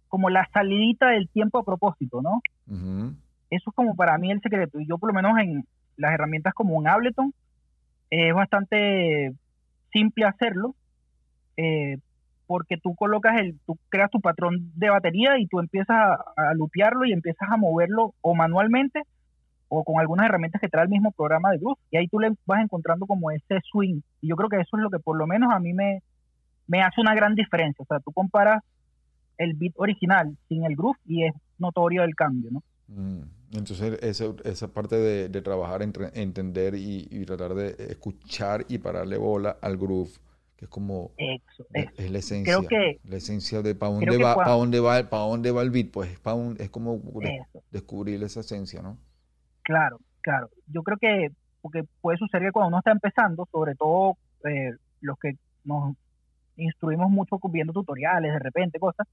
como 0.07 0.29
la 0.29 0.47
salidita 0.53 1.09
del 1.09 1.27
tiempo 1.29 1.57
a 1.57 1.65
propósito, 1.65 2.21
¿no? 2.21 2.41
Eso 3.49 3.69
es 3.69 3.75
como 3.75 3.95
para 3.95 4.17
mí 4.17 4.31
el 4.31 4.41
secreto. 4.41 4.79
Y 4.79 4.87
yo 4.87 4.97
por 4.97 5.09
lo 5.09 5.13
menos 5.13 5.37
en 5.39 5.65
las 5.97 6.13
herramientas 6.13 6.53
como 6.53 6.75
un 6.75 6.87
Ableton, 6.87 7.33
es 8.11 8.33
bastante 8.33 9.33
simple 9.91 10.25
hacerlo, 10.25 10.75
eh, 11.57 11.97
porque 12.47 12.77
tú 12.77 12.95
colocas 12.95 13.39
el, 13.39 13.59
tú 13.65 13.77
creas 13.89 14.09
tu 14.09 14.21
patrón 14.21 14.71
de 14.75 14.89
batería 14.89 15.37
y 15.39 15.47
tú 15.47 15.59
empiezas 15.59 15.97
a, 15.97 16.13
a 16.35 16.53
lupearlo 16.53 17.05
y 17.05 17.11
empiezas 17.11 17.49
a 17.51 17.57
moverlo 17.57 18.13
o 18.21 18.33
manualmente 18.33 19.03
o 19.69 19.83
con 19.83 19.99
algunas 19.99 20.25
herramientas 20.25 20.59
que 20.59 20.67
trae 20.67 20.83
el 20.83 20.89
mismo 20.89 21.11
programa 21.11 21.51
de 21.51 21.59
groove 21.59 21.79
y 21.91 21.97
ahí 21.97 22.07
tú 22.07 22.19
le 22.19 22.31
vas 22.45 22.61
encontrando 22.61 23.05
como 23.05 23.31
ese 23.31 23.59
swing 23.71 24.01
y 24.19 24.27
yo 24.27 24.35
creo 24.35 24.49
que 24.49 24.59
eso 24.59 24.77
es 24.77 24.83
lo 24.83 24.89
que 24.89 24.99
por 24.99 25.15
lo 25.15 25.27
menos 25.27 25.53
a 25.53 25.59
mí 25.59 25.73
me, 25.73 26.01
me 26.67 26.81
hace 26.81 26.99
una 26.99 27.15
gran 27.15 27.35
diferencia, 27.35 27.83
o 27.83 27.85
sea, 27.85 27.99
tú 27.99 28.11
comparas 28.11 28.61
el 29.37 29.53
beat 29.53 29.73
original 29.77 30.35
sin 30.49 30.65
el 30.65 30.75
groove 30.75 30.97
y 31.05 31.23
es 31.23 31.33
notorio 31.59 32.03
el 32.03 32.15
cambio, 32.15 32.51
¿no? 32.51 32.63
Mm, 32.87 33.21
entonces 33.53 33.99
esa, 34.01 34.33
esa 34.43 34.67
parte 34.67 34.95
de, 34.95 35.29
de 35.29 35.41
trabajar, 35.41 35.83
entre, 35.83 36.09
entender 36.19 36.73
y, 36.75 37.25
tratar 37.25 37.53
de 37.53 37.75
escuchar 37.91 38.65
y 38.67 38.79
pararle 38.79 39.17
bola 39.17 39.57
al 39.61 39.77
groove, 39.77 40.11
que 40.55 40.65
es 40.65 40.69
como 40.69 41.11
es, 41.17 42.11
la 42.11 42.17
esencia, 42.17 42.57
creo 42.57 42.67
que, 42.67 42.99
la 43.03 43.17
esencia 43.17 43.61
de 43.61 43.75
para 43.75 43.93
dónde 43.93 44.17
va, 44.17 44.35
para 44.35 44.51
dónde 44.51 44.79
va, 44.79 45.09
para 45.09 45.23
dónde 45.23 45.51
va 45.51 45.61
el 45.61 45.69
beat, 45.69 45.91
pues 45.91 46.09
es 46.57 46.69
como 46.69 46.99
descubrir 47.71 48.23
esa 48.23 48.39
esencia, 48.39 48.81
¿no? 48.81 48.97
Claro, 49.69 49.99
claro. 50.21 50.49
Yo 50.65 50.81
creo 50.81 50.97
que 50.97 51.29
porque 51.61 51.83
puede 52.01 52.17
suceder 52.17 52.47
que 52.47 52.51
cuando 52.51 52.69
uno 52.69 52.79
está 52.79 52.89
empezando, 52.89 53.47
sobre 53.51 53.75
todo 53.75 54.17
eh, 54.43 54.71
los 54.99 55.19
que 55.19 55.33
nos 55.63 55.95
instruimos 56.57 57.11
mucho 57.11 57.37
viendo 57.51 57.71
tutoriales, 57.71 58.33
de 58.33 58.39
repente 58.39 58.79
cosas, 58.79 59.07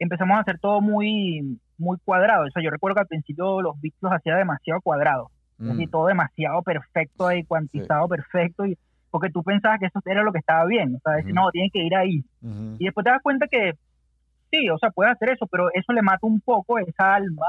empezamos 0.00 0.36
a 0.36 0.40
hacer 0.40 0.58
todo 0.58 0.80
muy 0.80 1.60
muy 1.76 1.96
cuadrado. 2.04 2.44
O 2.44 2.50
sea, 2.50 2.60
yo 2.60 2.70
recuerdo 2.70 2.96
que 2.96 3.02
al 3.02 3.06
principio 3.06 3.62
los 3.62 3.80
bits 3.80 3.98
los 4.00 4.10
hacía 4.10 4.34
demasiado 4.34 4.80
cuadrados, 4.80 5.28
mm. 5.58 5.84
todo 5.92 6.08
demasiado 6.08 6.60
perfecto 6.62 7.30
y 7.30 7.44
cuantizado 7.44 8.08
perfecto 8.08 8.66
y 8.66 8.76
porque 9.12 9.30
tú 9.30 9.44
pensabas 9.44 9.78
que 9.78 9.86
eso 9.86 10.00
era 10.06 10.24
lo 10.24 10.32
que 10.32 10.40
estaba 10.40 10.64
bien, 10.64 10.96
o 10.96 10.98
sea, 11.04 11.12
decir, 11.12 11.32
no, 11.32 11.52
tiene 11.52 11.70
que 11.70 11.84
ir 11.84 11.94
ahí. 11.94 12.24
Y 12.80 12.84
después 12.84 13.04
te 13.04 13.10
das 13.10 13.22
cuenta 13.22 13.46
que 13.46 13.74
sí, 14.50 14.68
o 14.70 14.78
sea, 14.78 14.90
puedes 14.90 15.12
hacer 15.12 15.30
eso, 15.30 15.46
pero 15.46 15.68
eso 15.72 15.92
le 15.92 16.02
mata 16.02 16.26
un 16.26 16.40
poco 16.40 16.80
esa 16.80 17.14
alma 17.14 17.46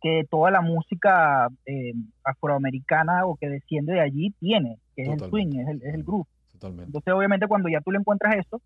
que 0.00 0.24
toda 0.30 0.50
la 0.50 0.60
música 0.60 1.48
eh, 1.66 1.92
afroamericana 2.24 3.26
o 3.26 3.36
que 3.36 3.48
desciende 3.48 3.94
de 3.94 4.00
allí 4.00 4.34
tiene, 4.38 4.78
que 4.94 5.02
es 5.02 5.08
el 5.08 5.20
swing, 5.28 5.58
es 5.58 5.68
el, 5.68 5.82
es 5.82 5.94
el 5.94 6.04
groove. 6.04 6.26
Entonces, 6.54 7.14
obviamente, 7.14 7.46
cuando 7.46 7.68
ya 7.68 7.80
tú 7.80 7.92
le 7.92 7.98
encuentras 7.98 8.36
eso, 8.36 8.60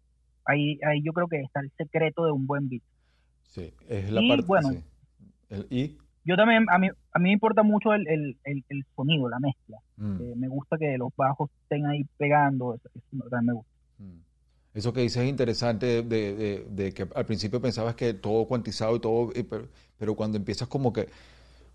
ahí, 0.44 0.78
ahí 0.86 1.02
yo 1.02 1.12
creo 1.12 1.28
que 1.28 1.40
está 1.40 1.60
el 1.60 1.70
secreto 1.76 2.24
de 2.24 2.32
un 2.32 2.46
buen 2.46 2.68
beat. 2.68 2.82
Sí, 3.48 3.72
es 3.88 4.10
la 4.10 4.22
parte. 4.26 4.46
Bueno, 4.46 4.70
¿Y? 5.68 5.98
Yo 6.24 6.36
también, 6.36 6.66
a 6.70 6.78
mí, 6.78 6.88
a 6.88 7.18
mí 7.18 7.24
me 7.24 7.32
importa 7.32 7.62
mucho 7.62 7.92
el, 7.92 8.06
el, 8.06 8.36
el, 8.44 8.84
sonido, 8.94 9.28
la 9.28 9.40
mezcla. 9.40 9.78
Mm. 9.96 10.20
Eh, 10.20 10.34
me 10.36 10.48
gusta 10.48 10.78
que 10.78 10.96
los 10.96 11.14
bajos 11.16 11.50
estén 11.62 11.84
ahí 11.86 12.04
pegando, 12.16 12.74
eso, 12.74 12.88
también 13.28 13.46
me 13.46 13.52
gusta. 13.54 13.72
Mm. 13.98 14.31
Eso 14.74 14.92
que 14.92 15.02
dices 15.02 15.22
es 15.22 15.28
interesante, 15.28 16.02
de, 16.02 16.64
de, 16.68 16.92
que 16.94 17.06
al 17.14 17.26
principio 17.26 17.60
pensabas 17.60 17.94
que 17.94 18.14
todo 18.14 18.46
cuantizado 18.46 18.96
y 18.96 19.00
todo, 19.00 19.30
pero, 19.48 19.68
pero, 19.98 20.14
cuando 20.16 20.38
empiezas 20.38 20.68
como 20.68 20.92
que... 20.92 21.08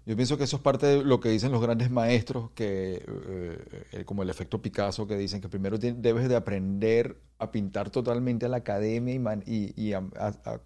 Yo 0.05 0.15
pienso 0.15 0.37
que 0.37 0.45
eso 0.45 0.55
es 0.55 0.61
parte 0.61 0.85
de 0.85 1.03
lo 1.03 1.19
que 1.19 1.27
dicen 1.27 1.51
los 1.51 1.61
grandes 1.61 1.91
maestros, 1.91 2.49
que 2.51 3.03
eh, 3.05 4.03
como 4.05 4.23
el 4.23 4.29
efecto 4.29 4.61
Picasso, 4.61 5.05
que 5.05 5.17
dicen 5.17 5.41
que 5.41 5.49
primero 5.49 5.77
debes 5.77 6.29
de 6.29 6.35
aprender 6.37 7.17
a 7.39 7.51
pintar 7.51 7.89
totalmente 7.89 8.45
a 8.45 8.49
la 8.49 8.57
academia 8.57 9.41
y, 9.45 9.73
y, 9.75 9.93
a, 9.93 10.01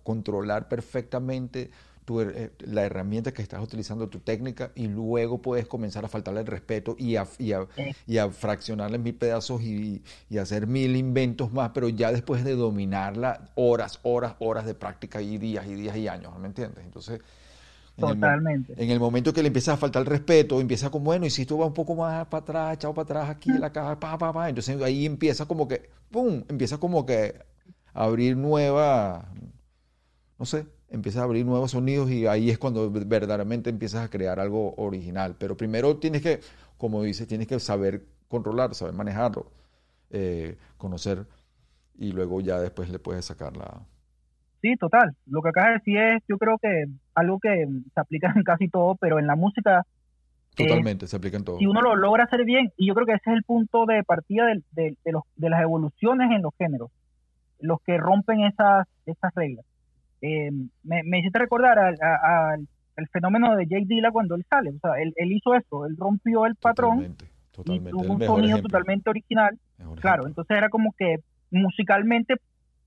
controlar 0.04 0.68
perfectamente 0.68 1.72
eh, 2.20 2.52
la 2.60 2.84
herramienta 2.84 3.34
que 3.34 3.42
estás 3.42 3.62
utilizando, 3.62 4.10
tu 4.10 4.20
técnica, 4.20 4.72
y 4.76 4.88
luego 4.88 5.42
puedes 5.42 5.68
comenzar 5.68 6.04
a 6.04 6.08
faltarle 6.08 6.42
el 6.42 6.48
respeto 6.48 6.96
y 6.98 7.16
a, 7.16 7.28
y 7.38 7.54
a, 7.54 7.68
y 8.08 8.18
a 8.18 8.30
fraccionarla 8.30 8.96
en 8.96 9.04
mil 9.04 9.16
pedazos 9.16 9.62
y, 9.62 10.02
y, 10.30 10.38
hacer 10.38 10.68
mil 10.68 10.96
inventos 10.96 11.54
más, 11.54 11.72
pero 11.74 11.90
ya 11.90 12.12
después 12.12 12.44
de 12.44 12.56
dominarla, 12.56 13.52
horas, 13.56 14.00
horas, 14.04 14.36
horas 14.40 14.66
de 14.66 14.74
práctica 14.74 15.22
y 15.22 15.38
días 15.38 15.66
y 15.68 15.76
días 15.76 15.96
y 15.96 16.08
años, 16.08 16.38
¿me 16.40 16.48
entiendes? 16.48 16.84
Entonces... 16.84 17.22
Totalmente. 17.98 18.74
En 18.82 18.90
el, 18.90 19.00
momento 19.00 19.32
que 19.32 19.44
le 19.44 19.48
empieza 19.48 19.74
a 19.74 19.78
faltar 19.78 20.02
el 20.02 20.08
respeto, 20.08 20.60
empieza 20.60 20.90
como, 20.90 21.06
bueno, 21.06 21.26
y 21.26 21.30
si 21.30 21.46
tú 21.46 21.58
vas 21.58 21.68
un 21.68 21.74
poco 21.74 21.94
más 21.94 22.26
para 22.28 22.42
atrás, 22.42 22.74
echado 22.74 22.94
para 22.96 23.04
atrás 23.04 23.30
aquí 23.30 23.52
en 23.52 23.62
la 23.62 23.72
caja, 23.72 24.00
pa, 24.00 24.18
pa, 24.18 24.34
pa, 24.34 24.50
entonces 24.50 24.82
ahí 24.82 25.06
empieza 25.06 25.46
como 25.46 25.68
que, 25.68 25.90
¡pum! 26.10 26.44
Empieza 26.48 26.80
como 26.80 27.06
que 27.06 27.36
a 27.94 28.04
abrir 28.06 28.38
nueva, 28.38 29.30
no 30.40 30.46
sé, 30.46 30.66
empiezas 30.92 31.22
a 31.22 31.26
abrir 31.26 31.46
nuevos 31.46 31.72
sonidos 31.72 32.12
y 32.12 32.28
ahí 32.28 32.50
es 32.50 32.58
cuando 32.58 32.92
verdaderamente 32.92 33.70
empiezas 33.70 34.06
a 34.06 34.10
crear 34.10 34.40
algo 34.40 34.76
original. 34.76 35.36
Pero 35.40 35.56
primero 35.56 35.98
tienes 35.98 36.22
que, 36.22 36.40
como 36.78 37.02
dices, 37.02 37.28
tienes 37.28 37.48
que 37.48 37.60
saber 37.60 38.04
controlar, 38.28 38.76
saber 38.76 38.94
manejarlo, 38.94 39.48
eh, 40.10 40.58
conocer 40.78 41.26
y 41.98 42.12
luego 42.12 42.42
ya 42.42 42.60
después 42.60 42.90
le 42.90 43.00
puedes 43.00 43.26
sacar 43.26 43.56
la... 43.56 43.82
Sí, 44.62 44.76
total. 44.76 45.16
Lo 45.26 45.42
que 45.42 45.50
acabas 45.50 45.70
de 45.70 45.74
decir 45.76 45.98
es, 45.98 46.24
yo 46.28 46.38
creo 46.38 46.58
que 46.60 46.86
algo 47.16 47.40
que 47.40 47.68
se 47.94 48.00
aplica 48.00 48.32
en 48.36 48.44
casi 48.44 48.68
todo, 48.68 48.96
pero 48.96 49.18
en 49.18 49.28
la 49.28 49.36
música... 49.36 49.84
Totalmente, 50.56 51.08
se 51.08 51.16
aplica 51.16 51.38
en 51.38 51.46
todo. 51.46 51.58
Si 51.58 51.66
uno 51.66 51.82
lo 51.82 51.96
logra 51.96 52.26
hacer 52.26 52.44
bien, 52.44 52.72
y 52.76 52.88
yo 52.88 52.94
creo 52.94 53.06
que 53.08 53.14
ese 53.14 53.32
es 53.32 53.38
el 53.38 53.44
punto 53.44 53.86
de 53.86 54.04
partida 54.04 54.46
de, 54.48 54.62
de, 55.04 55.12
los, 55.12 55.24
de 55.38 55.50
las 55.50 55.62
evoluciones 55.62 56.30
en 56.32 56.42
los 56.42 56.54
géneros, 56.58 56.92
los 57.60 57.80
que 57.82 57.98
rompen 57.98 58.42
esas, 58.44 58.86
esas 59.06 59.34
reglas 59.34 59.66
eh, 60.22 60.52
me, 60.84 61.04
me, 61.04 61.20
hiciste 61.20 61.40
recordar 61.40 61.80
al, 61.80 62.68
fenómeno 63.12 63.56
de 63.56 63.66
Jay 63.68 63.86
Dilla 63.86 64.12
cuando 64.12 64.36
él 64.36 64.46
sale. 64.50 64.70
O 64.70 64.80
sea, 64.80 65.02
él, 65.02 65.14
hizo 65.32 65.56
eso, 65.56 65.86
él 65.86 65.96
rompió 65.98 66.46
el 66.46 66.56
patrón 66.56 67.16
y 67.66 67.80
tuvo 67.80 68.14
un 68.14 68.22
sonido 68.22 68.62
totalmente 68.62 69.10
original. 69.10 69.58
claro, 70.00 70.28
entonces 70.28 70.56
era 70.56 70.70
como 70.70 70.94
que 70.98 71.18
musicalmente 71.50 72.36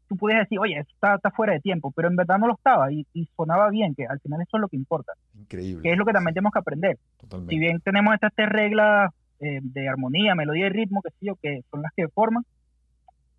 tú 0.09 0.17
puedes 0.17 0.39
decir, 0.39 0.59
oye, 0.59 0.79
eso 0.79 0.91
está, 0.93 1.31
fuera 1.31 1.55
de 1.55 1.61
tiempo, 1.61 1.93
pero 1.95 2.09
en 2.09 2.17
verdad 2.17 2.39
no 2.39 2.47
lo 2.47 2.55
estaba 2.55 2.93
y, 2.93 3.07
sonaba 3.37 3.71
bien, 3.71 3.95
que 3.95 4.07
al 4.07 4.21
final 4.21 4.41
eso 4.43 4.57
es 4.57 4.61
lo 4.61 4.69
que 4.69 4.77
importa. 4.77 5.13
Increíble. 5.35 5.83
Que 5.83 5.93
es 5.93 5.99
lo 5.99 6.05
que 6.05 6.13
también 6.13 6.35
tenemos 6.35 6.53
que 6.53 6.59
aprender. 6.59 6.99
Si 7.49 7.59
bien 7.59 7.81
tenemos 7.81 8.15
estas 8.15 8.33
tres 8.35 8.49
reglas 8.49 9.13
eh, 9.41 9.61
de 9.63 9.89
armonía, 9.89 10.35
melodía 10.35 10.67
y 10.67 10.71
ritmo, 10.71 11.03
que 11.03 11.11
sí, 11.19 11.29
que 11.43 11.63
son 11.71 11.83
las 11.83 11.93
que 11.97 12.09
forman, 12.09 12.45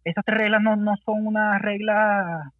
esas 0.03 0.25
tres 0.25 0.37
reglas 0.37 0.61
no, 0.61 0.75
no 0.75 0.95
son 1.05 1.25
unas 1.25 1.61
reglas 1.61 2.51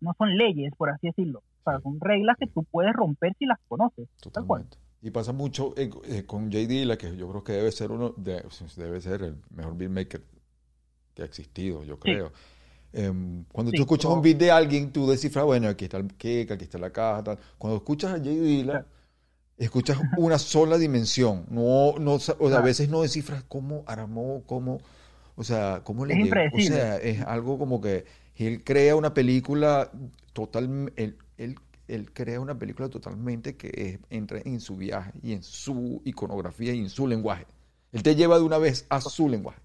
no 0.00 0.14
son 0.16 0.36
leyes, 0.36 0.72
por 0.76 0.90
así 0.90 1.08
decirlo. 1.08 1.42
O 1.64 1.70
sea, 1.70 1.80
son 1.80 2.00
reglas 2.00 2.36
que 2.38 2.46
tú 2.46 2.64
puedes 2.64 2.92
romper 2.92 3.34
si 3.38 3.46
las 3.46 3.58
conoces. 3.68 4.08
Totalmente. 4.20 4.78
Y 5.02 5.10
pasa 5.10 5.32
mucho 5.32 5.74
eh, 5.76 5.90
eh, 6.04 6.24
con 6.26 6.50
JD, 6.50 6.84
la 6.84 6.98
que 6.98 7.16
yo 7.16 7.28
creo 7.30 7.44
que 7.44 7.52
debe 7.52 7.72
ser 7.72 7.90
uno, 7.90 8.10
de, 8.16 8.44
debe 8.76 9.00
ser 9.00 9.22
el 9.22 9.36
mejor 9.54 9.76
beatmaker 9.76 10.22
que 11.14 11.22
ha 11.22 11.24
existido, 11.24 11.82
yo 11.84 11.98
creo. 11.98 12.32
Em, 12.92 13.44
cuando 13.44 13.72
tú 13.72 13.82
escuchas 13.82 14.10
un 14.10 14.20
beat 14.20 14.36
de 14.36 14.50
alguien, 14.50 14.92
tú 14.92 15.08
descifras, 15.08 15.44
bueno, 15.44 15.68
aquí 15.68 15.84
está 15.84 15.96
el 15.96 16.08
kick, 16.08 16.50
aquí 16.50 16.64
está 16.64 16.78
la 16.78 16.90
caja, 16.90 17.22
tal. 17.22 17.38
Cuando 17.56 17.78
escuchas 17.78 18.12
a 18.12 18.18
JD, 18.18 18.68
escuchas 19.56 19.98
una 20.18 20.38
sola 20.38 20.76
dimensión. 20.76 21.46
No, 21.48 21.94
no, 21.98 22.14
o 22.14 22.18
sea, 22.18 22.34
a 22.58 22.62
veces 22.62 22.88
no 22.88 23.02
descifras 23.02 23.44
cómo 23.44 23.84
armó, 23.86 24.42
cómo, 24.44 24.80
o 25.36 25.44
sea, 25.44 25.82
cómo 25.84 26.04
le 26.04 26.16
llegó. 26.16 26.36
O 26.52 26.60
sea, 26.60 26.96
es 26.96 27.22
algo 27.22 27.58
como 27.58 27.80
que 27.80 28.04
él 28.36 28.64
crea 28.64 28.96
una 28.96 29.14
película 29.14 29.90
total, 30.32 30.92
él, 30.96 31.16
él, 31.36 32.12
crea 32.12 32.40
una 32.40 32.58
película 32.58 32.88
totalmente 32.88 33.56
que 33.56 34.00
entra 34.10 34.40
en 34.44 34.60
su 34.60 34.76
viaje 34.76 35.12
y 35.22 35.32
en 35.32 35.42
su 35.42 36.02
iconografía 36.04 36.72
y 36.72 36.78
en 36.78 36.90
su 36.90 37.06
lenguaje. 37.06 37.46
Él 37.92 38.02
te 38.02 38.14
lleva 38.14 38.38
de 38.38 38.44
una 38.44 38.58
vez 38.58 38.86
a 38.88 39.00
su 39.00 39.28
lenguaje. 39.28 39.60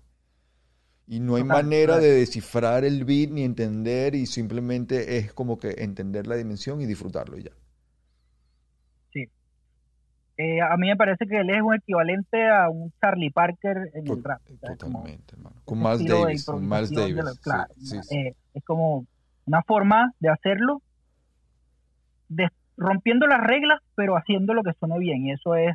Y 1.07 1.19
no 1.19 1.35
hay 1.35 1.43
manera 1.43 1.99
de 1.99 2.11
descifrar 2.11 2.83
el 2.83 3.05
beat 3.05 3.29
ni 3.29 3.43
entender 3.43 4.15
y 4.15 4.25
simplemente 4.25 5.17
es 5.17 5.33
como 5.33 5.59
que 5.59 5.75
entender 5.77 6.25
la 6.25 6.35
dimensión 6.35 6.81
y 6.81 6.87
disfrutarlo 6.87 7.37
y 7.37 7.43
ya. 7.43 7.51
Eh, 10.37 10.59
a 10.61 10.75
mí 10.75 10.87
me 10.87 10.97
parece 10.97 11.25
que 11.27 11.39
él 11.39 11.49
es 11.49 11.61
un 11.61 11.75
equivalente 11.75 12.49
a 12.49 12.69
un 12.69 12.91
Charlie 13.01 13.29
Parker 13.29 13.89
en 13.93 14.07
el 14.07 14.23
rap. 14.23 14.41
Totalmente, 14.61 15.33
hermano. 15.33 15.55
Con 15.63 15.79
Miles 15.79 16.05
Davis. 16.05 16.45
Con 16.45 16.67
Miles 16.67 16.91
Davis. 16.91 17.39
claro, 17.41 17.73
eh, 18.11 18.35
es 18.53 18.63
como 18.65 19.05
una 19.45 19.63
forma 19.63 20.13
de 20.19 20.29
hacerlo, 20.29 20.81
de, 22.27 22.49
rompiendo 22.75 23.27
las 23.27 23.39
reglas, 23.39 23.81
pero 23.95 24.17
haciendo 24.17 24.53
lo 24.53 24.63
que 24.63 24.73
suene 24.73 24.99
bien. 24.99 25.25
Y 25.25 25.31
eso 25.31 25.55
es, 25.55 25.73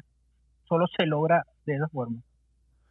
solo 0.68 0.86
se 0.94 1.06
logra 1.06 1.46
de 1.64 1.76
esa 1.76 1.88
forma. 1.88 2.20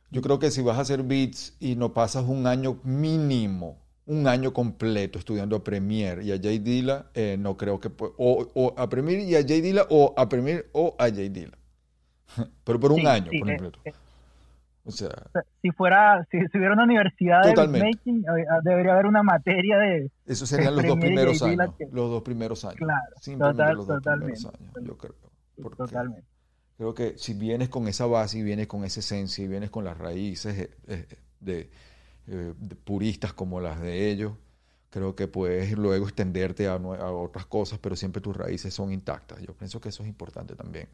Yo 0.09 0.23
creo 0.23 0.39
que 0.39 0.49
si 0.49 0.63
vas 0.63 0.79
a 0.79 0.81
hacer 0.81 1.03
beats 1.03 1.55
y 1.59 1.75
no 1.75 1.93
pasas 1.93 2.23
un 2.23 2.47
año 2.47 2.79
mínimo, 2.83 3.77
un 4.07 4.27
año 4.27 4.53
completo 4.53 5.19
estudiando 5.19 5.55
a 5.55 5.63
Premiere 5.63 6.23
y 6.23 6.31
a 6.31 6.39
Jay 6.41 6.57
Dilla, 6.57 7.11
eh, 7.13 7.37
no 7.37 7.57
creo 7.57 7.79
que... 7.79 7.91
O, 7.99 8.47
o, 8.55 8.73
a 8.75 8.89
Premiere 8.89 9.21
y 9.21 9.35
a 9.35 9.43
Jay 9.47 9.61
Dilla 9.61 9.83
o 9.91 10.15
a 10.17 10.27
Premiere 10.27 10.65
o 10.71 10.95
a 10.97 11.09
Jay 11.11 11.29
Dilla. 11.29 11.58
Pero 12.63 12.79
por 12.79 12.91
un 12.91 13.05
año, 13.07 13.31
por 13.39 13.49
ejemplo. 13.49 13.81
o 14.85 14.91
sea, 14.91 15.09
si 15.61 15.71
fuera, 15.71 16.25
si, 16.31 16.37
hubiera 16.37 16.73
una 16.73 16.83
universidad 16.83 17.41
de 17.43 17.67
making, 17.67 18.23
eh, 18.23 18.45
debería 18.63 18.93
haber 18.93 19.05
una 19.05 19.23
materia 19.23 19.77
de. 19.77 20.11
Eso 20.25 20.45
serían 20.45 20.75
los 20.75 20.85
dos 20.85 20.97
primeros 20.97 21.41
años. 21.41 21.75
Los 21.91 22.09
dos 22.09 22.23
primeros 22.23 22.65
años. 22.65 22.77
Claro, 22.77 23.73
los 23.75 23.87
dos 23.87 24.01
primeros 24.01 24.45
años, 24.45 24.73
yo 24.81 24.97
creo. 24.97 25.15
Totalmente. 25.77 26.23
Creo 26.77 26.93
que 26.93 27.17
si 27.17 27.33
vienes 27.33 27.67
con 27.67 27.89
esa 27.89 28.05
base 28.05 28.37
y 28.37 28.41
vienes 28.41 28.67
con 28.67 28.85
esa 28.85 29.01
esencia 29.01 29.43
y 29.43 29.49
vienes 29.49 29.69
con 29.69 29.83
las 29.83 29.97
raíces 29.97 30.69
eh, 30.87 31.07
de, 31.41 31.69
de, 32.25 32.53
puristas 32.85 33.33
como 33.33 33.59
las 33.59 33.81
de 33.81 34.09
ellos, 34.09 34.31
creo 34.89 35.13
que 35.13 35.27
puedes 35.27 35.77
luego 35.77 36.05
extenderte 36.05 36.69
a, 36.69 36.75
a 36.75 37.11
otras 37.11 37.45
cosas, 37.47 37.79
pero 37.79 37.97
siempre 37.97 38.21
tus 38.21 38.37
raíces 38.37 38.73
son 38.73 38.93
intactas. 38.93 39.41
Yo 39.41 39.53
pienso 39.53 39.81
que 39.81 39.89
eso 39.89 40.03
es 40.03 40.09
importante 40.09 40.55
también. 40.55 40.87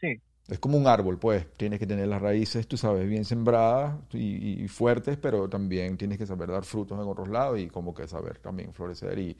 Sí. 0.00 0.20
Es 0.48 0.60
como 0.60 0.78
un 0.78 0.86
árbol, 0.86 1.18
pues. 1.18 1.52
Tienes 1.54 1.80
que 1.80 1.86
tener 1.86 2.06
las 2.06 2.22
raíces, 2.22 2.68
tú 2.68 2.76
sabes, 2.76 3.08
bien 3.08 3.24
sembradas 3.24 3.96
y, 4.12 4.68
fuertes, 4.68 5.16
pero 5.16 5.48
también 5.48 5.96
tienes 5.96 6.18
que 6.18 6.26
saber 6.26 6.50
dar 6.50 6.64
frutos 6.64 6.98
en 7.00 7.08
otros 7.08 7.28
lados 7.28 7.58
y 7.58 7.68
como 7.68 7.94
que 7.94 8.06
saber 8.06 8.38
también 8.38 8.72
florecer. 8.72 9.18
Y 9.18 9.36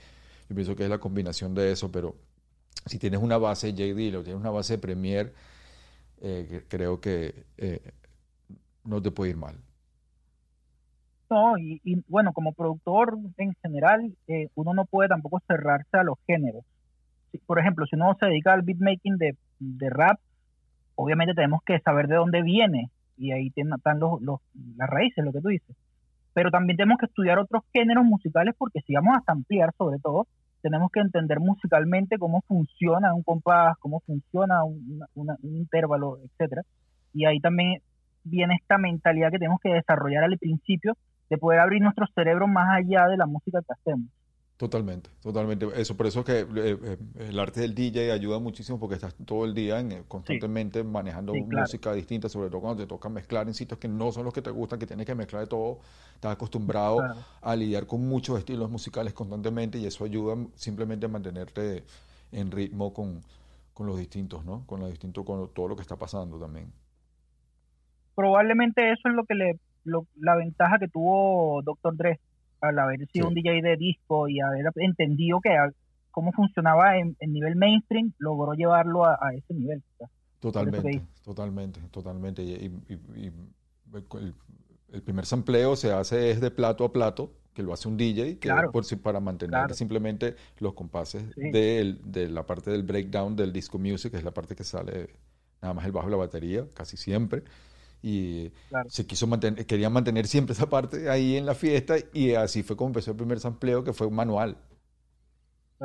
yo 0.49 0.55
pienso 0.55 0.75
que 0.75 0.85
es 0.85 0.91
la 0.91 0.99
combinación 0.99 1.55
de 1.55 1.71
eso, 1.71 1.93
pero 1.93 2.17
si 2.87 2.99
tienes 2.99 3.21
una 3.21 3.39
base 3.39 3.73
JD 3.73 4.17
o 4.17 4.23
tienes 4.23 4.41
una 4.41 4.51
base 4.51 4.79
Premier, 4.79 5.33
eh, 6.21 6.65
creo 6.69 7.01
que 7.01 7.45
eh, 7.57 7.93
no 8.85 9.01
te 9.01 9.13
puede 9.13 9.31
ir 9.31 9.37
mal. 9.37 9.57
No, 11.31 11.59
y, 11.59 11.81
bueno, 12.09 12.33
como 12.33 12.53
productor 12.53 13.19
en 13.37 13.55
general, 13.63 14.13
eh, 14.29 14.49
uno 14.55 14.75
no 14.75 14.85
puede 14.85 15.09
tampoco 15.09 15.41
cerrarse 15.47 15.97
a 15.97 16.05
los 16.05 16.19
géneros. 16.27 16.65
por 17.47 17.59
ejemplo, 17.59 17.87
si 17.87 17.97
uno 17.97 18.17
se 18.19 18.27
dedica 18.27 18.53
al 18.53 18.63
beatmaking 18.63 19.19
de, 19.19 19.37
de 19.59 19.91
rap, 19.91 20.19
obviamente 20.97 21.35
tenemos 21.35 21.63
que 21.65 21.79
saber 21.81 22.09
de 22.09 22.17
dónde 22.17 22.43
viene 22.43 22.91
y 23.17 23.33
ahí 23.33 23.53
están 23.55 24.01
los, 24.01 24.21
las 24.77 24.91
raíces, 24.91 25.25
lo 25.25 25.33
que 25.33 25.41
tú 25.41 25.49
dices. 25.49 25.77
Pero 26.35 26.51
también 26.51 26.77
tenemos 26.77 26.99
que 26.99 27.07
estudiar 27.07 27.39
otros 27.39 27.63
géneros 27.73 28.05
musicales 28.05 28.55
porque 28.59 28.81
si 28.83 28.95
vamos 28.95 29.17
a 29.17 29.33
ampliar 29.33 29.73
sobre 29.79 29.99
todo, 29.99 30.27
tenemos 30.61 30.91
que 30.91 31.01
entender 31.01 31.39
musicalmente 31.41 32.19
cómo 32.19 32.43
funciona 32.43 33.15
un 33.15 33.23
compás, 33.23 33.77
cómo 33.79 34.01
funciona 34.01 34.65
un, 34.65 35.01
intervalo, 35.43 36.19
etcétera. 36.19 36.63
Y 37.13 37.25
ahí 37.25 37.41
también 37.41 37.81
viene 38.25 38.57
esta 38.61 38.77
mentalidad 38.77 39.31
que 39.31 39.39
tenemos 39.39 39.61
que 39.61 39.73
desarrollar 39.73 40.25
al 40.25 40.37
principio 40.39 40.97
de 41.31 41.39
poder 41.39 41.61
abrir 41.61 41.81
nuestro 41.81 42.07
cerebro 42.15 42.47
más 42.49 42.69
allá 42.79 43.07
de 43.09 43.17
la 43.17 43.27
música 43.27 43.61
que 43.63 43.73
hacemos. 43.73 44.09
Totalmente, 44.57 45.11
totalmente. 45.21 45.67
Eso, 45.75 45.99
por 45.99 46.07
eso 46.07 46.25
que 46.25 46.41
eh, 46.41 46.47
eh, 46.57 46.97
el 47.29 47.39
arte 47.39 47.61
del 47.61 47.75
DJ 47.75 48.11
ayuda 48.11 48.39
muchísimo 48.39 48.81
porque 48.81 48.95
estás 48.95 49.15
todo 49.27 49.45
el 49.45 49.53
día 49.53 49.81
en, 49.81 49.93
eh, 49.93 50.03
constantemente 50.09 50.83
manejando 50.83 51.35
música 51.35 51.93
distinta, 51.93 52.31
sobre 52.31 52.49
todo 52.49 52.63
cuando 52.63 52.83
te 52.83 52.87
toca 52.87 53.11
mezclar 53.11 53.47
en 53.49 53.53
sitios 53.53 53.79
que 53.79 53.87
no 53.87 54.11
son 54.13 54.25
los 54.25 54.33
que 54.33 54.41
te 54.41 54.51
gustan, 54.51 54.79
que 54.79 54.87
tienes 54.87 55.05
que 55.05 55.15
mezclar 55.15 55.43
de 55.43 55.49
todo. 55.49 55.81
Estás 56.15 56.33
acostumbrado 56.33 57.01
a 57.43 57.55
lidiar 57.55 57.87
con 57.87 58.09
muchos 58.09 58.39
estilos 58.39 58.71
musicales 58.71 59.13
constantemente 59.13 59.77
y 59.77 59.85
eso 59.85 60.07
ayuda 60.07 60.39
simplemente 60.55 61.05
a 61.05 61.11
mantenerte 61.11 61.85
en 62.33 62.51
ritmo 62.51 62.95
con, 62.95 63.21
los 63.79 63.99
distintos, 63.99 64.43
¿no? 64.47 64.65
Con 64.65 64.81
lo 64.81 64.89
distinto, 64.89 65.23
con 65.23 65.53
todo 65.53 65.69
lo 65.69 65.77
que 65.77 65.83
está 65.83 65.97
pasando 65.97 66.39
también. 66.39 66.73
Probablemente 68.15 68.91
eso 68.91 69.11
es 69.11 69.15
lo 69.15 69.25
que 69.27 69.35
le, 69.35 69.61
la 70.15 70.35
ventaja 70.35 70.79
que 70.79 70.89
tuvo 70.89 71.61
Dr. 71.63 71.95
Dre 71.95 72.21
al 72.61 72.79
haber 72.79 73.07
sido 73.09 73.29
un 73.29 73.35
DJ 73.35 73.63
de 73.63 73.77
disco 73.77 74.29
y 74.29 74.41
haber 74.41 74.67
entendido 74.77 75.41
que 75.41 75.57
cómo 76.11 76.33
funcionaba 76.33 76.97
en, 76.99 77.17
nivel 77.27 77.57
mainstream, 77.57 78.13
logró 78.19 78.55
llevarlo 78.55 79.05
a, 79.05 79.19
ese 79.35 79.53
nivel. 79.55 79.83
Totalmente, 80.41 81.03
totalmente, 81.25 81.81
totalmente. 81.91 82.43
Y, 82.43 82.73
el, 84.93 85.03
primer 85.03 85.27
sampleo 85.27 85.77
se 85.77 85.93
hace 85.93 86.31
es 86.31 86.41
de 86.41 86.51
plato 86.51 86.85
a 86.85 86.93
plato, 86.93 87.33
que 87.53 87.63
lo 87.63 87.73
hace 87.73 87.89
un 87.89 87.97
DJ, 87.97 88.39
que 88.39 88.51
por, 88.73 88.85
para 89.01 89.21
mantener 89.21 89.75
simplemente 89.75 90.37
los 90.59 90.75
compases 90.75 91.35
de, 91.37 91.99
de, 92.03 92.29
la 92.29 92.47
parte 92.47 92.71
del 92.71 92.83
breakdown 92.83 93.37
del 93.37 93.53
disco 93.53 93.79
music, 93.79 94.13
que 94.13 94.19
es 94.19 94.25
la 94.25 94.33
parte 94.33 94.55
que 94.55 94.65
sale 94.65 95.11
nada 95.61 95.75
más 95.75 95.85
el 95.85 95.93
bajo 95.93 96.09
y 96.09 96.11
la 96.13 96.17
batería, 96.17 96.67
casi 96.75 96.97
siempre 96.97 97.43
y 98.03 98.53
se 98.89 99.07
quiso 99.07 99.27
mantener, 99.27 99.67
querían 99.67 99.93
mantener 99.93 100.27
siempre 100.27 100.53
esa 100.53 100.69
parte 100.69 101.11
ahí 101.11 101.37
en 101.37 101.47
la 101.47 101.55
fiesta 101.55 101.97
y 102.13 102.35
así 102.35 102.63
fue 102.63 102.77
como 102.77 102.89
empezó 102.89 103.11
el 103.11 103.17
primer 103.17 103.41
sampleo 103.41 103.83
que 103.85 103.93
fue 103.93 104.07
un 104.07 104.15
manual. 104.15 104.57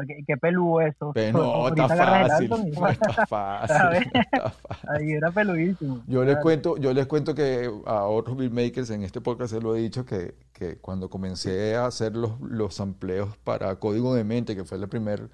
¿Qué, 0.07 0.23
qué 0.25 0.37
peludo 0.37 0.81
eso? 0.81 1.11
Pero 1.13 1.37
no, 1.37 1.67
está 1.75 1.87
fácil, 1.89 2.51
está 2.89 3.25
fácil, 3.27 4.11
Ahí 4.87 5.11
era 5.11 5.31
peludísimo. 5.31 6.01
Yo 6.07 6.23
les 6.23 6.37
cuento, 6.37 6.77
yo 6.77 6.93
les 6.93 7.07
cuento 7.07 7.35
que 7.35 7.69
a 7.85 8.03
otros 8.05 8.37
beatmakers 8.37 8.89
en 8.91 9.03
este 9.03 9.19
podcast 9.19 9.53
se 9.53 9.59
lo 9.59 9.75
he 9.75 9.81
dicho 9.81 10.05
que, 10.05 10.35
que 10.53 10.77
cuando 10.77 11.09
comencé 11.09 11.75
a 11.75 11.87
hacer 11.87 12.15
los, 12.15 12.39
los 12.39 12.75
sampleos 12.75 13.35
para 13.37 13.75
Código 13.77 14.15
de 14.15 14.23
Mente, 14.23 14.55
que 14.55 14.63
fue 14.63 14.77
el 14.77 14.87
primer, 14.87 15.29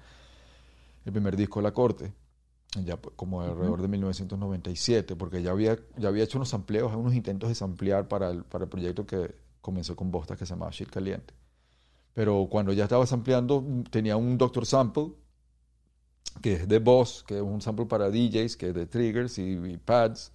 el 1.04 1.12
primer 1.12 1.36
disco 1.36 1.60
de 1.60 1.64
la 1.64 1.72
corte, 1.72 2.12
ya 2.84 2.96
como 3.16 3.42
alrededor 3.42 3.82
de 3.82 3.88
1997, 3.88 5.16
porque 5.16 5.42
ya 5.42 5.50
había, 5.50 5.78
ya 5.96 6.08
había 6.08 6.24
hecho 6.24 6.38
unos 6.38 6.52
amplios, 6.54 6.94
unos 6.94 7.14
intentos 7.14 7.48
de 7.48 7.54
samplear 7.54 8.08
para 8.08 8.30
el, 8.30 8.44
para 8.44 8.64
el 8.64 8.70
proyecto 8.70 9.06
que 9.06 9.34
comenzó 9.60 9.96
con 9.96 10.10
Bosta 10.10 10.36
que 10.36 10.46
se 10.46 10.54
llamaba 10.54 10.70
Shit 10.70 10.90
Caliente. 10.90 11.34
Pero 12.14 12.48
cuando 12.50 12.72
ya 12.72 12.84
estaba 12.84 13.06
sampleando, 13.06 13.64
tenía 13.90 14.16
un 14.16 14.38
Doctor 14.38 14.66
Sample, 14.66 15.12
que 16.42 16.54
es 16.54 16.68
de 16.68 16.78
Boss, 16.78 17.24
que 17.26 17.36
es 17.36 17.42
un 17.42 17.60
sample 17.60 17.86
para 17.86 18.10
DJs, 18.10 18.56
que 18.56 18.68
es 18.68 18.74
de 18.74 18.86
triggers 18.86 19.38
y, 19.38 19.76
pads, 19.78 20.32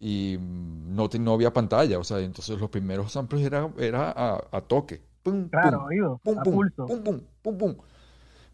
y 0.00 0.36
no, 0.38 1.08
no 1.20 1.32
había 1.32 1.52
pantalla, 1.52 1.98
o 1.98 2.04
sea, 2.04 2.20
entonces 2.20 2.58
los 2.58 2.70
primeros 2.70 3.12
samples 3.12 3.44
eran 3.44 3.72
era 3.78 4.10
a, 4.10 4.44
a 4.50 4.60
toque. 4.60 5.00
Pum, 5.22 5.48
claro, 5.48 5.86
pum, 6.22 6.42
pum, 6.42 6.42
pum, 6.42 6.70
pum, 6.86 7.02
pum, 7.02 7.20
pum, 7.42 7.58
pum. 7.58 7.76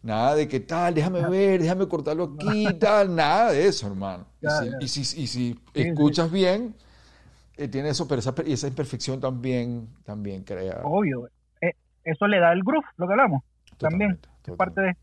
Nada 0.01 0.35
de 0.35 0.47
que 0.47 0.61
tal, 0.61 0.93
déjame 0.93 1.27
ver, 1.27 1.61
déjame 1.61 1.87
cortarlo 1.87 2.35
aquí, 2.35 2.65
tal, 2.79 3.13
nada 3.13 3.51
de 3.51 3.67
eso, 3.67 3.87
hermano. 3.87 4.25
y, 4.79 4.87
si, 4.87 5.01
y, 5.21 5.27
si, 5.27 5.59
escuchas 5.73 6.31
bien, 6.31 6.73
eh, 7.57 7.67
tiene 7.67 7.89
eso, 7.89 8.07
pero 8.07 8.19
esa, 8.19 8.33
esa 8.45 8.67
imperfección 8.67 9.19
también, 9.19 9.89
también 10.05 10.43
crea. 10.43 10.81
Obvio, 10.83 11.27
eh, 11.61 11.73
eso 12.05 12.27
le 12.27 12.39
da 12.39 12.53
el 12.53 12.63
groove, 12.63 12.85
lo 12.95 13.07
que 13.07 13.13
hablamos, 13.13 13.43
también, 13.77 14.19
es 14.45 14.53
parte 14.55 14.81
de. 14.81 14.97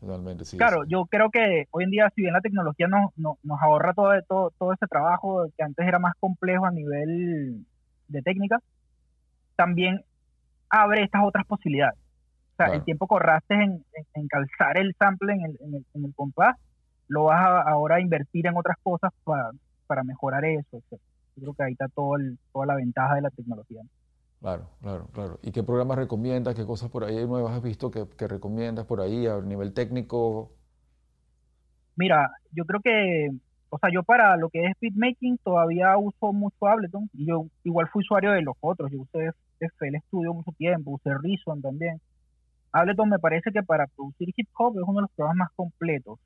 Totalmente, 0.00 0.44
sí. 0.46 0.56
Claro, 0.56 0.84
yo 0.84 1.04
creo 1.06 1.30
que 1.30 1.68
hoy 1.70 1.84
en 1.84 1.90
día, 1.90 2.10
si 2.16 2.22
bien 2.22 2.32
la 2.32 2.40
tecnología 2.40 2.88
nos, 2.88 3.16
nos, 3.16 3.36
nos 3.44 3.60
ahorra 3.60 3.92
todo, 3.92 4.10
todo, 4.26 4.50
todo 4.58 4.72
ese 4.72 4.86
trabajo 4.86 5.46
que 5.56 5.62
antes 5.62 5.86
era 5.86 5.98
más 5.98 6.14
complejo 6.18 6.64
a 6.64 6.72
nivel 6.72 7.64
de 8.08 8.22
técnica, 8.22 8.58
también 9.54 10.02
abre 10.70 11.04
estas 11.04 11.22
otras 11.22 11.46
posibilidades 11.46 12.01
el 12.66 12.84
tiempo 12.84 13.06
que 13.06 13.14
ahorraste 13.14 13.54
en, 13.54 14.28
calzar 14.28 14.78
el 14.78 14.94
sample 14.98 15.32
en 15.32 15.44
el, 15.44 15.84
en 15.94 16.04
el, 16.04 16.14
compás, 16.14 16.56
lo 17.08 17.24
vas 17.24 17.42
a, 17.42 17.62
ahora 17.62 17.96
a 17.96 18.00
invertir 18.00 18.46
en 18.46 18.56
otras 18.56 18.76
cosas 18.82 19.12
para, 19.24 19.50
para 19.86 20.04
mejorar 20.04 20.44
eso. 20.44 20.82
yo 20.90 20.98
creo 21.36 21.54
que 21.54 21.62
ahí 21.64 21.72
está 21.72 21.88
todo 21.88 22.16
toda 22.52 22.66
la 22.66 22.74
ventaja 22.76 23.16
de 23.16 23.22
la 23.22 23.30
tecnología. 23.30 23.82
Claro, 24.40 24.68
claro, 24.80 25.06
claro. 25.12 25.38
¿Y 25.42 25.52
qué 25.52 25.62
programas 25.62 25.98
recomiendas? 25.98 26.54
¿Qué 26.56 26.66
cosas 26.66 26.90
por 26.90 27.04
ahí 27.04 27.26
nuevas 27.26 27.54
has 27.54 27.62
visto 27.62 27.90
que, 27.90 28.06
que 28.18 28.26
recomiendas 28.26 28.86
por 28.86 29.00
ahí 29.00 29.26
a 29.26 29.40
nivel 29.40 29.72
técnico? 29.72 30.50
Mira, 31.94 32.28
yo 32.50 32.64
creo 32.64 32.80
que, 32.80 33.30
o 33.68 33.78
sea, 33.78 33.90
yo 33.92 34.02
para 34.02 34.36
lo 34.36 34.48
que 34.48 34.64
es 34.64 34.72
beatmaking 34.80 35.38
todavía 35.38 35.96
uso 35.96 36.32
mucho 36.32 36.66
Ableton 36.66 37.08
y 37.12 37.26
yo 37.26 37.46
igual 37.64 37.88
fui 37.88 38.00
usuario 38.00 38.32
de 38.32 38.42
los 38.42 38.56
otros. 38.60 38.90
Yo 38.90 39.02
usé 39.02 39.30
FL 39.60 39.98
Studio 40.08 40.34
mucho 40.34 40.50
tiempo, 40.58 40.92
usé 40.92 41.10
Reason 41.14 41.62
también. 41.62 42.00
Ableton 42.72 43.08
me 43.08 43.18
parece 43.18 43.52
que 43.52 43.62
para 43.62 43.86
producir 43.86 44.32
hip 44.34 44.48
hop 44.56 44.76
es 44.76 44.82
uno 44.82 44.98
de 44.98 45.02
los 45.02 45.10
programas 45.12 45.48
más 45.48 45.50
completos. 45.56 46.18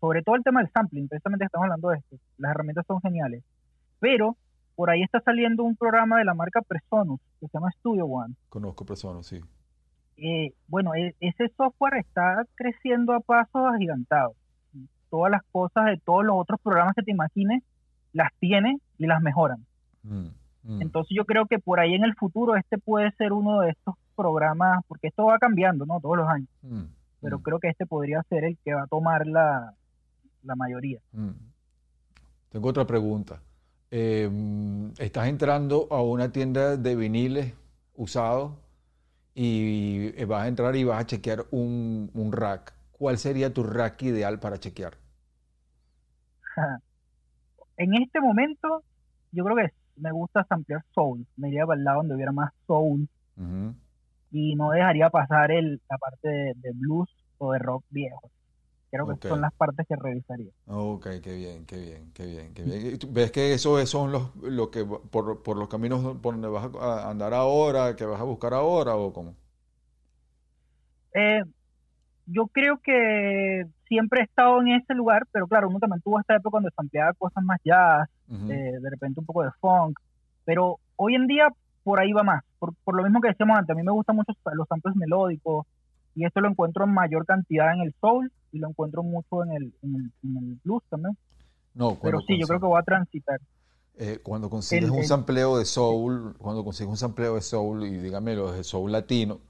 Sobre 0.00 0.22
todo 0.22 0.36
el 0.36 0.44
tema 0.44 0.60
del 0.60 0.70
sampling, 0.70 1.08
precisamente 1.08 1.46
estamos 1.46 1.64
hablando 1.64 1.88
de 1.88 1.98
esto. 1.98 2.16
Las 2.36 2.50
herramientas 2.50 2.84
son 2.86 3.00
geniales. 3.00 3.42
Pero 3.98 4.36
por 4.74 4.90
ahí 4.90 5.02
está 5.02 5.20
saliendo 5.20 5.64
un 5.64 5.74
programa 5.74 6.18
de 6.18 6.24
la 6.24 6.34
marca 6.34 6.60
Presonus 6.60 7.20
que 7.40 7.46
se 7.46 7.52
llama 7.54 7.70
Studio 7.78 8.04
One. 8.04 8.34
Conozco 8.50 8.84
Presonus, 8.84 9.26
sí. 9.26 9.40
Eh, 10.18 10.52
bueno, 10.68 10.94
e, 10.94 11.14
ese 11.20 11.48
software 11.56 11.96
está 11.96 12.44
creciendo 12.54 13.14
a 13.14 13.20
pasos 13.20 13.62
agigantados. 13.74 14.36
Todas 15.10 15.30
las 15.30 15.42
cosas 15.50 15.86
de 15.86 15.98
todos 15.98 16.24
los 16.24 16.36
otros 16.36 16.60
programas 16.60 16.94
que 16.94 17.02
te 17.02 17.10
imagines 17.10 17.62
las 18.12 18.32
tiene 18.38 18.78
y 18.98 19.06
las 19.06 19.22
mejoran. 19.22 19.64
Mm, 20.02 20.28
mm. 20.66 20.82
Entonces 20.82 21.16
yo 21.16 21.24
creo 21.24 21.46
que 21.46 21.58
por 21.58 21.80
ahí 21.80 21.94
en 21.94 22.04
el 22.04 22.14
futuro 22.14 22.56
este 22.56 22.78
puede 22.78 23.10
ser 23.12 23.32
uno 23.32 23.60
de 23.60 23.70
estos 23.70 23.94
programas, 24.14 24.84
porque 24.88 25.08
esto 25.08 25.26
va 25.26 25.38
cambiando, 25.38 25.86
¿no? 25.86 26.00
Todos 26.00 26.16
los 26.16 26.28
años. 26.28 26.48
Mm, 26.62 26.84
Pero 27.20 27.38
mm. 27.38 27.42
creo 27.42 27.60
que 27.60 27.68
este 27.68 27.86
podría 27.86 28.22
ser 28.28 28.44
el 28.44 28.58
que 28.64 28.74
va 28.74 28.82
a 28.82 28.86
tomar 28.86 29.26
la, 29.26 29.74
la 30.42 30.56
mayoría. 30.56 31.00
Mm. 31.12 31.30
Tengo 32.50 32.68
otra 32.68 32.86
pregunta. 32.86 33.40
Em, 33.90 34.92
estás 34.98 35.28
entrando 35.28 35.86
a 35.90 36.02
una 36.02 36.32
tienda 36.32 36.76
de 36.76 36.96
viniles 36.96 37.54
usados 37.94 38.52
y 39.34 40.12
eh, 40.16 40.24
vas 40.24 40.44
a 40.44 40.48
entrar 40.48 40.74
y 40.74 40.84
vas 40.84 41.00
a 41.00 41.06
chequear 41.06 41.44
un, 41.50 42.10
un 42.14 42.32
rack. 42.32 42.74
¿Cuál 42.92 43.18
sería 43.18 43.52
tu 43.52 43.62
rack 43.62 44.02
ideal 44.02 44.40
para 44.40 44.58
chequear? 44.58 44.94
en 47.76 47.94
este 47.94 48.20
momento, 48.20 48.82
yo 49.32 49.44
creo 49.44 49.56
que 49.56 49.72
me 49.96 50.12
gusta 50.12 50.46
ampliar 50.48 50.84
soul. 50.94 51.26
Me 51.36 51.48
iría 51.48 51.66
para 51.66 51.78
el 51.78 51.84
lado 51.84 51.98
donde 51.98 52.14
hubiera 52.14 52.32
más 52.32 52.52
soul 52.66 53.08
y 54.30 54.54
no 54.54 54.70
dejaría 54.70 55.10
pasar 55.10 55.50
el, 55.50 55.80
la 55.88 55.98
parte 55.98 56.28
de, 56.28 56.72
blues 56.74 57.08
o 57.38 57.52
de 57.52 57.58
rock 57.58 57.84
viejo. 57.90 58.30
Creo 58.90 59.18
que 59.18 59.28
son 59.28 59.40
las 59.40 59.52
partes 59.52 59.86
que 59.86 59.96
revisaría. 59.96 60.52
Ok, 60.66 61.06
qué 61.22 61.34
bien, 61.34 61.66
qué 61.66 61.76
bien, 61.76 62.12
qué 62.14 62.26
bien, 62.26 62.54
qué 62.54 62.62
bien. 62.62 62.98
¿Ves 63.10 63.30
que 63.30 63.52
eso 63.52 63.84
son 63.86 64.12
los 64.12 64.34
lo 64.36 64.70
que 64.70 64.84
por, 64.84 65.42
por 65.42 65.56
los 65.56 65.68
caminos 65.68 66.16
por 66.18 66.34
donde 66.34 66.48
vas 66.48 66.70
a 66.80 67.10
andar 67.10 67.34
ahora, 67.34 67.96
que 67.96 68.06
vas 68.06 68.20
a 68.20 68.24
buscar 68.24 68.54
ahora 68.54 68.96
o 68.96 69.12
cómo? 69.12 69.34
Eh, 71.14 71.42
yo 72.26 72.48
creo 72.48 72.78
que 72.78 73.66
siempre 73.88 74.20
he 74.20 74.24
estado 74.24 74.60
en 74.60 74.68
ese 74.68 74.94
lugar, 74.94 75.26
pero 75.30 75.46
claro, 75.46 75.68
uno 75.68 75.78
también 75.78 76.02
tuvo 76.02 76.20
esta 76.20 76.34
época 76.36 76.56
donde 76.56 76.70
se 76.70 76.76
ampliaba 76.80 77.12
cosas 77.14 77.42
más 77.44 77.60
jazz, 77.64 78.08
eh, 78.28 78.72
de 78.80 78.90
repente 78.90 79.20
un 79.20 79.26
poco 79.26 79.44
de 79.44 79.50
funk, 79.60 79.98
pero 80.44 80.78
hoy 80.96 81.14
en 81.14 81.26
día 81.26 81.48
por 81.84 82.00
ahí 82.00 82.12
va 82.12 82.24
más. 82.24 82.42
Por, 82.58 82.74
lo 82.94 83.04
mismo 83.04 83.20
que 83.20 83.28
decíamos 83.28 83.56
antes, 83.56 83.72
a 83.72 83.78
mí 83.78 83.84
me 83.84 83.92
gustan 83.92 84.16
mucho 84.16 84.32
los 84.52 84.66
samples 84.66 84.96
melódicos 84.96 85.66
y 86.16 86.24
esto 86.24 86.40
lo 86.40 86.48
encuentro 86.48 86.84
en 86.84 86.92
mayor 86.92 87.24
cantidad 87.26 87.72
en 87.72 87.82
el 87.82 87.94
soul 88.00 88.32
y 88.50 88.58
lo 88.58 88.68
encuentro 88.68 89.02
mucho 89.04 89.44
en 89.44 89.52
el, 89.52 89.74
en 89.82 90.12
el, 90.22 90.58
blues 90.64 90.82
también. 90.88 91.16
No, 91.74 91.96
Pero 92.02 92.20
sí, 92.22 92.40
yo 92.40 92.46
creo 92.46 92.58
que 92.58 92.66
voy 92.66 92.80
a 92.80 92.82
transitar. 92.82 93.38
Eh, 93.98 94.18
cuando 94.22 94.50
consigues 94.50 94.90
un 94.90 95.04
sampleo 95.04 95.58
de 95.58 95.64
soul, 95.64 96.34
cuando 96.38 96.64
consigues 96.64 96.90
un 96.90 96.96
sampleo 96.96 97.36
de 97.36 97.42
soul 97.42 97.84
y 97.84 97.98
dígame 97.98 98.34
lo 98.34 98.52
de 98.52 98.64
soul 98.64 98.90
latino 98.90 99.40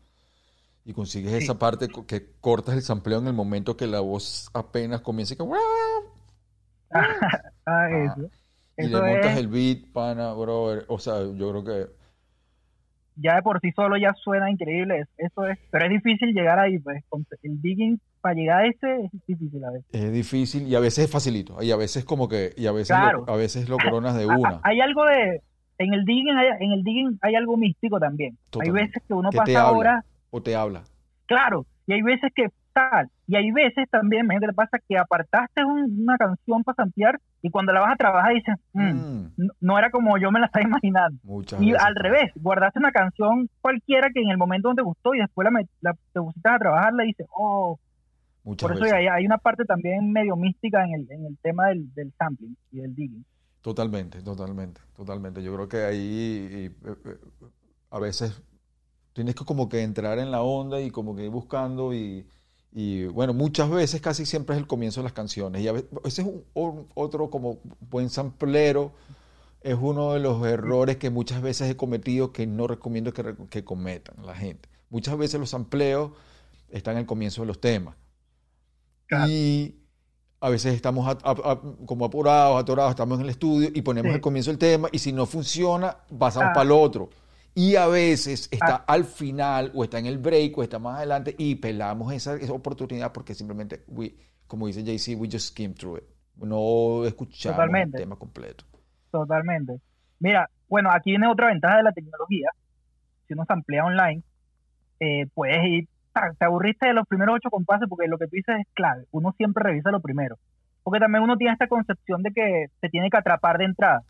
y 0.86 0.92
consigues 0.92 1.32
esa 1.32 1.58
parte 1.58 1.88
que 2.06 2.26
cortas 2.40 2.76
el 2.76 2.82
sampleo 2.82 3.18
en 3.18 3.26
el 3.26 3.32
momento 3.32 3.76
que 3.76 3.88
la 3.88 3.98
voz 3.98 4.48
apenas 4.54 5.00
comienza 5.00 5.34
y 5.34 5.36
que 5.36 5.42
ah, 7.66 7.88
eso. 7.90 8.30
y 8.78 8.86
le 8.86 9.00
montas 9.00 9.36
el 9.36 9.48
beat, 9.48 9.78
pana, 9.92 10.32
brother. 10.32 10.84
O 10.86 11.00
sea, 11.00 11.14
yo 11.34 11.50
creo 11.50 11.64
que 11.64 11.86
ya 13.16 13.34
de 13.34 13.42
por 13.42 13.60
sí 13.60 13.72
solo 13.72 13.96
ya 13.96 14.14
suena 14.14 14.48
increíble, 14.48 15.06
eso 15.16 15.46
es, 15.46 15.58
pero 15.70 15.86
es 15.86 15.90
difícil 15.90 16.32
llegar 16.32 16.60
ahí, 16.60 16.78
pues, 16.78 17.02
el 17.42 17.60
digging 17.62 17.98
para 18.20 18.34
llegar 18.34 18.60
a 18.60 18.66
ese 18.68 19.06
es 19.06 19.26
difícil 19.26 19.64
a 19.64 19.70
veces. 19.70 19.86
Es 19.90 20.12
difícil 20.12 20.68
y 20.68 20.76
a 20.76 20.80
veces 20.80 21.06
es 21.06 21.10
facilito, 21.10 21.60
y 21.62 21.72
a 21.72 21.76
veces 21.76 22.04
como 22.04 22.28
que, 22.28 22.52
y 22.56 22.66
a 22.66 22.72
veces 22.72 22.96
lo, 23.12 23.28
a 23.28 23.36
veces 23.36 23.68
lo 23.68 23.78
coronas 23.78 24.16
de 24.16 24.26
una. 24.26 24.60
Hay 24.62 24.80
algo 24.80 25.04
de, 25.06 25.42
en 25.78 25.94
el 25.94 26.04
digging 26.04 26.36
hay, 26.36 26.48
en 26.60 26.72
el 26.72 26.84
digging 26.84 27.18
hay 27.22 27.34
algo 27.34 27.56
místico 27.56 27.98
también. 27.98 28.38
Hay 28.60 28.70
veces 28.70 29.02
que 29.08 29.14
uno 29.14 29.30
pasa 29.32 29.72
horas... 29.72 30.04
O 30.36 30.42
te 30.42 30.54
habla. 30.54 30.82
Claro, 31.24 31.64
y 31.86 31.94
hay 31.94 32.02
veces 32.02 32.30
que 32.34 32.48
tal, 32.74 33.08
y 33.26 33.36
hay 33.36 33.50
veces 33.52 33.88
también, 33.90 34.26
me 34.26 34.38
pasa 34.52 34.78
que 34.86 34.98
apartaste 34.98 35.64
una 35.64 36.18
canción 36.18 36.62
para 36.62 36.82
ampliar 36.82 37.18
y 37.40 37.48
cuando 37.48 37.72
la 37.72 37.80
vas 37.80 37.94
a 37.94 37.96
trabajar 37.96 38.34
dices, 38.34 38.54
mm, 38.74 38.82
mm. 38.82 39.48
No, 39.62 39.78
era 39.78 39.90
como 39.90 40.18
yo 40.18 40.30
me 40.30 40.40
la 40.40 40.46
estaba 40.46 40.66
imaginando. 40.66 41.18
y 41.58 41.72
al 41.72 41.94
revés, 41.94 42.32
guardaste 42.34 42.78
una 42.78 42.92
canción 42.92 43.48
cualquiera 43.62 44.10
que 44.12 44.20
en 44.20 44.28
el 44.28 44.36
momento 44.36 44.68
donde 44.68 44.82
te 44.82 44.84
gustó 44.84 45.14
y 45.14 45.20
después 45.20 45.48
la, 45.80 45.92
te 46.12 46.20
pusiste 46.20 46.50
a 46.50 46.58
trabajarla 46.58 47.04
y 47.04 47.06
dices, 47.08 47.26
oh, 47.34 47.78
por 48.44 48.72
eso 48.74 48.94
hay, 48.94 49.24
una 49.24 49.38
parte 49.38 49.64
también 49.64 50.12
medio 50.12 50.36
mística 50.36 50.84
en 50.84 50.92
el, 50.92 51.10
en 51.12 51.24
el 51.24 51.38
tema 51.38 51.68
del, 51.68 51.94
del 51.94 52.12
sampling 52.18 52.54
y 52.72 52.80
del 52.80 52.94
digging. 52.94 53.24
Totalmente, 53.62 54.20
totalmente, 54.20 54.82
totalmente. 54.94 55.42
Yo 55.42 55.54
creo 55.54 55.66
que 55.66 55.78
ahí 55.78 56.48
eh, 56.52 56.70
eh, 56.84 57.18
a 57.90 57.98
veces 57.98 58.42
tienes 59.16 59.34
que 59.34 59.46
como 59.46 59.70
que 59.70 59.82
entrar 59.82 60.18
en 60.18 60.30
la 60.30 60.42
onda 60.42 60.78
y 60.82 60.90
como 60.90 61.16
que 61.16 61.24
ir 61.24 61.30
buscando 61.30 61.94
y, 61.94 62.26
bueno, 63.06 63.32
muchas 63.32 63.70
veces 63.70 64.02
casi 64.02 64.26
siempre 64.26 64.54
es 64.54 64.60
el 64.60 64.66
comienzo 64.66 65.00
de 65.00 65.04
las 65.04 65.14
canciones. 65.14 65.62
Y 65.62 65.68
a 65.68 65.72
veces, 65.72 65.88
ese 66.04 66.20
es 66.20 66.28
un, 66.52 66.86
otro 66.92 67.30
como 67.30 67.58
buen 67.88 68.10
samplero, 68.10 68.92
es 69.62 69.74
uno 69.80 70.12
de 70.12 70.20
los 70.20 70.46
errores 70.46 70.98
que 70.98 71.08
muchas 71.08 71.40
veces 71.40 71.70
he 71.70 71.76
cometido 71.78 72.30
que 72.30 72.46
no 72.46 72.66
recomiendo 72.66 73.14
que, 73.14 73.34
que 73.48 73.64
cometan 73.64 74.16
la 74.26 74.34
gente. 74.34 74.68
Muchas 74.90 75.16
veces 75.16 75.40
los 75.40 75.48
sampleos 75.48 76.10
están 76.68 76.96
en 76.96 77.00
el 77.00 77.06
comienzo 77.06 77.40
de 77.40 77.46
los 77.46 77.58
temas. 77.58 77.96
Y 79.28 79.76
a 80.40 80.50
veces 80.50 80.74
estamos 80.74 81.16
como 81.86 82.04
apurados, 82.04 82.60
atorados, 82.60 82.90
estamos 82.90 83.18
en 83.18 83.24
el 83.24 83.30
estudio 83.30 83.70
y 83.72 83.80
ponemos 83.80 84.14
el 84.14 84.20
comienzo 84.20 84.50
del 84.50 84.58
tema 84.58 84.90
y 84.92 84.98
si 84.98 85.10
no 85.10 85.24
funciona, 85.24 85.96
pasamos 86.18 86.50
ah. 86.50 86.52
para 86.52 86.64
el 86.64 86.72
otro. 86.72 87.08
Y 87.58 87.76
a 87.76 87.86
veces 87.86 88.50
está 88.52 88.76
ah. 88.76 88.84
al 88.86 89.04
final 89.06 89.72
o 89.74 89.82
está 89.82 89.98
en 89.98 90.04
el 90.04 90.18
break 90.18 90.58
o 90.58 90.62
está 90.62 90.78
más 90.78 90.98
adelante 90.98 91.34
y 91.38 91.54
pelamos 91.54 92.12
esa, 92.12 92.36
oportunidad 92.52 93.14
porque 93.14 93.32
simplemente, 93.32 93.82
como 94.46 94.66
dice 94.66 94.82
JC, 94.84 95.18
we 95.18 95.26
just 95.26 95.48
skim 95.48 95.72
through 95.72 95.96
it. 95.96 96.04
No 96.36 97.06
escuchamos 97.06 97.58
el 97.74 97.92
tema 97.92 98.16
completo. 98.16 98.66
Totalmente. 99.10 99.80
Mira, 100.18 100.50
bueno, 100.68 100.90
aquí 100.92 101.12
viene 101.12 101.28
otra 101.28 101.46
ventaja 101.46 101.78
de 101.78 101.84
la 101.84 101.92
tecnología. 101.92 102.50
Si 103.26 103.32
uno 103.32 103.46
se 103.46 103.52
amplía 103.54 103.86
online, 103.86 104.22
eh, 105.00 105.26
puedes 105.32 105.64
ir 105.64 105.88
te 106.38 106.44
aburriste 106.44 106.86
de 106.86 106.94
los 106.94 107.06
primeros 107.06 107.36
ocho 107.36 107.50
compases 107.50 107.88
porque 107.88 108.06
lo 108.06 108.18
que 108.18 108.26
tú 108.26 108.36
dices 108.36 108.56
es 108.60 108.66
clave. 108.74 109.04
Uno 109.12 109.32
siempre 109.36 109.64
revisa 109.64 109.90
lo 109.90 110.00
primero. 110.00 110.36
Porque 110.86 111.00
también 111.00 111.24
uno 111.24 111.36
tiene 111.36 111.52
esta 111.52 111.66
concepción 111.66 112.22
de 112.22 112.30
que 112.30 112.66
se 112.80 112.88
tiene 112.90 113.10
que 113.10 113.16
atrapar 113.16 113.58
de 113.58 113.64
entrada. 113.64 114.04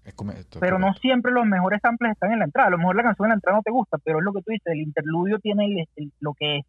pero 0.61 0.79
no 0.79 0.93
siempre 0.93 1.33
los 1.33 1.47
mejores 1.47 1.81
samples 1.81 2.12
están 2.12 2.33
en 2.33 2.41
la 2.41 2.45
entrada. 2.45 2.68
A 2.68 2.70
lo 2.70 2.77
mejor 2.77 2.97
la 2.97 3.03
canción 3.03 3.24
en 3.24 3.31
la 3.31 3.35
entrada 3.37 3.57
no 3.57 3.62
te 3.62 3.70
gusta, 3.70 3.97
pero 4.05 4.18
es 4.18 4.24
lo 4.27 4.35
que 4.35 4.43
tú 4.43 4.51
dices, 4.51 4.66
el 4.66 4.83
interludio 4.83 5.39
tiene 5.39 5.89
lo 6.20 6.35
que 6.35 6.59
es. 6.59 6.66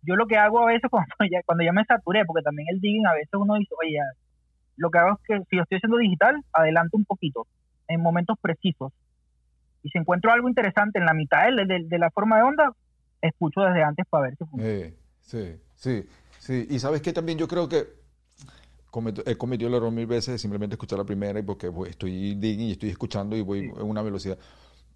Yo 0.00 0.16
lo 0.16 0.26
que 0.26 0.38
hago 0.38 0.60
a 0.60 0.72
veces 0.72 0.84
cuando 0.90 1.12
ya, 1.30 1.42
cuando 1.44 1.62
ya 1.62 1.72
me 1.72 1.84
saturé, 1.84 2.24
porque 2.24 2.42
también 2.42 2.68
el 2.70 2.80
digging 2.80 3.06
a 3.06 3.12
veces 3.12 3.34
uno 3.34 3.56
dice, 3.56 3.74
oye, 3.78 3.98
lo 4.78 4.88
que 4.88 4.98
hago 4.98 5.18
es 5.18 5.20
que 5.28 5.44
si 5.50 5.56
lo 5.56 5.64
estoy 5.64 5.76
haciendo 5.76 5.98
digital, 5.98 6.42
adelanto 6.54 6.96
un 6.96 7.04
poquito, 7.04 7.46
en 7.88 8.00
momentos 8.00 8.38
precisos. 8.40 8.90
Y 9.82 9.90
si 9.90 9.98
encuentro 9.98 10.32
algo 10.32 10.48
interesante 10.48 10.98
en 10.98 11.04
la 11.04 11.12
mitad 11.12 11.42
de, 11.44 11.84
de 11.86 11.98
la 11.98 12.10
forma 12.10 12.38
de 12.38 12.44
onda, 12.44 12.72
escucho 13.20 13.60
desde 13.60 13.82
antes 13.82 14.06
para 14.08 14.28
ver 14.28 14.36
si 14.38 14.46
funciona. 14.46 14.96
sí, 15.20 15.60
sí, 15.74 16.08
sí. 16.38 16.66
Y 16.70 16.78
sabes 16.78 17.02
que 17.02 17.12
también 17.12 17.36
yo 17.36 17.46
creo 17.46 17.68
que 17.68 17.99
he 19.26 19.36
cometido 19.36 19.68
el 19.68 19.74
error 19.74 19.90
mil 19.90 20.06
veces 20.06 20.32
de 20.32 20.38
simplemente 20.38 20.74
escuchar 20.74 20.98
la 20.98 21.04
primera 21.04 21.38
y 21.38 21.42
porque 21.42 21.70
estoy 21.88 22.34
digging 22.34 22.68
y 22.68 22.72
estoy 22.72 22.90
escuchando 22.90 23.36
y 23.36 23.42
voy 23.42 23.60
en 23.60 23.82
una 23.82 24.02
velocidad. 24.02 24.38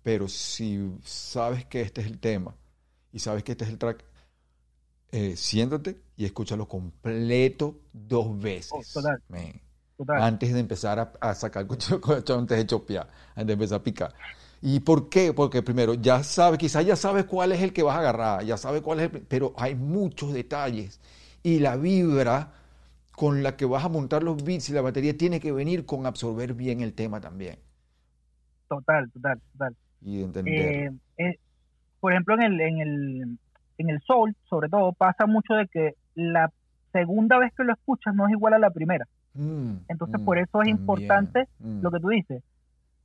Pero 0.03 0.28
si 0.28 0.92
sabes 1.03 1.64
que 1.64 1.80
este 1.80 2.01
es 2.01 2.07
el 2.07 2.18
tema 2.18 2.55
y 3.12 3.18
sabes 3.18 3.42
que 3.42 3.53
este 3.53 3.64
es 3.64 3.70
el 3.70 3.78
track, 3.78 4.05
eh, 5.12 5.36
siéntate 5.36 6.01
y 6.16 6.24
escúchalo 6.24 6.66
completo 6.66 7.78
dos 7.92 8.38
veces. 8.38 8.72
Oh, 8.72 8.82
total. 8.92 9.22
Antes 10.09 10.53
de 10.53 10.61
empezar 10.61 10.99
a, 10.99 11.12
a 11.20 11.34
sacar 11.34 11.66
antes 11.66 12.59
de 12.59 12.66
chopear, 12.66 13.09
antes 13.34 13.47
de 13.47 13.53
empezar 13.53 13.80
a 13.80 13.82
picar. 13.82 14.14
¿Y 14.61 14.80
por 14.80 15.09
qué? 15.09 15.32
Porque 15.32 15.62
primero, 15.62 15.95
ya 15.95 16.24
sabes, 16.24 16.59
quizás 16.59 16.84
ya 16.84 16.97
sabes 16.97 17.26
cuál 17.26 17.53
es 17.53 17.61
el 17.62 17.72
que 17.72 17.82
vas 17.82 17.97
a 17.97 18.01
agarrar, 18.01 18.45
ya 18.45 18.57
sabes 18.57 18.82
cuál 18.82 19.01
es 19.01 19.12
el, 19.12 19.20
pero 19.22 19.53
hay 19.57 19.74
muchos 19.74 20.32
detalles. 20.32 21.01
Y 21.42 21.61
la 21.61 21.76
vibra 21.76 22.53
con 23.17 23.43
la 23.43 23.57
que 23.57 23.65
vas 23.65 23.85
a 23.85 23.89
montar 23.89 24.23
los 24.23 24.45
beats 24.45 24.71
y 24.71 24.73
la 24.73 24.81
batería 24.81 25.17
tiene 25.17 25.41
que 25.41 25.53
venir 25.53 25.87
con 25.87 26.07
absorber 26.07 26.55
bien 26.55 26.81
el 26.81 26.95
tema 26.95 27.21
también. 27.21 27.59
Total, 28.69 29.11
total, 29.11 29.41
total. 29.53 29.77
Y 30.01 30.23
entender. 30.23 30.55
Eh, 30.55 30.93
eh, 31.19 31.39
por 32.01 32.12
ejemplo, 32.12 32.35
en 32.35 32.43
el, 32.43 32.61
en, 32.61 32.79
el, 32.81 33.39
en 33.79 33.91
el 33.91 34.01
soul, 34.03 34.35
sobre 34.49 34.69
todo, 34.69 34.93
pasa 34.93 35.27
mucho 35.27 35.55
de 35.55 35.69
que 35.69 35.95
la 36.15 36.51
segunda 36.93 37.39
vez 37.39 37.53
que 37.57 37.65
lo 37.65 37.73
escuchas 37.73 38.15
no 38.15 38.27
es 38.27 38.33
igual 38.33 38.55
a 38.55 38.59
la 38.59 38.71
primera. 38.71 39.07
Mm, 39.35 39.75
Entonces, 39.89 40.21
por 40.21 40.37
mm, 40.37 40.43
eso 40.43 40.62
es 40.62 40.69
importante 40.69 41.49
mm. 41.59 41.83
lo 41.83 41.91
que 41.91 42.01
tú 42.01 42.09
dices 42.09 42.43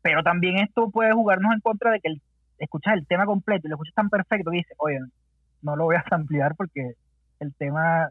pero 0.01 0.23
también 0.23 0.57
esto 0.57 0.89
puede 0.89 1.13
jugarnos 1.13 1.53
en 1.53 1.59
contra 1.59 1.91
de 1.91 1.99
que 1.99 2.09
el, 2.09 2.21
escuchas 2.57 2.93
el 2.93 3.05
tema 3.05 3.25
completo 3.25 3.67
y 3.67 3.69
lo 3.69 3.75
escuchas 3.75 3.95
tan 3.95 4.09
perfecto 4.09 4.51
que 4.51 4.57
dices, 4.57 4.75
oye, 4.77 4.99
no 5.61 5.75
lo 5.75 5.85
voy 5.85 5.95
a 5.95 6.03
ampliar 6.11 6.55
porque 6.55 6.93
el 7.39 7.53
tema 7.55 8.09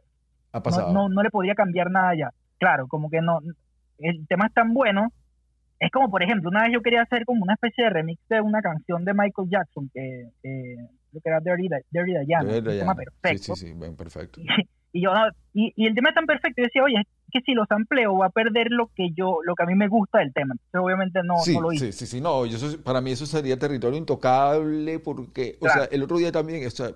No, 0.92 1.09
no, 1.09 1.22
le 1.22 1.30
podría 1.30 1.54
cambiar 1.54 1.90
nada 1.90 2.14
ya. 2.16 2.30
Claro, 2.59 2.86
como 2.88 3.11
que 3.11 3.20
no, 3.20 3.40
el 3.98 4.26
tema 4.26 4.46
es 4.46 4.54
tan 4.54 4.74
bueno. 4.74 5.12
Es 5.80 5.90
como, 5.92 6.11
por 6.11 6.22
ejemplo, 6.22 6.50
una 6.50 6.64
vez 6.64 6.72
yo 6.72 6.82
quería 6.82 7.02
hacer 7.02 7.24
como 7.24 7.42
una 7.42 7.54
especie 7.54 7.84
de 7.84 7.90
remix 7.90 8.20
de 8.28 8.40
una 8.40 8.61
canción 8.61 9.04
de 9.04 9.14
Michael 9.14 9.48
Jackson 9.48 9.88
que, 9.94 10.28
que, 10.42 10.76
que 11.12 11.20
era 11.24 11.38
Dirty, 11.40 11.68
Dirty 11.90 12.26
Diana, 12.26 12.52
un 12.52 12.64
tema 12.64 12.94
perfecto. 12.94 13.54
Sí, 13.54 13.66
sí, 13.66 13.74
sí, 13.74 13.94
perfecto. 13.96 14.40
Y, 14.90 15.02
yo, 15.02 15.11
y, 15.52 15.70
y 15.76 15.86
el 15.86 15.94
tema 15.94 16.09
es 16.09 16.14
tan 16.14 16.24
perfecto, 16.24 16.62
yo 16.62 16.64
decía, 16.64 16.82
oye, 16.82 17.06
que 17.30 17.40
si 17.42 17.52
los 17.52 17.70
amplio 17.70 18.16
va 18.16 18.26
a 18.26 18.30
perder 18.30 18.68
lo 18.70 18.90
que 18.94 19.11
yo, 19.14 19.40
lo 19.44 19.54
que 19.54 19.62
a 19.62 19.66
mí 19.66 19.74
me 19.74 19.88
gusta 19.88 20.18
del 20.18 20.32
tema. 20.32 20.54
Entonces, 20.54 20.80
obviamente 20.80 21.20
no, 21.22 21.34
lo 21.61 21.72
hice. 21.72 21.92
Sí, 21.92 22.06
sí, 22.06 22.06
sí, 22.06 22.20
no, 22.20 22.46
yo, 22.46 22.56
para 22.82 23.00
mí 23.00 23.11
eso 23.12 23.26
sería 23.26 23.59
territorio 23.59 23.98
intocable 23.98 24.98
porque, 24.98 25.59
o 25.61 25.68
sea, 25.68 25.84
el 25.90 26.02
otro 26.02 26.16
día 26.16 26.32
también, 26.32 26.66
o 26.66 26.70
sea, 26.70 26.90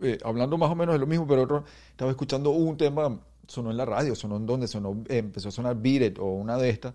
eh, 0.00 0.18
hablando 0.24 0.58
más 0.58 0.70
o 0.70 0.74
menos 0.74 0.94
de 0.94 0.98
lo 0.98 1.06
mismo, 1.06 1.26
pero 1.26 1.42
otro, 1.42 1.64
estaba 1.90 2.10
escuchando 2.10 2.50
un 2.50 2.76
tema, 2.76 3.18
sonó 3.46 3.70
en 3.70 3.76
la 3.76 3.84
radio, 3.84 4.14
sonó 4.14 4.36
en 4.36 4.46
donde 4.46 4.68
sonó, 4.68 5.04
empezó 5.08 5.48
a 5.48 5.52
sonar 5.52 5.76
Beat 5.80 6.18
o 6.18 6.26
una 6.26 6.56
de 6.58 6.70
estas. 6.70 6.94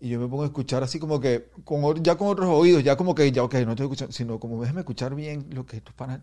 Y 0.00 0.10
yo 0.10 0.20
me 0.20 0.28
pongo 0.28 0.42
a 0.42 0.46
escuchar 0.46 0.82
así 0.82 0.98
como 0.98 1.18
que, 1.20 1.48
con, 1.64 2.02
ya 2.02 2.16
con 2.16 2.28
otros 2.28 2.48
oídos, 2.48 2.84
ya 2.84 2.96
como 2.96 3.14
que, 3.14 3.30
ya, 3.32 3.42
ok, 3.42 3.54
no 3.64 3.70
estoy 3.70 3.86
escuchando, 3.86 4.12
sino 4.12 4.38
como 4.38 4.60
déjame 4.60 4.80
escuchar 4.80 5.14
bien 5.14 5.46
lo 5.52 5.64
que 5.64 5.78
estos 5.78 5.94
panas 5.94 6.20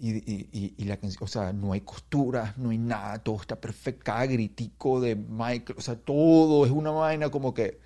y, 0.00 0.16
y, 0.32 0.74
y, 0.78 0.84
la 0.84 0.98
o 1.20 1.26
sea, 1.26 1.52
no 1.52 1.72
hay 1.72 1.82
costuras, 1.82 2.56
no 2.56 2.70
hay 2.70 2.78
nada, 2.78 3.18
todo 3.22 3.36
está 3.36 3.60
perfecto, 3.60 4.02
cada 4.04 4.26
gritico 4.26 5.00
de 5.00 5.14
Michael, 5.14 5.78
o 5.78 5.80
sea, 5.82 5.96
todo 5.96 6.64
es 6.64 6.72
una 6.72 6.90
vaina 6.90 7.30
como 7.30 7.52
que 7.52 7.80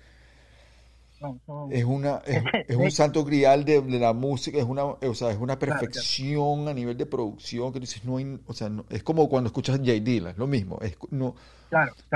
es 1.71 1.83
una 1.83 2.17
es, 2.67 2.75
un 2.75 2.91
santo 2.91 3.23
grial 3.23 3.65
de, 3.65 3.81
la 3.99 4.13
música, 4.13 4.57
es 4.57 4.63
una, 4.63 4.83
o 4.83 5.13
sea, 5.13 5.31
es 5.31 5.37
una 5.37 5.57
perfección 5.57 6.67
a 6.67 6.73
nivel 6.73 6.97
de 6.97 7.05
producción 7.05 7.71
que 7.73 7.79
dices, 7.79 8.03
no 8.05 8.17
hay, 8.17 8.39
o 8.45 8.53
sea, 8.53 8.69
es 8.89 9.03
como 9.03 9.29
cuando 9.29 9.47
escuchas 9.47 9.77
J. 9.77 9.93
Dilla, 9.93 10.31
es 10.31 10.37
lo 10.37 10.47
mismo, 10.47 10.79
es, 10.81 10.97
no, 11.11 11.35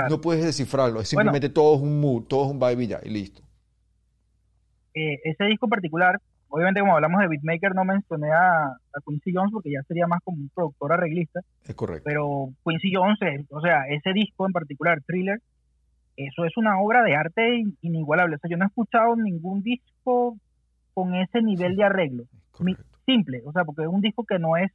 no 0.08 0.20
puedes 0.20 0.44
descifrarlo, 0.44 1.00
es 1.00 1.08
simplemente 1.08 1.48
todo 1.48 1.76
es 1.76 1.82
un 1.82 2.00
mood, 2.00 2.24
todo 2.24 2.44
es 2.46 2.50
un 2.50 2.58
vibe 2.58 2.84
y 2.84 2.86
ya, 2.86 3.00
y 3.02 3.08
listo. 3.10 3.42
Eh, 4.94 5.20
ese 5.24 5.44
disco 5.44 5.66
en 5.66 5.70
particular 5.70 6.20
obviamente 6.50 6.80
como 6.80 6.94
hablamos 6.94 7.20
de 7.20 7.28
beatmaker 7.28 7.74
no 7.74 7.84
mencioné 7.84 8.30
a, 8.32 8.76
Quincy 9.06 9.32
Jones 9.32 9.52
porque 9.52 9.70
ya 9.70 9.82
sería 9.84 10.06
más 10.06 10.20
como 10.22 10.38
un 10.38 10.50
productor 10.54 10.92
arreglista. 10.92 11.40
Es 11.64 11.74
correcto. 11.74 12.02
Pero 12.04 12.50
Quincy 12.64 12.92
Jones, 12.92 13.18
o 13.50 13.60
sea, 13.60 13.86
ese 13.88 14.12
disco 14.12 14.46
en 14.46 14.52
particular, 14.52 15.00
Thriller, 15.06 15.40
eso 16.26 16.44
es 16.44 16.56
una 16.56 16.80
obra 16.80 17.02
de 17.02 17.14
arte 17.14 17.64
inigualable. 17.82 18.36
O 18.36 18.38
sea, 18.38 18.50
yo 18.50 18.56
no 18.56 18.64
he 18.64 18.68
escuchado 18.68 19.16
ningún 19.16 19.62
disco 19.62 20.36
con 20.94 21.14
ese 21.14 21.42
nivel 21.42 21.76
de 21.76 21.84
arreglo. 21.84 22.24
Simple, 23.06 23.42
o 23.44 23.52
sea, 23.52 23.64
porque 23.64 23.82
es 23.82 23.88
un 23.88 24.00
disco 24.00 24.24
que 24.24 24.38
no 24.38 24.56
es 24.56 24.70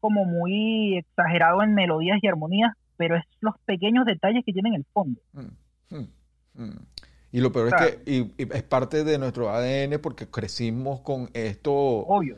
como 0.00 0.24
muy 0.24 0.98
exagerado 0.98 1.62
en 1.62 1.74
melodías 1.74 2.18
y 2.22 2.28
armonías, 2.28 2.72
pero 2.96 3.16
es 3.16 3.24
los 3.40 3.54
pequeños 3.64 4.04
detalles 4.04 4.44
que 4.44 4.52
tienen 4.52 4.74
el 4.74 4.84
fondo. 4.92 5.20
Mm, 5.32 5.96
mm, 5.96 6.08
mm. 6.54 6.86
Y 7.30 7.40
lo 7.40 7.52
peor 7.52 7.68
es 7.68 7.74
que 7.74 8.32
es 8.38 8.62
parte 8.62 9.04
de 9.04 9.18
nuestro 9.18 9.50
ADN 9.50 10.00
porque 10.00 10.28
crecimos 10.28 11.00
con 11.00 11.28
esto. 11.34 11.72
Obvio. 11.72 12.36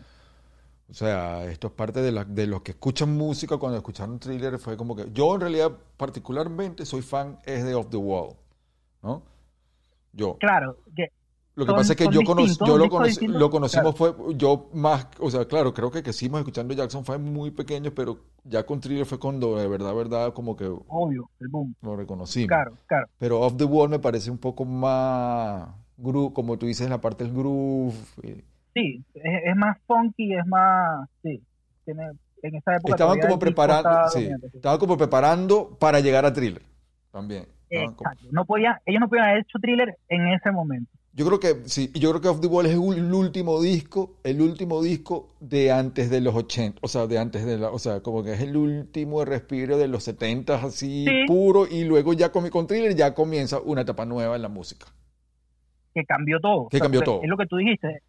O 0.90 0.94
sea, 0.94 1.44
esto 1.46 1.68
es 1.68 1.72
parte 1.72 2.02
de, 2.02 2.10
la, 2.10 2.24
de 2.24 2.46
los 2.46 2.62
que 2.62 2.72
escuchan 2.72 3.16
música 3.16 3.56
cuando 3.58 3.78
escucharon 3.78 4.18
thriller. 4.18 4.58
Fue 4.58 4.76
como 4.76 4.96
que. 4.96 5.10
Yo, 5.12 5.34
en 5.34 5.40
realidad, 5.40 5.72
particularmente, 5.96 6.84
soy 6.84 7.02
fan 7.02 7.38
es 7.44 7.64
de 7.64 7.74
Off 7.74 7.88
the 7.90 7.96
Wall. 7.96 8.34
¿No? 9.02 9.22
Yo. 10.12 10.36
Claro. 10.38 10.76
Que 10.94 11.12
lo 11.60 11.66
que 11.66 11.72
pasa 11.72 11.92
es 11.92 11.98
que 11.98 12.04
yo, 12.04 12.22
yo 12.22 12.78
lo, 12.78 12.88
lo 13.28 13.50
conocimos 13.50 13.94
fue, 13.94 14.14
yo 14.36 14.70
más, 14.72 15.08
o 15.18 15.30
sea, 15.30 15.44
claro, 15.46 15.74
creo 15.74 15.90
que 15.90 16.08
hicimos 16.08 16.38
escuchando 16.38 16.72
Jackson 16.72 17.04
fue 17.04 17.18
muy 17.18 17.50
pequeño, 17.50 17.90
pero 17.94 18.18
ya 18.44 18.64
con 18.64 18.80
Thriller 18.80 19.04
fue 19.04 19.18
cuando 19.18 19.56
de 19.56 19.68
verdad, 19.68 19.94
verdad, 19.94 20.32
como 20.32 20.56
que... 20.56 20.64
Obvio, 20.88 21.28
el 21.40 21.48
boom. 21.48 21.74
Lo 21.82 21.96
reconocimos. 21.96 22.48
Claro, 22.48 22.78
claro. 22.86 23.08
Pero 23.18 23.40
Off 23.40 23.56
the 23.56 23.64
Wall 23.64 23.90
me 23.90 23.98
parece 23.98 24.30
un 24.30 24.38
poco 24.38 24.64
más 24.64 25.68
groove, 25.98 26.32
como 26.32 26.56
tú 26.56 26.66
dices, 26.66 26.88
la 26.88 27.00
parte 27.00 27.24
del 27.24 27.34
groove. 27.34 27.94
Sí, 28.74 29.02
es, 29.14 29.56
más 29.56 29.76
funky, 29.86 30.34
es 30.34 30.46
más, 30.46 31.08
sí, 31.22 31.42
tiene, 31.84 32.10
en 32.42 32.54
esa 32.54 32.76
época. 32.76 32.94
Estaban 32.94 33.18
como 33.18 33.38
preparando, 33.38 34.08
sí, 34.10 34.28
estaban 34.54 34.78
como 34.78 34.96
preparando 34.96 35.76
para 35.78 36.00
llegar 36.00 36.24
a 36.24 36.32
thriller. 36.32 36.62
También. 37.10 37.46
Como- 37.68 37.82
Exacto. 37.90 38.26
No 38.30 38.44
podía, 38.44 38.80
ellos 38.86 39.00
no 39.00 39.08
podían 39.08 39.26
haber 39.28 39.40
hecho 39.42 39.58
thriller 39.60 39.96
en 40.08 40.28
ese 40.28 40.50
momento. 40.52 40.90
Yo 41.12 41.26
creo 41.26 41.40
que 41.40 41.68
sí, 41.68 41.90
y 41.92 41.98
yo 41.98 42.10
creo 42.10 42.20
que 42.22 42.28
Off 42.28 42.40
the 42.40 42.46
Wall 42.46 42.66
es 42.66 42.72
el, 42.72 42.78
último 43.12 43.60
disco, 43.60 44.14
el 44.22 44.40
último 44.40 44.80
disco 44.80 45.28
de 45.40 45.72
antes 45.72 46.08
de 46.08 46.20
los 46.20 46.34
80, 46.36 46.78
o 46.82 46.86
sea, 46.88 47.08
de 47.08 47.18
antes 47.18 47.44
de 47.44 47.58
la, 47.58 47.70
o 47.70 47.78
sea, 47.80 48.00
como 48.00 48.22
que 48.22 48.34
es 48.34 48.40
el 48.40 48.56
último 48.56 49.24
respiro 49.24 49.76
de 49.76 49.88
los 49.88 50.04
70 50.04 50.54
así 50.62 51.04
Sí. 51.06 51.24
puro 51.26 51.66
y 51.68 51.82
luego 51.82 52.12
ya 52.12 52.30
con, 52.30 52.48
con 52.48 52.68
Thriller 52.68 52.94
ya 52.94 53.12
comienza 53.12 53.58
una 53.60 53.80
etapa 53.80 54.04
nueva 54.06 54.36
en 54.36 54.42
la 54.42 54.48
música. 54.48 54.86
que 55.92 56.04
cambió 56.04 56.38
todo. 56.38 56.68
Que 56.68 56.78
cambió 56.78 57.00
es- 57.00 57.04
todo. 57.04 57.20
Es 57.24 57.28
lo 57.28 57.36
que 57.36 57.46
tú 57.46 57.56
dijiste. 57.56 58.02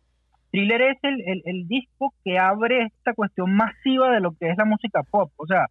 Thriller 0.52 0.82
es 0.82 0.97
el, 1.04 1.22
el, 1.26 1.41
el 1.45 1.68
disco 1.68 2.14
que 2.24 2.38
abre 2.38 2.84
esta 2.86 3.14
cuestión 3.14 3.54
masiva 3.56 4.12
de 4.12 4.20
lo 4.20 4.32
que 4.34 4.49
es 4.49 4.58
la 4.58 4.66
música 4.66 5.02
pop. 5.10 5.32
O 5.38 5.45
sea, 5.47 5.68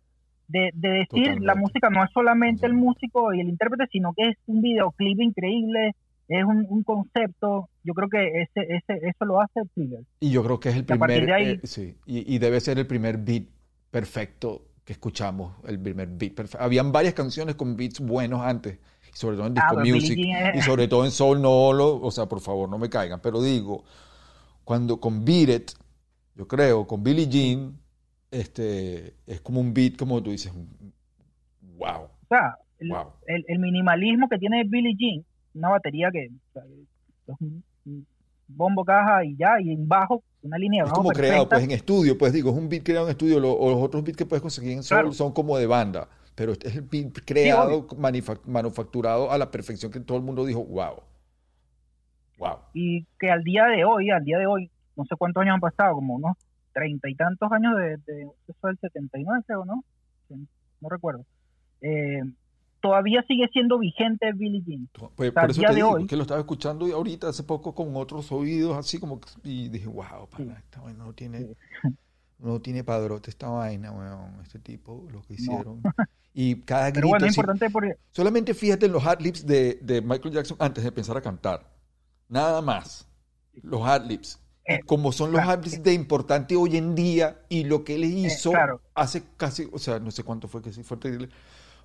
de, 0.48 0.70
de 0.74 0.88
decir 0.88 1.08
Totalmente. 1.08 1.46
la 1.46 1.54
música 1.54 1.90
no 1.90 2.02
es 2.02 2.10
solamente 2.12 2.66
el 2.66 2.72
músico 2.74 3.32
y 3.34 3.40
el 3.40 3.48
intérprete, 3.48 3.86
sino 3.92 4.12
que 4.16 4.28
es 4.30 4.36
un 4.46 4.62
videoclip 4.62 5.20
increíble, 5.20 5.94
es 6.28 6.44
un, 6.44 6.66
un 6.68 6.82
concepto. 6.82 7.68
Yo 7.84 7.92
creo 7.94 8.08
que 8.08 8.42
ese, 8.42 8.66
ese, 8.74 9.06
eso 9.06 9.24
lo 9.26 9.40
hace 9.40 9.60
Thriller. 9.74 10.00
Y 10.20 10.30
yo 10.30 10.42
creo 10.42 10.58
que 10.58 10.70
es 10.70 10.74
el 10.76 10.82
Y 10.82 10.84
primer, 10.86 11.26
de 11.26 11.32
ahí- 11.34 11.46
eh, 11.52 11.60
sí, 11.64 11.94
y, 12.06 12.34
y 12.34 12.38
debe 12.38 12.58
ser 12.60 12.78
el 12.78 12.86
primer 12.86 13.18
beat 13.18 13.44
perfecto 13.90 14.62
que 14.84 14.92
escuchamos, 14.94 15.52
el 15.68 15.78
primer 15.78 16.08
beat 16.08 16.34
perfecto. 16.34 16.64
Habían 16.64 16.90
varias 16.90 17.14
canciones 17.14 17.54
con 17.54 17.76
beats 17.76 18.00
buenos 18.00 18.40
antes, 18.40 18.78
sobre 19.12 19.36
todo 19.36 19.46
en 19.46 19.52
Ah, 19.58 19.62
disco 19.68 19.76
Billie 19.82 19.92
music, 19.94 20.18
es- 20.18 20.56
y 20.56 20.62
sobre 20.62 20.88
todo 20.88 21.04
en 21.04 21.10
soul, 21.10 21.40
no 21.42 21.72
lo, 21.72 22.00
o 22.00 22.10
sea, 22.10 22.26
por 22.26 22.40
favor, 22.40 22.68
no 22.68 22.78
me 22.78 22.88
caigan, 22.88 23.20
pero 23.20 23.42
digo, 23.42 23.84
cuando 24.70 25.00
con 25.00 25.24
Beat 25.24 25.48
It, 25.48 25.70
yo 26.36 26.46
creo, 26.46 26.86
con 26.86 27.02
Billie 27.02 27.26
Jean, 27.26 27.76
este, 28.30 29.14
es 29.26 29.40
como 29.40 29.58
un 29.60 29.74
beat, 29.74 29.96
como 29.96 30.22
tú 30.22 30.30
dices, 30.30 30.52
wow, 31.76 32.02
O 32.04 32.08
sea, 32.28 32.54
el, 32.78 32.88
wow. 32.90 33.06
el, 33.26 33.44
el 33.48 33.58
minimalismo 33.58 34.28
que 34.28 34.38
tiene 34.38 34.62
Billie 34.62 34.94
Jean, 34.96 35.24
una 35.54 35.70
batería 35.70 36.08
que 36.12 36.28
o 36.28 36.52
sea, 36.52 36.62
es 37.26 37.34
un, 37.40 37.64
un 37.84 38.06
bombo, 38.46 38.84
caja 38.84 39.24
y 39.24 39.34
ya, 39.36 39.60
y 39.60 39.72
en 39.72 39.88
bajo, 39.88 40.22
una 40.42 40.56
línea 40.56 40.84
de 40.84 40.86
Es 40.86 40.92
bajo 40.92 41.02
como 41.02 41.12
creado, 41.14 41.48
perfecta. 41.48 41.56
pues 41.56 41.64
en 41.64 41.70
estudio, 41.72 42.16
pues 42.16 42.32
digo, 42.32 42.50
es 42.52 42.56
un 42.56 42.68
beat 42.68 42.84
creado 42.84 43.06
en 43.06 43.10
estudio, 43.10 43.40
lo- 43.40 43.52
o 43.54 43.70
los 43.70 43.82
otros 43.82 44.04
beats 44.04 44.16
que 44.18 44.24
puedes 44.24 44.40
conseguir 44.40 44.70
en 44.70 44.82
Claro. 44.84 45.12
son 45.12 45.32
como 45.32 45.58
de 45.58 45.66
banda, 45.66 46.08
pero 46.36 46.52
este 46.52 46.68
es 46.68 46.76
el 46.76 46.82
beat 46.82 47.18
creado, 47.24 47.88
manifa- 47.88 48.40
manufacturado 48.46 49.32
a 49.32 49.36
la 49.36 49.50
perfección 49.50 49.90
que 49.90 49.98
todo 49.98 50.16
el 50.16 50.22
mundo 50.22 50.44
dijo, 50.46 50.64
wow, 50.64 51.02
wow. 52.40 52.56
y 52.74 53.04
que 53.20 53.30
al 53.30 53.44
día 53.44 53.66
de 53.66 53.84
hoy, 53.84 54.10
al 54.10 54.24
día 54.24 54.38
de 54.38 54.46
hoy, 54.46 54.68
no 54.96 55.04
sé 55.04 55.14
cuántos 55.16 55.42
años 55.42 55.54
han 55.54 55.60
pasado, 55.60 55.94
como 55.94 56.14
unos 56.16 56.36
treinta 56.72 57.08
y 57.08 57.14
tantos 57.14 57.50
años 57.52 57.76
de, 57.76 57.96
de 58.12 58.28
eso 58.48 58.66
del 58.66 58.78
79, 58.80 59.42
creo, 59.46 59.64
¿no? 59.64 59.84
No 60.80 60.88
recuerdo. 60.88 61.24
Eh, 61.80 62.22
todavía 62.80 63.22
sigue 63.28 63.48
siendo 63.52 63.78
vigente 63.78 64.32
Billie 64.32 64.62
Jean. 64.66 64.88
Pues, 65.16 65.32
por 65.32 65.50
eso 65.50 65.60
día 65.60 65.68
te 65.70 65.74
digo, 65.76 65.90
hoy- 65.90 66.06
que 66.06 66.16
lo 66.16 66.22
estaba 66.22 66.40
escuchando 66.40 66.88
y 66.88 66.92
ahorita 66.92 67.28
hace 67.28 67.42
poco 67.42 67.74
con 67.74 67.94
otros 67.96 68.30
oídos, 68.32 68.76
así 68.76 68.98
como, 68.98 69.20
y 69.44 69.68
dije, 69.68 69.86
wow, 69.86 70.26
pana, 70.30 70.54
Sí. 70.56 70.62
esta 70.64 70.80
vaina 70.80 71.04
no 71.04 71.12
tiene, 71.12 71.38
Sí. 71.40 71.56
no 72.38 72.60
tiene 72.60 72.84
padrote 72.84 73.30
esta 73.30 73.48
vaina, 73.48 73.92
weón, 73.92 74.40
este 74.42 74.58
tipo, 74.58 75.06
lo 75.12 75.22
que 75.22 75.34
hicieron. 75.34 75.82
Y 76.32 76.60
cada 76.62 76.92
Pero 76.92 76.92
grito, 76.92 77.08
bueno, 77.08 77.26
es 77.26 77.30
así- 77.32 77.40
importante 77.40 77.70
porque 77.70 77.94
solamente 78.12 78.54
fíjate 78.54 78.86
en 78.86 78.92
los 78.92 79.04
adlibs 79.04 79.44
de, 79.44 79.80
de 79.82 80.00
Michael 80.00 80.32
Jackson 80.32 80.56
antes 80.60 80.84
de 80.84 80.88
empezar 80.88 81.16
a 81.16 81.20
cantar, 81.20 81.66
nada 82.30 82.62
más, 82.62 83.06
los 83.62 83.86
adlibs. 83.86 84.40
Eh, 84.66 84.80
como 84.86 85.10
son 85.10 85.32
los 85.32 85.40
claro. 85.40 85.58
adlibs 85.58 85.82
de 85.82 85.92
importante 85.94 86.54
hoy 86.54 86.76
en 86.76 86.94
día 86.94 87.38
y 87.48 87.64
lo 87.64 87.82
que 87.82 87.96
él 87.96 88.04
hizo 88.04 88.52
claro. 88.52 88.80
hace 88.94 89.24
casi, 89.36 89.68
o 89.72 89.78
sea, 89.78 89.98
no 89.98 90.10
sé 90.10 90.22
cuánto 90.22 90.46
fue 90.48 90.62
que 90.62 90.72
sí 90.72 90.82
fue 90.82 90.96
terrible. 90.96 91.28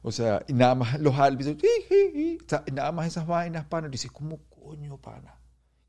O 0.03 0.11
sea, 0.11 0.43
y 0.47 0.53
nada 0.53 0.75
más 0.75 0.99
los 0.99 1.17
adlibs, 1.17 1.47
o 1.47 2.47
sea, 2.47 2.63
nada 2.71 2.91
más 2.91 3.07
esas 3.07 3.25
vainas, 3.25 3.65
pana, 3.65 3.87
y 3.87 3.91
dices, 3.91 4.11
¿cómo 4.11 4.39
coño, 4.49 4.97
pana? 4.97 5.33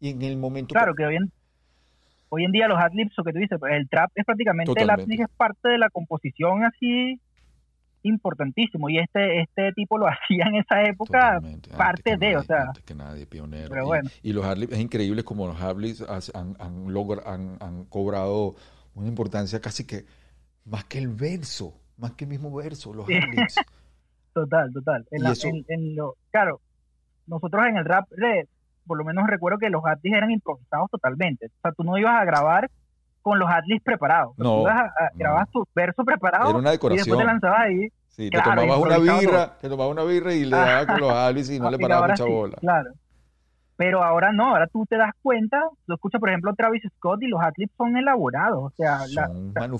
Y 0.00 0.10
en 0.10 0.22
el 0.22 0.38
momento 0.38 0.72
claro 0.72 0.94
que 0.94 1.04
hoy 1.04 1.16
en, 1.16 1.30
hoy 2.30 2.44
en 2.44 2.52
día 2.52 2.66
los 2.66 2.78
adlibs, 2.78 3.12
lo 3.16 3.24
que 3.24 3.32
tú 3.32 3.38
dices, 3.40 3.58
pues, 3.58 3.74
el 3.74 3.88
trap 3.90 4.10
es 4.14 4.24
prácticamente, 4.24 4.80
el 4.80 4.90
adlib 4.90 5.20
es 5.20 5.28
parte 5.36 5.68
de 5.68 5.78
la 5.78 5.90
composición 5.90 6.64
así 6.64 7.20
importantísimo 8.08 8.88
y 8.88 8.98
este 8.98 9.40
este 9.40 9.72
tipo 9.72 9.98
lo 9.98 10.06
hacía 10.08 10.46
en 10.46 10.56
esa 10.56 10.82
época 10.82 11.34
Totalmente, 11.36 11.70
parte 11.76 12.10
de, 12.16 12.16
nadie, 12.32 12.36
o 12.36 12.42
sea, 12.44 12.62
antes 12.68 12.82
que 12.84 12.94
nadie, 12.94 13.26
pionero. 13.26 13.68
pero 13.70 13.82
y, 13.82 13.86
bueno. 13.86 14.10
y 14.22 14.32
los 14.32 14.44
adlibs, 14.44 14.72
es 14.72 14.78
increíble 14.80 15.22
como 15.24 15.46
los 15.46 15.60
hace- 15.60 16.32
han, 16.36 16.56
han, 16.58 16.86
logra- 16.88 17.22
han, 17.26 17.56
han 17.60 17.84
cobrado 17.86 18.54
una 18.94 19.08
importancia 19.08 19.60
casi 19.60 19.86
que 19.86 20.04
más 20.64 20.84
que 20.84 20.98
el 20.98 21.08
verso, 21.08 21.74
más 21.98 22.12
que 22.12 22.24
el 22.24 22.30
mismo 22.30 22.54
verso, 22.54 22.92
los 22.94 23.06
Sí. 23.06 23.14
Total, 24.32 24.70
total. 24.72 25.06
En 25.10 25.20
Y 25.20 25.22
la- 25.24 25.32
eso- 25.32 25.48
en- 25.48 25.64
en 25.68 25.96
lo, 25.96 26.16
claro, 26.30 26.60
nosotros 27.26 27.66
en 27.66 27.76
el 27.76 27.84
rap, 27.84 28.08
de- 28.10 28.46
por 28.86 28.98
lo 28.98 29.04
menos 29.04 29.26
recuerdo 29.26 29.58
que 29.58 29.70
los 29.70 29.84
adlibs 29.84 30.16
eran 30.16 30.30
improvisados 30.30 30.88
totalmente. 30.90 31.46
O 31.46 31.60
sea, 31.62 31.72
tú 31.72 31.82
no 31.84 31.98
ibas 31.98 32.20
a 32.20 32.24
grabar 32.24 32.70
con 33.26 33.40
los 33.40 33.48
adlibs 33.50 33.82
preparados. 33.82 34.36
Sea, 34.36 34.44
No, 34.44 34.50
tú 34.62 34.68
a, 34.68 34.72
a- 34.82 34.84
no. 34.84 35.18
grababas 35.18 35.50
tu 35.50 35.64
verso 35.74 36.04
preparado 36.04 36.48
Era 36.50 36.58
una 36.60 36.68
y 36.68 36.72
después 36.74 36.92
decoración. 36.92 37.18
te 37.18 37.24
lanzabas 37.24 37.60
ahí. 37.60 37.88
Sí, 38.06 38.30
Claro, 38.30 38.50
te 38.62 38.68
tomabas 38.68 38.78
una 38.84 38.98
birra, 38.98 39.58
te 39.60 39.68
tomabas 39.68 39.92
una 39.92 40.04
birra 40.04 40.32
y 40.32 40.44
le 40.44 40.56
dabas 40.56 40.86
con 40.86 41.00
los 41.00 41.12
adlibs 41.12 41.50
y 41.50 41.58
no 41.58 41.70
le 41.72 41.78
parabas 41.80 42.10
mucha 42.10 42.24
sí, 42.24 42.30
bola. 42.30 42.56
Claro. 42.60 42.90
Pero 43.78 44.02
ahora 44.02 44.32
no, 44.32 44.48
ahora 44.50 44.66
tú 44.68 44.86
te 44.88 44.96
das 44.96 45.12
cuenta, 45.22 45.60
lo 45.86 45.96
escuchas 45.96 46.18
por 46.18 46.30
ejemplo 46.30 46.54
Travis 46.54 46.82
Scott 46.96 47.22
y 47.22 47.26
los 47.26 47.40
adlibs 47.42 47.72
son 47.76 47.96
elaborados, 47.96 48.58
o 48.64 48.72
sea, 48.74 49.00
la- 49.12 49.30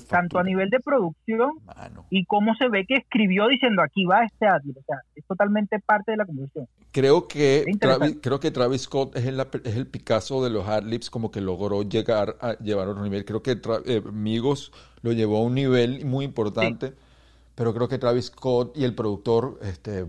tanto 0.08 0.38
a 0.38 0.42
nivel 0.42 0.68
de 0.68 0.80
producción 0.80 1.52
Mano. 1.64 2.04
y 2.10 2.26
cómo 2.26 2.54
se 2.56 2.68
ve 2.68 2.84
que 2.86 2.96
escribió 2.96 3.46
diciendo 3.48 3.82
aquí 3.82 4.04
va 4.04 4.24
este 4.24 4.46
adlib, 4.46 4.76
o 4.78 4.82
sea, 4.86 4.98
es 5.14 5.24
totalmente 5.26 5.78
parte 5.80 6.10
de 6.10 6.18
la 6.18 6.26
composición. 6.26 6.66
Creo 6.92 7.26
que. 7.28 7.64
Travis, 7.80 8.18
creo 8.22 8.38
que 8.40 8.50
Travis 8.50 8.82
Scott 8.82 9.16
es 9.16 9.26
el, 9.26 9.40
es 9.64 9.76
el 9.76 9.86
Picasso 9.86 10.42
de 10.44 10.50
los 10.50 10.66
adlibs, 10.68 11.08
como 11.10 11.30
que 11.30 11.40
logró 11.40 11.82
llegar 11.82 12.36
a 12.40 12.52
llevar 12.58 12.88
a 12.88 12.90
otro 12.90 13.02
nivel. 13.02 13.24
Creo 13.24 13.42
que 13.42 13.60
Tra- 13.60 13.82
eh, 13.86 14.02
Migos 14.12 14.72
lo 15.02 15.12
llevó 15.12 15.38
a 15.38 15.42
un 15.42 15.54
nivel 15.54 16.04
muy 16.06 16.24
importante, 16.24 16.92
pero 17.54 17.72
creo 17.74 17.88
que 17.88 17.98
Travis 17.98 18.26
Scott 18.26 18.76
y 18.76 18.84
el 18.84 18.94
productor, 18.94 19.58
este, 19.62 20.06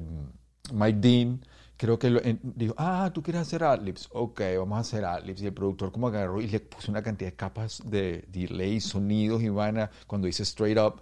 Mike 0.73 0.99
Dean, 0.99 1.39
creo 1.77 1.97
que 1.99 2.09
lo- 2.09 2.23
en- 2.23 2.39
dijo, 2.43 2.73
ah, 2.77 3.11
tú 3.13 3.21
quieres 3.23 3.41
hacer 3.43 3.63
adlibs, 3.63 4.09
ok, 4.11 4.41
vamos 4.57 4.77
a 4.77 4.81
hacer 4.81 5.05
adlibs. 5.05 5.41
Y 5.41 5.45
el 5.47 5.53
productor 5.53 5.91
como 5.91 6.07
agarró 6.07 6.41
y 6.41 6.47
le 6.47 6.59
puso 6.59 6.91
una 6.91 7.01
cantidad 7.03 7.29
de 7.31 7.35
capas 7.37 7.81
de 7.85 8.25
delay, 8.29 8.79
sonidos 8.81 9.41
y 9.43 9.49
vaina, 9.49 9.89
cuando 10.07 10.27
dice 10.27 10.43
straight 10.43 10.77
up. 10.79 11.01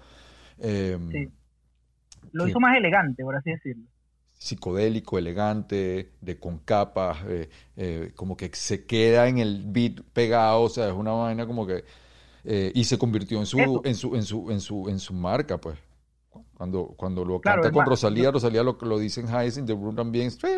eh, 0.59 0.97
Sí. 1.11 1.29
Lo 2.31 2.47
hizo 2.47 2.59
más 2.59 2.77
elegante, 2.77 3.23
por 3.23 3.35
así 3.35 3.51
decirlo. 3.51 3.85
psicodélico, 4.37 5.17
elegante, 5.17 6.11
de 6.21 6.39
con 6.39 6.59
capas, 6.59 7.17
eh, 7.27 7.49
eh, 7.77 8.11
como 8.15 8.35
que 8.37 8.49
se 8.53 8.85
queda 8.85 9.27
en 9.29 9.37
el 9.39 9.63
beat 9.65 10.01
pegado, 10.13 10.61
o 10.63 10.69
sea, 10.69 10.87
es 10.89 10.93
una 10.93 11.11
vaina 11.11 11.47
como 11.47 11.65
que 11.65 11.83
eh, 12.43 12.71
y 12.75 12.83
se 12.83 12.97
convirtió 12.97 13.39
en 13.39 13.45
su 13.47 13.59
Eso. 13.59 13.81
en 13.85 13.95
su 13.95 14.15
en 14.15 14.23
su 14.23 14.51
en 14.51 14.59
su 14.61 14.89
en 14.89 14.99
su 14.99 15.13
marca, 15.13 15.57
pues. 15.59 15.77
Cuando 16.55 16.87
cuando 16.97 17.25
lo 17.25 17.39
Claro, 17.41 17.61
canta 17.61 17.73
con 17.77 17.85
Rosalía, 17.85 18.31
Rosalía 18.31 18.63
lo 18.63 18.77
lo 18.81 18.97
dicen 18.97 19.25
Highs 19.27 19.57
in 19.57 19.65
the 19.65 19.73
Room 19.73 19.95
también, 19.95 20.27
straight. 20.27 20.57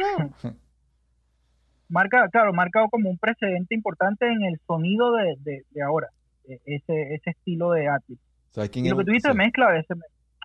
Marca, 1.89 2.27
claro, 2.29 2.53
marca 2.53 2.85
como 2.91 3.09
un 3.09 3.17
precedente 3.17 3.73
importante 3.73 4.27
en 4.27 4.43
el 4.43 4.59
sonido 4.67 5.13
de, 5.15 5.35
de, 5.39 5.63
de 5.71 5.81
ahora, 5.81 6.07
eh, 6.47 6.59
ese, 6.65 7.13
ese 7.15 7.29
estilo 7.31 7.71
de 7.71 7.87
adlib. 7.87 8.17
¿Sabes 8.51 8.69
quién 8.69 8.85
Y 8.85 8.89
lo 8.89 8.97
que 8.97 9.05
tú 9.05 9.11
dices 9.11 9.31
Sí. 9.31 9.51
clave, 9.51 9.79
ese- 9.79 9.93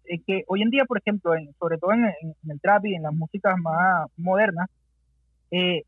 es 0.05 0.21
que 0.27 0.45
hoy 0.47 0.63
en 0.63 0.71
día, 0.71 0.85
por 0.85 0.99
ejemplo, 0.99 1.35
en- 1.35 1.53
sobre 1.59 1.79
todo 1.79 1.93
en, 1.93 2.05
en- 2.07 2.35
en 2.45 2.51
el 2.51 2.61
trap 2.61 2.87
y 2.87 2.95
en 2.95 3.03
las 3.03 3.13
músicas 3.15 3.59
más 3.59 4.09
modernas, 4.17 4.69
eh, 5.51 5.83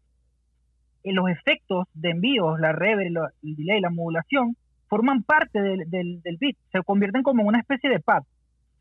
los 1.04 1.28
efectos 1.30 1.86
de 1.94 2.10
envíos, 2.10 2.58
la 2.58 2.72
reverb, 2.72 3.12
la- 3.12 3.30
el 3.42 3.54
delay, 3.56 3.80
la 3.80 3.90
modulación, 3.90 4.56
forman 4.88 5.22
parte 5.22 5.60
del, 5.60 5.88
del, 5.88 6.20
del 6.22 6.36
beat, 6.38 6.56
se 6.72 6.82
convierten 6.82 7.22
como 7.22 7.42
en 7.42 7.48
una 7.48 7.60
especie 7.60 7.88
de 7.90 8.00
pad, 8.00 8.22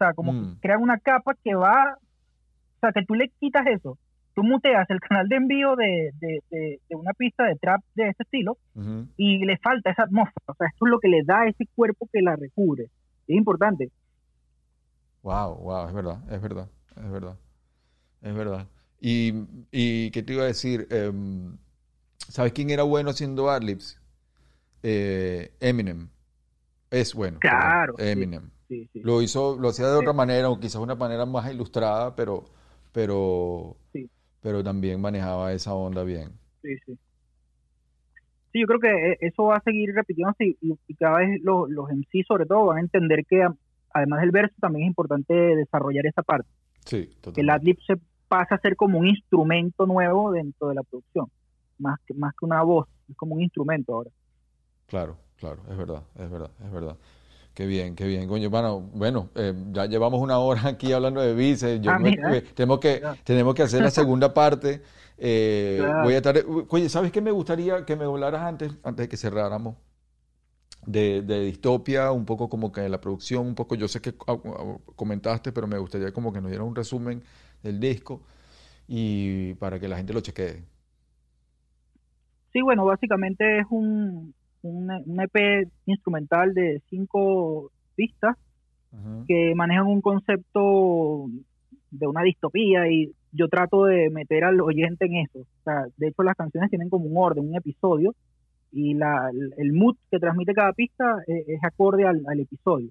sea, 0.04 0.14
como 0.14 0.34
Mm. 0.34 0.54
que 0.56 0.60
crean 0.62 0.82
una 0.82 0.97
capa 0.99 1.36
que 1.43 1.56
va, 1.56 1.95
o 1.97 2.80
sea, 2.80 2.91
que 2.91 3.06
tú 3.06 3.16
le 3.16 3.30
quitas 3.39 3.66
eso, 3.68 3.97
tú 4.36 4.43
muteas 4.43 4.89
el 4.89 4.99
canal 4.99 5.28
de 5.30 5.36
envío 5.36 5.76
de, 5.76 6.12
de, 6.20 6.41
de, 6.49 6.80
de 6.89 6.95
una 6.95 7.14
pista 7.14 7.45
de 7.45 7.56
trap 7.56 7.82
de 7.95 8.10
ese 8.10 8.24
estilo 8.24 8.58
y 9.18 9.45
le 9.45 9.58
falta 9.60 9.91
esa 9.91 10.04
atmósfera, 10.04 10.45
o 10.47 10.56
sea, 10.56 10.68
esto 10.68 10.86
es 10.88 10.89
lo 10.91 10.99
que 10.99 11.08
le 11.08 11.24
da 11.24 11.41
a 11.41 11.47
ese 11.47 11.68
cuerpo 11.76 12.10
que 12.12 12.22
la 12.22 12.36
recubre, 12.36 12.86
es 13.28 13.36
importante. 13.36 13.89
Wow, 15.22 15.56
wow, 15.58 15.88
es 15.88 15.93
verdad, 15.93 16.18
es 16.34 16.41
verdad, 16.41 16.68
es 16.97 17.12
verdad, 17.12 17.36
es 18.22 18.34
verdad. 18.36 18.68
Y, 18.99 19.34
y 19.72 20.12
¿qué 20.12 20.24
te 20.24 20.34
iba 20.34 20.43
a 20.43 20.47
decir? 20.47 20.88
Em, 20.89 21.58
¿sabes 22.18 22.51
quién 22.54 22.70
era 22.70 22.84
bueno 22.84 23.10
haciendo 23.12 23.49
adlibs? 23.49 23.99
Eh, 24.82 25.51
Eminem. 25.62 26.10
Es 26.91 27.14
bueno. 27.14 27.38
Claro. 27.39 27.95
Eminem. 27.97 28.43
Sí, 28.43 28.53
sí. 28.68 28.89
Lo 28.95 29.22
hizo, 29.22 29.57
lo 29.59 29.70
hacía 29.70 29.88
de 29.88 29.97
otra 29.97 30.14
manera, 30.14 30.49
o 30.49 30.59
quizás 30.59 30.82
una 30.82 30.95
manera 30.95 31.26
más 31.26 31.51
ilustrada, 31.51 32.16
pero, 32.16 32.45
pero, 32.91 33.76
Sí. 33.91 34.09
pero 34.41 34.64
también 34.64 35.01
manejaba 35.01 35.53
esa 35.53 35.74
onda 35.74 36.03
bien. 36.03 36.32
Sí, 36.61 36.76
sí. 36.86 36.97
Sí, 38.51 38.59
yo 38.61 38.68
creo 38.68 38.80
que 38.80 39.11
eh, 39.11 39.18
eso 39.22 39.45
va 39.45 39.57
a 39.57 39.64
seguir 39.64 39.93
repitiéndose 39.95 40.57
y, 40.61 40.95
cada 40.95 41.18
vez 41.18 41.41
los, 41.41 41.70
los 41.70 41.89
MC 41.89 42.24
sobre 42.28 42.45
todo 42.45 42.68
van 42.68 42.78
a 42.78 42.82
entender 42.82 43.26
que 43.26 43.43
además 43.93 44.22
del 44.22 44.32
verso, 44.32 44.55
también 44.59 44.86
es 44.86 44.89
importante 44.89 45.34
desarrollar 45.34 46.05
esa 46.05 46.24
parte. 46.24 46.47
Sí, 46.86 47.09
que 47.34 47.41
el 47.41 47.49
adlib 47.49 47.78
se 47.86 47.95
pasa 48.28 48.55
a 48.55 48.59
ser 48.59 48.76
como 48.76 48.99
un 48.99 49.07
instrumento 49.07 49.86
nuevo 49.86 50.32
dentro 50.32 50.68
de 50.70 50.76
la 50.76 50.84
producción, 50.84 51.28
más 51.78 51.99
que, 52.05 52.14
más 52.14 52.34
que 52.38 52.45
una 52.45 52.61
voz, 52.64 52.88
es 53.09 53.16
como 53.16 53.36
un 53.36 53.41
instrumento 53.41 53.93
ahora. 53.93 54.09
Claro, 54.88 55.18
claro, 55.38 55.61
es 55.70 55.78
verdad, 55.78 56.03
es 56.16 56.30
verdad, 56.30 56.51
es 56.64 56.72
verdad. 56.72 56.97
Qué 57.54 57.68
bien, 57.68 57.95
qué 57.95 58.08
bien. 58.08 58.28
Coño, 58.28 58.49
bueno, 58.49 58.80
bueno 58.93 59.30
eh, 59.36 59.54
ya 59.72 59.86
llevamos 59.86 60.20
una 60.22 60.39
hora 60.39 60.62
aquí 60.70 60.91
hablando 60.91 61.22
de 61.22 61.34
vice. 61.36 61.80
Yo 61.80 61.91
Ah, 61.91 61.99
tenemos, 62.56 62.80
que, 62.80 63.04
tenemos 63.24 63.54
que 63.54 63.64
hacer 63.64 63.82
la 63.84 63.91
segunda 63.91 64.34
parte. 64.34 64.82
Eh, 65.18 65.78
Claro. 65.80 66.04
Voy 66.04 66.14
a 66.16 66.18
estar. 66.18 66.36
Oye, 66.70 66.89
¿sabes 66.89 67.12
qué 67.12 67.22
me 67.22 67.32
gustaría 67.32 67.86
que 67.86 67.95
me 67.95 68.06
hablaras 68.06 68.41
antes, 68.41 68.72
antes 68.84 69.04
de 69.06 69.10
que 69.10 69.18
cerráramos? 69.18 69.76
De, 70.86 71.22
de 71.22 71.45
distopia, 71.45 72.12
un 72.12 72.26
poco 72.26 72.49
como 72.49 72.72
que 72.72 72.89
la 72.89 72.99
producción, 72.99 73.47
un 73.47 73.56
poco, 73.56 73.76
yo 73.76 73.88
sé 73.88 74.01
que 74.01 74.14
ah, 74.28 74.38
ah, 74.45 74.78
comentaste, 74.97 75.54
pero 75.54 75.66
me 75.66 75.78
gustaría 75.78 76.12
como 76.12 76.34
que 76.34 76.41
nos 76.41 76.49
dieras 76.51 76.68
un 76.68 76.76
resumen 76.76 77.24
del 77.62 77.80
disco 77.80 78.22
y 78.88 79.54
para 79.56 79.80
que 79.80 79.88
la 79.88 79.95
gente 79.97 80.14
lo 80.14 80.20
chequee. 80.22 80.64
Sí, 82.51 82.62
bueno, 82.62 82.86
básicamente 82.86 83.60
es 83.60 83.66
un, 83.70 84.34
un, 84.64 84.89
un 85.05 85.22
EP 85.22 85.68
instrumental 85.86 86.53
de 86.53 86.82
cinco 86.89 87.72
pistas 87.95 88.36
que 89.28 89.53
manejan 89.55 89.88
un 89.88 90.01
concepto 90.01 91.26
de 91.91 92.07
una 92.07 92.22
distopía 92.24 92.88
y 92.91 93.11
yo 93.32 93.47
trato 93.47 93.86
de 93.86 94.09
meter 94.11 94.43
al 94.43 94.61
oyente 94.61 95.05
en 95.05 95.16
eso. 95.18 95.39
O 95.39 95.64
sea, 95.64 95.86
de 95.97 96.07
hecho 96.07 96.22
las 96.24 96.36
canciones 96.36 96.70
tienen 96.70 96.89
como 96.89 97.05
un 97.05 97.18
orden, 97.18 97.47
un 97.49 97.55
episodio 97.55 98.14
y 98.72 98.93
la, 98.95 99.30
el- 99.57 99.74
mood 99.74 99.95
que 100.11 100.20
transmite 100.20 100.53
cada 100.53 100.74
pista 100.74 101.18
eh, 101.28 101.43
es, 101.47 101.64
acorde 101.64 102.05
al, 102.05 102.22
al 102.28 102.39
episodio. 102.39 102.89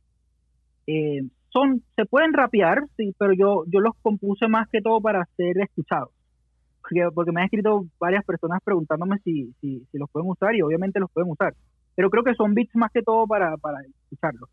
Eh, 0.86 1.22
son, 1.50 1.82
se 1.96 2.04
pueden 2.06 2.32
rapear, 2.32 2.84
sí, 2.96 3.14
pero 3.18 3.32
yo, 3.32 3.64
yo 3.66 3.80
los 3.80 3.94
compuse 4.02 4.48
más 4.48 4.68
que 4.68 4.80
todo 4.80 5.00
para 5.00 5.24
ser 5.36 5.58
escuchados. 5.58 6.10
Porque, 7.14 7.32
me 7.32 7.40
han 7.40 7.46
escrito 7.46 7.86
varias 8.00 8.24
personas 8.24 8.60
preguntándome 8.64 9.18
si, 9.24 9.54
si, 9.60 9.86
si 9.90 9.98
los 9.98 10.10
pueden 10.10 10.28
usar 10.30 10.54
y 10.54 10.62
obviamente 10.62 11.00
los 11.00 11.10
pueden 11.10 11.30
usar. 11.30 11.54
Pero 11.94 12.10
creo 12.10 12.24
que 12.24 12.34
son 12.34 12.54
beats 12.54 12.74
más 12.76 12.90
que 12.92 13.02
todo 13.02 13.26
para, 13.26 13.56
para 13.58 13.78
escucharlos. 13.82 14.48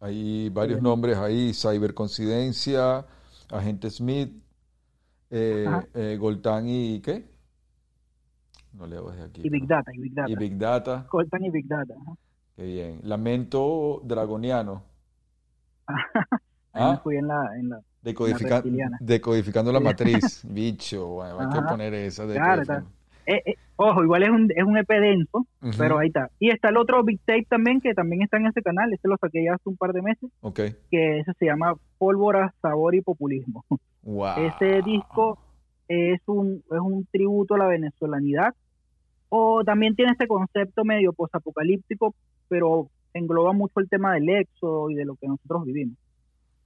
Hay 0.00 0.48
varios 0.50 0.78
Bien. 0.78 0.82
nombres 0.82 1.16
ahí, 1.18 1.52
Cybercoincidencia, 1.54 3.06
Agente 3.50 3.90
Smith, 3.90 4.32
eh, 5.30 5.86
eh, 5.94 6.16
Goltán 6.18 6.68
y 6.68 7.00
¿qué? 7.00 7.24
No 8.72 8.86
leo 8.86 9.10
desde 9.10 9.24
aquí. 9.24 9.42
Y 9.44 9.50
Big 9.50 9.66
Data, 9.66 9.90
y 9.94 10.00
Big 10.00 10.14
Data. 10.14 10.30
Y 10.30 10.36
Big 10.36 10.58
Data, 10.58 11.06
Coltan 11.08 11.44
y 11.44 11.50
Big 11.50 11.66
Data. 11.68 11.94
ajá. 11.94 12.14
qué 12.56 12.64
bien. 12.64 13.00
Lamento 13.04 14.00
Dragoniano. 14.04 14.82
Ahí 16.72 16.86
me 16.86 16.94
Ah, 16.94 17.00
fui 17.02 17.16
en 17.16 17.26
la, 17.28 17.58
en 17.58 17.68
la 17.70 17.80
decodifica- 18.02 18.62
decodificando 19.00 19.72
la 19.72 19.80
matriz. 19.80 20.42
Bicho, 20.48 21.06
bueno, 21.06 21.40
hay 21.40 21.48
que 21.48 21.62
poner 21.68 21.94
esa 21.94 22.26
de 22.26 22.34
Claro, 22.34 22.62
eh, 23.24 23.40
eh, 23.46 23.54
ojo, 23.76 24.02
igual 24.02 24.24
es 24.24 24.30
un, 24.30 24.50
es 24.54 24.64
un 24.64 24.76
EP 24.76 24.88
denso, 24.88 25.46
pero 25.78 25.98
ahí 25.98 26.08
está. 26.08 26.28
Y 26.40 26.50
está 26.50 26.70
el 26.70 26.76
otro 26.76 27.04
Big 27.04 27.20
Tape 27.24 27.46
también, 27.48 27.80
que 27.80 27.94
también 27.94 28.22
está 28.22 28.36
en 28.36 28.46
ese 28.46 28.62
canal, 28.62 28.92
este 28.92 29.06
lo 29.08 29.16
saqué 29.16 29.44
ya 29.44 29.54
hace 29.54 29.68
un 29.68 29.76
par 29.76 29.92
de 29.92 30.02
meses, 30.02 30.28
que 30.90 31.20
ese 31.20 31.32
se 31.38 31.46
llama 31.46 31.74
Pólvora, 31.98 32.52
Sabor 32.60 32.94
y 32.96 33.00
Populismo. 33.00 33.64
Wow. 34.02 34.38
Ese 34.38 34.82
disco 34.82 35.38
es 35.86 36.20
un, 36.26 36.64
es 36.68 36.80
un 36.80 37.06
tributo 37.12 37.54
a 37.54 37.58
la 37.58 37.66
venezolanidad, 37.68 38.54
o 39.28 39.62
también 39.64 39.94
tiene 39.94 40.12
este 40.12 40.26
concepto 40.26 40.84
medio 40.84 41.12
posapocalíptico, 41.12 42.14
pero 42.48 42.88
engloba 43.14 43.52
mucho 43.52 43.78
el 43.78 43.88
tema 43.88 44.14
del 44.14 44.28
éxodo 44.28 44.90
y 44.90 44.94
de 44.94 45.04
lo 45.04 45.14
que 45.14 45.28
nosotros 45.28 45.64
vivimos. 45.64 45.96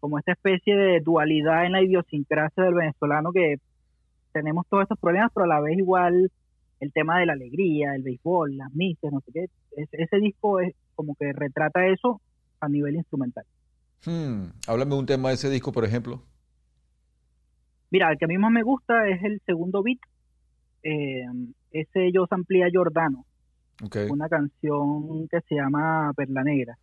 Como 0.01 0.18
esta 0.18 0.32
especie 0.32 0.76
de 0.76 1.01
dualidad 1.01 1.64
en 1.66 1.72
la 1.72 1.82
idiosincrasia 1.82 2.64
del 2.64 2.74
venezolano 2.74 3.32
que 3.32 3.57
tenemos 4.32 4.66
todos 4.68 4.82
estos 4.82 4.99
problemas, 4.99 5.30
pero 5.34 5.44
a 5.44 5.49
la 5.49 5.61
vez 5.61 5.78
igual 5.78 6.30
el 6.80 6.92
tema 6.92 7.18
de 7.18 7.26
la 7.26 7.32
alegría, 7.32 7.94
el 7.94 8.03
béisbol, 8.03 8.57
las 8.57 8.72
misas, 8.74 9.11
no 9.12 9.20
sé 9.20 9.32
qué. 9.32 9.47
Ese, 9.76 10.03
ese 10.03 10.18
disco 10.18 10.61
es 10.61 10.74
como 10.94 11.14
que 11.16 11.32
retrata 11.32 11.86
eso 11.86 12.20
a 12.61 12.68
nivel 12.68 12.97
instrumental. 12.97 13.44
Hmm, 14.05 14.51
Háblame 14.68 14.94
un 14.94 15.07
tema 15.07 15.28
de 15.30 15.34
ese 15.36 15.49
disco, 15.51 15.72
por 15.72 15.84
ejemplo. 15.84 16.22
Mira, 17.90 18.11
el 18.11 18.18
que 18.18 18.24
a 18.24 18.28
mí 18.28 18.36
más 18.38 18.51
me 18.53 18.62
gusta 18.62 19.09
es 19.09 19.22
el 19.24 19.40
segundo 19.47 19.82
beat. 19.82 19.99
Eh, 20.82 21.24
ese 21.72 22.12
yo 22.12 22.26
samplé 22.26 22.62
a 22.64 22.68
Giordano, 22.70 23.24
Ok. 23.84 23.97
una 24.11 24.28
canción 24.28 25.26
que 25.28 25.40
se 25.49 25.55
llama 25.57 26.12
Perla 26.16 26.42
Negra. 26.44 26.76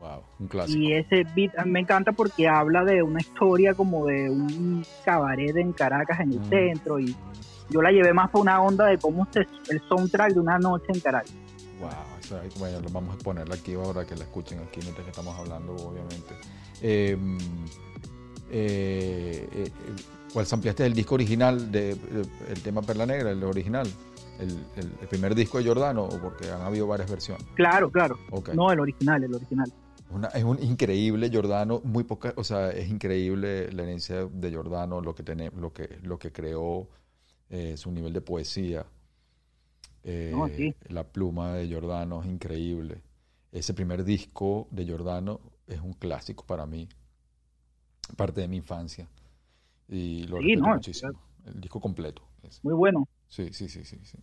Wow, 0.00 0.20
un 0.40 0.48
clásico. 0.48 0.78
Y 0.78 0.92
ese 0.92 1.24
beat 1.34 1.58
a 1.58 1.64
mí 1.64 1.70
me 1.70 1.80
encanta 1.80 2.12
porque 2.12 2.46
habla 2.48 2.84
de 2.84 3.02
una 3.02 3.20
historia 3.20 3.74
como 3.74 4.06
de 4.06 4.28
un 4.28 4.84
cabaret 5.04 5.56
en 5.56 5.72
Caracas, 5.72 6.20
en 6.20 6.32
el 6.32 6.40
Mm. 6.40 6.48
centro. 6.50 6.98
Y 7.00 7.16
yo 7.70 7.80
la 7.80 7.90
llevé 7.90 8.12
más 8.12 8.28
por 8.30 8.42
una 8.42 8.60
onda 8.60 8.86
de 8.86 8.98
cómo 8.98 9.26
se, 9.32 9.40
el 9.70 9.80
soundtrack 9.88 10.32
de 10.34 10.40
una 10.40 10.58
noche 10.58 10.86
en 10.92 11.00
Caracas. 11.00 11.32
Wow, 11.80 12.38
bueno, 12.58 12.80
lo 12.80 12.88
vamos 12.90 13.14
a 13.14 13.18
ponerla 13.18 13.54
aquí 13.54 13.74
ahora 13.74 14.04
que 14.06 14.14
la 14.16 14.24
escuchen 14.24 14.58
aquí 14.60 14.80
mientras 14.82 15.04
que 15.04 15.10
estamos 15.10 15.38
hablando, 15.38 15.74
obviamente. 15.74 16.34
Eh, 16.82 17.16
eh, 18.50 19.48
eh, 19.52 19.70
¿Cuál 20.32 20.46
ampliaste 20.50 20.84
el 20.86 20.94
disco 20.94 21.14
original 21.14 21.70
de 21.70 21.90
el 22.48 22.62
tema 22.62 22.82
Perla 22.82 23.06
Negra, 23.06 23.30
el 23.30 23.42
original? 23.44 23.86
El, 24.38 24.48
el- 24.76 24.92
el 25.00 25.08
primer 25.08 25.32
disco 25.34 25.58
de 25.58 25.64
Giordano, 25.64 26.02
o 26.04 26.18
porque 26.18 26.50
han 26.50 26.60
habido 26.62 26.88
varias 26.88 27.08
versiones. 27.08 27.46
Claro, 27.54 27.88
claro. 27.90 28.18
No, 28.52 28.72
el 28.72 28.80
original, 28.80 29.22
el 29.22 29.32
original. 29.32 29.72
Una- 30.14 30.28
es 30.28 30.44
un 30.44 30.62
increíble 30.62 31.28
Giordano, 31.30 31.80
muy 31.84 32.04
poca, 32.04 32.32
o 32.36 32.44
sea, 32.44 32.70
es 32.70 32.88
increíble 32.88 33.70
la 33.72 33.82
herencia 33.82 34.26
de 34.26 34.50
Giordano, 34.50 35.00
lo 35.00 35.14
que 35.14 35.22
tiene, 35.24 35.50
lo 35.50 35.72
que, 35.72 35.98
lo 36.02 36.18
que 36.18 36.32
creó, 36.32 36.88
eh, 37.50 37.76
su 37.76 37.90
nivel 37.90 38.12
de 38.12 38.20
poesía. 38.20 38.86
Eh, 40.04 40.30
No, 40.32 40.46
sí. 40.48 40.74
La 40.88 41.04
pluma 41.04 41.54
de 41.54 41.66
Giordano 41.66 42.20
es 42.22 42.28
increíble. 42.28 43.02
Ese 43.52 43.74
primer 43.74 44.04
disco 44.04 44.68
de 44.70 44.84
Giordano 44.84 45.40
es 45.66 45.80
un 45.80 45.94
clásico 45.94 46.44
para 46.46 46.66
mí, 46.66 46.88
parte 48.16 48.40
de 48.40 48.48
mi 48.48 48.56
infancia. 48.56 49.08
Y 49.88 50.24
lo 50.26 50.38
Sí, 50.40 50.56
no, 50.56 50.74
muchísimo. 50.74 51.12
El 51.46 51.60
disco 51.60 51.80
completo. 51.80 52.22
ese. 52.42 52.60
Muy 52.62 52.74
bueno. 52.74 53.08
Sí, 53.28 53.52
sí, 53.52 53.68
sí, 53.68 53.84
sí, 53.84 53.98
sí. 54.04 54.18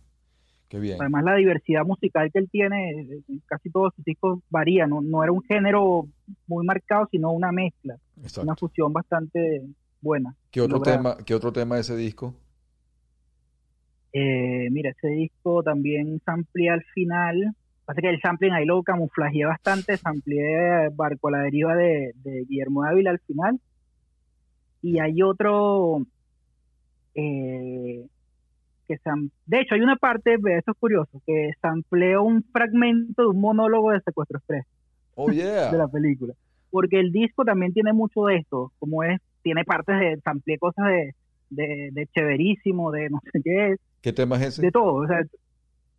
Qué 0.72 0.80
bien. 0.80 0.96
Además, 0.98 1.24
la 1.24 1.34
diversidad 1.34 1.84
musical 1.84 2.32
que 2.32 2.38
él 2.38 2.48
tiene, 2.50 3.02
eh, 3.02 3.22
casi 3.44 3.68
todos 3.68 3.92
sus 3.94 4.02
discos 4.06 4.38
varían. 4.48 4.88
No, 4.88 5.02
no 5.02 5.22
era 5.22 5.30
un 5.30 5.42
género 5.42 6.06
muy 6.46 6.64
marcado, 6.64 7.06
sino 7.10 7.30
una 7.30 7.52
mezcla. 7.52 7.98
Una 8.16 8.26
Exacto. 8.26 8.54
fusión 8.56 8.90
bastante 8.90 9.60
buena. 10.00 10.34
¿Qué 10.50 10.62
otro 10.62 10.78
lograda. 10.78 10.96
tema, 10.96 11.16
qué 11.26 11.34
otro 11.34 11.52
tema 11.52 11.74
de 11.74 11.82
ese 11.82 11.94
disco? 11.94 12.34
Eh, 14.14 14.70
mira, 14.70 14.92
ese 14.92 15.08
disco 15.08 15.62
también 15.62 16.22
samplé 16.24 16.70
al 16.70 16.82
final. 16.94 17.54
Pasa 17.84 18.00
que 18.00 18.08
el 18.08 18.22
sampling 18.22 18.54
ahí 18.54 18.64
lo 18.64 18.82
camuflajeé 18.82 19.44
bastante. 19.44 19.98
Samplé 19.98 20.88
Barco 20.94 21.28
a 21.28 21.32
la 21.32 21.38
deriva 21.40 21.76
de, 21.76 22.14
de 22.24 22.46
Guillermo 22.48 22.84
Ávila 22.84 23.10
al 23.10 23.18
final. 23.18 23.60
Y 24.80 25.00
hay 25.00 25.20
otro 25.20 26.06
eh, 27.14 28.06
que 28.98 29.10
de 29.46 29.60
hecho 29.60 29.74
hay 29.74 29.80
una 29.80 29.96
parte, 29.96 30.34
eso 30.34 30.70
es 30.70 30.78
curioso, 30.78 31.20
que 31.26 31.50
sampleó 31.60 32.22
un 32.22 32.42
fragmento 32.52 33.22
de 33.22 33.28
un 33.28 33.40
monólogo 33.40 33.92
de 33.92 34.00
Secuestro 34.00 34.38
Express 34.38 34.66
Oh, 35.14 35.30
yeah. 35.30 35.70
de 35.70 35.78
la 35.78 35.88
película. 35.88 36.34
Porque 36.70 36.98
el 36.98 37.12
disco 37.12 37.44
también 37.44 37.72
tiene 37.72 37.92
mucho 37.92 38.24
de 38.24 38.36
esto, 38.36 38.72
como 38.78 39.04
es, 39.04 39.20
tiene 39.42 39.64
partes 39.64 39.98
de, 39.98 40.18
sampleé 40.24 40.58
cosas 40.58 40.86
de, 40.86 41.14
de, 41.50 41.90
de 41.92 42.06
chéverísimo, 42.14 42.90
de 42.92 43.10
no 43.10 43.20
sé 43.30 43.40
qué, 43.44 43.76
¿Qué 44.00 44.12
tema 44.12 44.36
es 44.36 44.42
ese? 44.42 44.62
de 44.62 44.70
todo. 44.70 44.94
O 44.94 45.06
sea, 45.06 45.20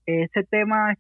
ese 0.06 0.44
tema, 0.44 0.94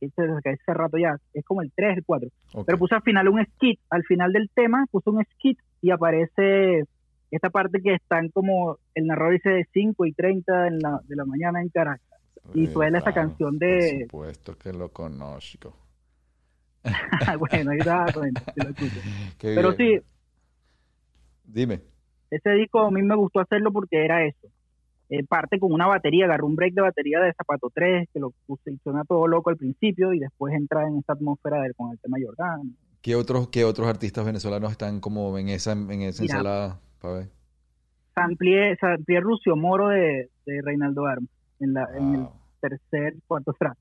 es 0.00 0.12
ese 0.44 0.74
rato 0.74 0.98
ya, 0.98 1.16
es 1.34 1.44
como 1.44 1.62
el 1.62 1.70
3, 1.74 1.98
el 1.98 2.04
4. 2.04 2.28
Ok. 2.54 2.66
Pero 2.66 2.78
puse 2.78 2.94
al 2.94 3.02
final 3.02 3.28
un 3.28 3.44
skit, 3.44 3.78
al 3.90 4.02
final 4.04 4.32
del 4.32 4.50
tema 4.54 4.86
puse 4.90 5.10
un 5.10 5.22
skit 5.24 5.58
y 5.82 5.90
aparece 5.90 6.84
esta 7.36 7.50
parte 7.50 7.80
que 7.82 7.94
están 7.94 8.28
como, 8.28 8.78
el 8.94 9.06
narrador 9.06 9.32
dice 9.34 9.48
de 9.50 9.66
5 9.72 10.06
y 10.06 10.12
30 10.12 10.66
en 10.68 10.78
la, 10.80 11.00
de 11.04 11.16
la 11.16 11.24
mañana 11.24 11.60
en 11.62 11.68
Caracas. 11.70 12.06
y 12.54 12.66
suena 12.66 12.98
esa 12.98 13.12
canción 13.12 13.58
de- 13.58 14.06
Por 14.10 14.26
supuesto 14.26 14.58
que 14.58 14.72
lo 14.72 14.90
conozco. 14.90 15.74
bueno, 17.38 17.70
ahí 17.70 17.78
si 17.80 18.60
lo 18.60 18.70
escucho. 18.70 19.00
Pero 19.40 19.72
sí, 19.72 19.98
Dime. 21.44 21.80
ese 22.30 22.50
disco 22.50 22.80
a 22.80 22.90
mí 22.90 23.02
me 23.02 23.16
gustó 23.16 23.40
hacerlo 23.40 23.72
porque 23.72 24.04
era 24.04 24.24
eso. 24.24 24.48
Eh, 25.08 25.24
parte 25.24 25.58
con 25.58 25.72
una 25.72 25.86
batería, 25.86 26.24
agarró 26.24 26.46
un 26.46 26.56
break 26.56 26.72
de 26.74 26.80
batería 26.80 27.20
de 27.20 27.34
Zapato 27.34 27.70
3, 27.72 28.08
que 28.12 28.18
lo 28.18 28.32
puse 28.46 28.76
suena 28.82 29.04
todo 29.04 29.26
loco 29.26 29.50
al 29.50 29.56
principio, 29.58 30.12
y 30.14 30.18
después 30.18 30.54
entra 30.54 30.86
en 30.88 30.98
esta 30.98 31.12
atmósfera 31.12 31.60
de, 31.60 31.74
con 31.74 31.92
el 31.92 31.98
tema 31.98 32.16
Jordán. 32.22 32.76
¿Qué 33.02 33.14
otros, 33.14 33.48
qué 33.48 33.64
otros 33.64 33.88
artistas 33.88 34.24
venezolanos 34.24 34.70
están 34.72 35.00
como 35.00 35.36
en 35.36 35.50
esa, 35.50 35.72
en 35.72 36.02
esa 36.02 36.22
Mira. 36.22 36.34
ensalada? 36.36 36.80
Ver. 37.08 37.28
Samplié, 38.14 38.76
samplié 38.76 39.20
Rucio 39.20 39.56
Moro 39.56 39.88
de, 39.88 40.28
de 40.46 40.62
Reinaldo 40.62 41.06
Armas 41.06 41.30
en, 41.60 41.74
la, 41.74 41.88
en 41.96 42.14
el 42.14 42.26
tercer, 42.60 43.14
cuarto 43.26 43.54
track. 43.58 43.76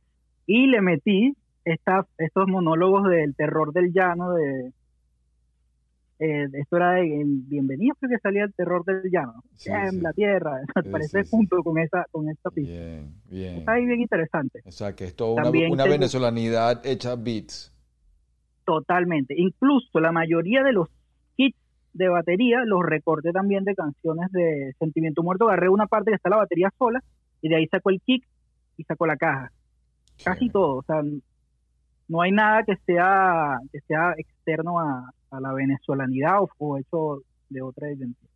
Y 0.46 0.68
le 0.68 0.82
metí 0.82 1.36
esta, 1.66 2.06
estos 2.18 2.48
monólogos 2.48 3.10
del 3.10 3.36
terror 3.36 3.74
del 3.74 3.92
llano 3.92 4.34
de, 4.34 4.72
eh, 6.24 6.48
esto 6.54 6.78
era 6.78 7.00
en 7.00 7.50
Bienvenidos, 7.50 7.98
creo 8.00 8.12
que 8.12 8.20
salía 8.20 8.44
el 8.44 8.54
terror 8.54 8.86
del 8.86 9.10
llano. 9.12 9.44
en 9.66 10.04
la 10.04 10.14
tierra, 10.14 10.62
me 10.76 10.92
parece 10.92 11.24
junto 11.24 11.64
con 11.64 11.80
esa, 11.80 12.06
con 12.12 12.30
esta 12.30 12.52
pista. 12.52 12.72
Bien, 12.72 13.16
bien. 13.28 13.58
Está 13.58 13.72
ahí 13.72 13.86
bien 13.88 14.02
interesante. 14.02 14.62
O 14.64 14.72
sea, 14.72 14.96
que 14.96 15.06
es 15.06 15.16
toda 15.16 15.50
una, 15.50 15.70
una 15.72 15.86
venezolanidad 15.86 16.86
hecha 16.86 17.16
beats. 17.16 17.74
Totalmente. 18.66 19.34
Incluso 19.36 20.00
la 20.00 20.12
mayoría 20.12 20.62
de 20.62 20.74
los 20.74 20.90
de 21.94 22.10
batería 22.10 22.64
los 22.66 22.84
recorté 22.84 23.32
también 23.32 23.64
de 23.64 23.76
canciones 23.76 24.32
de 24.32 24.74
Sentimiento 24.80 25.24
Muerto. 25.24 25.48
Agarré 25.48 25.70
una 25.70 25.88
parte 25.88 26.12
que 26.12 26.16
está 26.16 26.30
la 26.30 26.38
batería 26.38 26.72
sola 26.78 27.04
y 27.42 27.50
de 27.50 27.58
ahí 27.58 27.68
sacó 27.68 27.89
el 27.89 28.02
kick 28.02 28.26
y 28.78 28.84
sacó 28.84 29.06
la 29.06 29.18
caja. 29.18 29.52
Casi 30.24 30.50
todo. 30.50 30.78
O 30.78 30.84
sea, 30.84 31.02
no 32.08 32.22
hay 32.22 32.32
nada 32.32 32.64
que 32.64 32.76
sea, 32.86 33.58
que 33.72 33.80
sea 33.82 34.14
externo 34.18 34.80
a, 34.80 35.12
la 35.39 35.54
venezolanidad 35.54 36.39
o, 36.58 36.78
hecho 36.78 37.22
de 37.50 37.62
otra 37.62 37.89
identidad. 37.89 38.30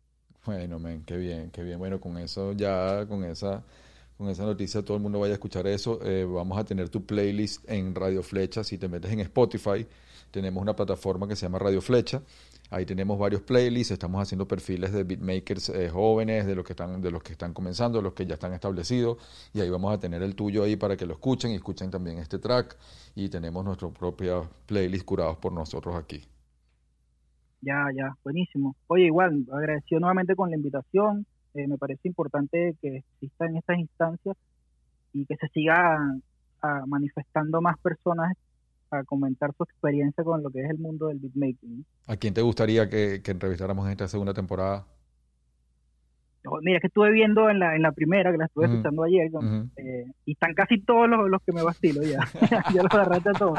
Bueno, 0.46 0.78
men, 0.78 1.04
qué 1.04 1.16
bien, 1.18 1.50
qué 1.50 1.62
bien. 1.62 1.78
Bueno, 1.78 2.00
con 2.00 2.16
eso 2.16 2.52
ya, 2.52 3.04
con 3.06 3.22
esa, 3.24 3.62
con 4.16 4.30
esa 4.30 4.44
noticia, 4.44 4.82
todo 4.82 4.96
el 4.96 5.02
mundo 5.02 5.20
vaya 5.20 5.32
a 5.32 5.34
escuchar 5.34 5.66
eso. 5.66 5.98
Eh, 6.02 6.24
vamos 6.24 6.56
a 6.58 6.64
tener 6.64 6.88
tu 6.88 7.04
playlist 7.04 7.68
en 7.70 7.94
Radio 7.94 8.22
Flecha. 8.22 8.64
Si 8.64 8.78
te 8.78 8.88
metes 8.88 9.12
en 9.12 9.20
Spotify, 9.20 9.86
tenemos 10.30 10.62
una 10.62 10.74
plataforma 10.74 11.28
que 11.28 11.36
se 11.36 11.44
llama 11.44 11.58
Radio 11.58 11.82
Flecha. 11.82 12.22
Ahí 12.70 12.84
tenemos 12.84 13.16
varios 13.16 13.42
playlists, 13.42 13.92
estamos 13.92 14.20
haciendo 14.20 14.48
perfiles 14.48 14.92
de 14.92 15.04
beatmakers 15.04 15.68
eh, 15.68 15.88
jóvenes, 15.88 16.46
de 16.46 16.56
los 16.56 16.64
que 16.64 16.72
están 16.72 17.00
de 17.00 17.10
los 17.12 17.22
que 17.22 17.32
están 17.32 17.52
comenzando, 17.52 17.98
de 17.98 18.02
los 18.02 18.12
que 18.12 18.26
ya 18.26 18.34
están 18.34 18.52
establecidos 18.54 19.18
y 19.54 19.60
ahí 19.60 19.70
vamos 19.70 19.94
a 19.94 20.00
tener 20.00 20.22
el 20.22 20.34
tuyo 20.34 20.64
ahí 20.64 20.74
para 20.74 20.96
que 20.96 21.06
lo 21.06 21.12
escuchen 21.14 21.52
y 21.52 21.54
escuchen 21.54 21.90
también 21.90 22.18
este 22.18 22.40
track 22.40 22.76
y 23.14 23.28
tenemos 23.28 23.64
nuestro 23.64 23.92
propio 23.92 24.48
playlist 24.66 25.04
curados 25.04 25.36
por 25.36 25.52
nosotros 25.52 25.94
aquí. 25.94 26.24
Ya, 27.60 27.86
ya, 27.94 28.16
buenísimo. 28.24 28.74
Oye, 28.88 29.04
igual, 29.04 29.46
agradecido 29.52 30.00
nuevamente 30.00 30.34
con 30.34 30.50
la 30.50 30.56
invitación. 30.56 31.24
Eh, 31.54 31.66
me 31.66 31.78
parece 31.78 32.08
importante 32.08 32.76
que 32.82 32.98
existan 32.98 33.56
estas 33.56 33.78
instancias 33.78 34.36
y 35.12 35.24
que 35.24 35.36
se 35.36 35.48
siga 35.48 35.98
ah, 36.62 36.82
manifestando 36.86 37.60
más 37.60 37.78
personas 37.78 38.36
a 38.90 39.04
comentar 39.04 39.52
su 39.56 39.64
experiencia 39.64 40.24
con 40.24 40.42
lo 40.42 40.50
que 40.50 40.62
es 40.62 40.70
el 40.70 40.78
mundo 40.78 41.08
del 41.08 41.18
beatmaking. 41.18 41.84
¿A 42.06 42.16
quién 42.16 42.34
te 42.34 42.42
gustaría 42.42 42.88
que, 42.88 43.20
entrevistáramos 43.24 43.86
en 43.86 43.92
esta 43.92 44.08
segunda 44.08 44.34
temporada? 44.34 44.86
mira, 46.62 46.78
que 46.80 46.86
estuve 46.86 47.10
viendo 47.10 47.50
en 47.50 47.58
la, 47.58 47.74
en 47.74 47.82
la 47.82 47.92
primera, 47.92 48.30
que 48.30 48.38
la 48.38 48.44
estuve 48.44 48.66
escuchando 48.66 49.02
ayer, 49.02 49.30
eh, 49.76 50.06
y 50.24 50.32
están 50.32 50.54
casi 50.54 50.80
todos 50.80 51.08
los, 51.08 51.28
los 51.28 51.42
que 51.42 51.52
me 51.52 51.62
vacilo 51.62 52.02
ya. 52.02 52.20
ya 52.72 52.82
los 52.82 52.94
agarraste 52.94 53.30
a 53.30 53.32
todos. 53.32 53.58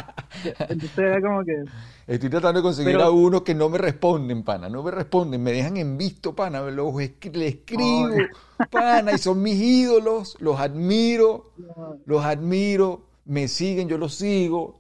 Entonces 0.69 0.97
era 0.97 1.21
como 1.21 1.43
que... 1.43 1.63
Estoy 2.07 2.29
tratando 2.29 2.59
de 2.59 2.63
conseguir 2.63 2.95
a 2.95 3.09
uno 3.09 3.43
que 3.43 3.53
no 3.53 3.67
me 3.69 3.77
responden, 3.77 4.43
pana, 4.43 4.69
no 4.69 4.83
me 4.83 4.91
responden, 4.91 5.43
me 5.43 5.51
dejan 5.51 5.75
en 5.75 5.97
visto, 5.97 6.33
pana, 6.33 6.61
los 6.61 6.95
le 6.95 7.47
escribo, 7.47 8.09
pana, 8.71 9.11
y 9.11 9.17
son 9.17 9.41
mis 9.41 9.61
ídolos, 9.61 10.37
los 10.39 10.57
admiro, 10.59 11.51
los 12.05 12.23
admiro, 12.23 13.01
me 13.25 13.49
siguen, 13.49 13.89
yo 13.89 13.97
los 13.97 14.15
sigo, 14.15 14.79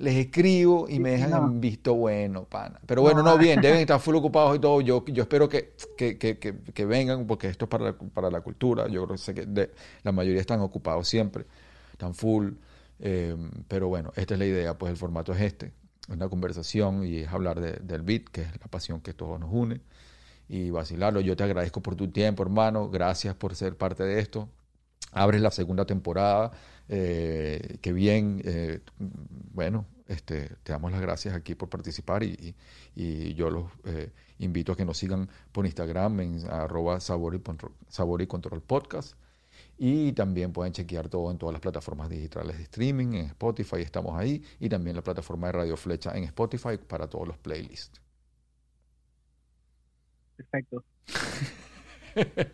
les 0.00 0.16
escribo 0.16 0.88
y 0.88 0.98
me 0.98 1.10
dejan 1.10 1.32
en 1.34 1.60
visto 1.60 1.94
bueno, 1.94 2.44
pana. 2.44 2.80
Pero 2.86 3.02
bueno, 3.02 3.22
no, 3.22 3.36
bien, 3.36 3.60
deben 3.60 3.78
estar 3.80 4.00
full 4.00 4.16
ocupados 4.16 4.56
y 4.56 4.58
todo. 4.58 4.80
Yo, 4.80 5.04
yo 5.04 5.22
espero 5.22 5.46
que, 5.46 5.74
que, 5.96 6.16
que, 6.16 6.38
que 6.38 6.84
vengan, 6.86 7.26
porque 7.26 7.48
esto 7.48 7.66
es 7.66 7.68
para 7.68 7.84
la, 7.84 7.92
para 7.92 8.30
la 8.30 8.40
cultura. 8.40 8.88
Yo 8.88 9.06
creo 9.06 9.18
que, 9.34 9.44
de, 9.44 9.70
la 10.02 10.12
mayoría 10.12 10.40
están 10.40 10.60
ocupados 10.60 11.06
siempre, 11.06 11.44
están 11.92 12.14
full. 12.14 12.52
Eh, 12.98 13.36
pero 13.68 13.88
bueno, 13.88 14.10
esta 14.16 14.34
es 14.34 14.40
la 14.40 14.46
idea, 14.46 14.78
pues 14.78 14.90
el 14.90 14.96
formato 14.96 15.34
es 15.34 15.42
este. 15.42 15.66
Es 16.08 16.16
una 16.16 16.30
conversación 16.30 17.04
y 17.04 17.18
es 17.18 17.28
hablar 17.28 17.60
de, 17.60 17.72
del 17.72 18.00
beat, 18.00 18.24
que 18.24 18.40
es 18.40 18.52
la 18.58 18.68
pasión 18.68 19.02
que 19.02 19.12
todos 19.12 19.38
nos 19.38 19.50
une. 19.52 19.82
Y 20.48 20.70
vacilarlo. 20.70 21.20
Yo 21.20 21.36
te 21.36 21.44
agradezco 21.44 21.82
por 21.82 21.94
tu 21.94 22.08
tiempo, 22.08 22.42
hermano. 22.42 22.88
Gracias 22.88 23.34
por 23.34 23.54
ser 23.54 23.76
parte 23.76 24.02
de 24.04 24.18
esto. 24.18 24.48
Abres 25.12 25.40
la 25.40 25.50
segunda 25.50 25.84
temporada 25.86 26.52
eh, 26.92 27.78
que 27.80 27.92
bien, 27.92 28.42
eh, 28.44 28.80
bueno, 28.98 29.86
este, 30.08 30.56
te 30.64 30.72
damos 30.72 30.90
las 30.90 31.00
gracias 31.00 31.36
aquí 31.36 31.54
por 31.54 31.68
participar 31.68 32.24
y, 32.24 32.54
yo 33.36 33.48
los 33.48 33.70
eh, 33.84 34.10
invito 34.40 34.72
a 34.72 34.76
que 34.76 34.84
nos 34.84 34.98
sigan 34.98 35.28
por 35.52 35.66
Instagram 35.66 36.18
en 36.20 36.50
arroba 36.50 36.98
sabor 36.98 37.36
y, 37.36 37.42
sabor 37.88 38.22
y 38.22 38.26
control 38.26 38.60
podcast 38.60 39.14
y 39.78 40.12
también 40.14 40.52
pueden 40.52 40.72
chequear 40.72 41.08
todo 41.08 41.30
en 41.30 41.38
todas 41.38 41.52
las 41.52 41.62
plataformas 41.62 42.10
digitales 42.10 42.56
de 42.56 42.64
streaming, 42.64 43.14
en 43.14 43.26
Spotify 43.26 43.82
estamos 43.82 44.18
ahí 44.18 44.42
y 44.58 44.68
también 44.68 44.96
la 44.96 45.02
plataforma 45.02 45.46
de 45.46 45.52
Radio 45.52 45.76
Flecha 45.76 46.16
en 46.16 46.24
Spotify 46.24 46.76
para 46.76 47.06
todos 47.06 47.28
los 47.28 47.38
playlists. 47.38 48.00
Perfecto. 50.36 50.82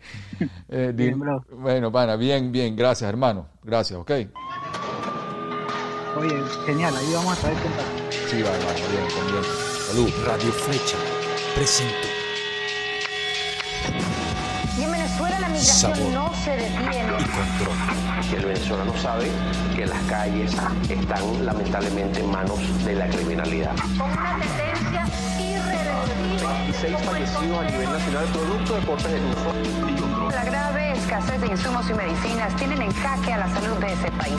Eh, 0.69 1.15
bueno, 1.49 1.91
pana, 1.91 2.15
bien, 2.15 2.51
bien, 2.51 2.75
gracias, 2.75 3.09
hermano. 3.09 3.47
Gracias, 3.63 3.97
ok. 3.97 4.11
Oye, 6.17 6.43
genial, 6.65 6.95
ahí 6.95 7.13
vamos 7.13 7.31
a 7.31 7.35
estar 7.35 7.51
en 7.51 7.57
Sí, 8.29 8.41
va, 8.43 8.49
va, 8.49 8.73
bien, 8.73 9.07
bien. 9.31 9.43
Salud. 9.87 10.09
Radio 10.25 10.51
Flecha 10.51 10.97
presento. 11.57 12.07
Y 14.77 14.83
en 14.83 14.91
Venezuela 14.91 15.39
la 15.39 15.49
migración 15.49 16.13
no 16.13 16.31
se 16.35 16.51
detiene. 16.51 16.97
Y 16.97 17.25
control. 17.25 17.77
El 18.35 18.45
venezolano 18.45 18.95
sabe 18.97 19.27
que 19.75 19.87
las 19.87 19.99
calles 20.03 20.55
están 20.87 21.45
lamentablemente 21.45 22.19
en 22.19 22.29
manos 22.29 22.59
de 22.85 22.93
la 22.93 23.07
criminalidad. 23.07 23.75
Con 23.97 24.11
una 24.11 24.39
tendencia 24.39 25.05
seis 26.79 26.95
fallecidos 27.03 27.59
a 27.59 27.63
nivel 27.63 27.91
nacional 27.91 28.25
producto 28.25 28.75
de 28.75 28.85
cortes 28.85 29.11
de 29.11 29.19
uso. 29.19 30.29
La 30.31 30.43
grave 30.43 30.91
escasez 30.91 31.41
de 31.41 31.47
insumos 31.47 31.89
y 31.89 31.93
medicinas 31.93 32.55
tienen 32.55 32.81
en 32.81 32.91
jaque 32.93 33.33
a 33.33 33.37
la 33.37 33.47
salud 33.49 33.77
de 33.77 33.93
ese 33.93 34.11
país. 34.11 34.35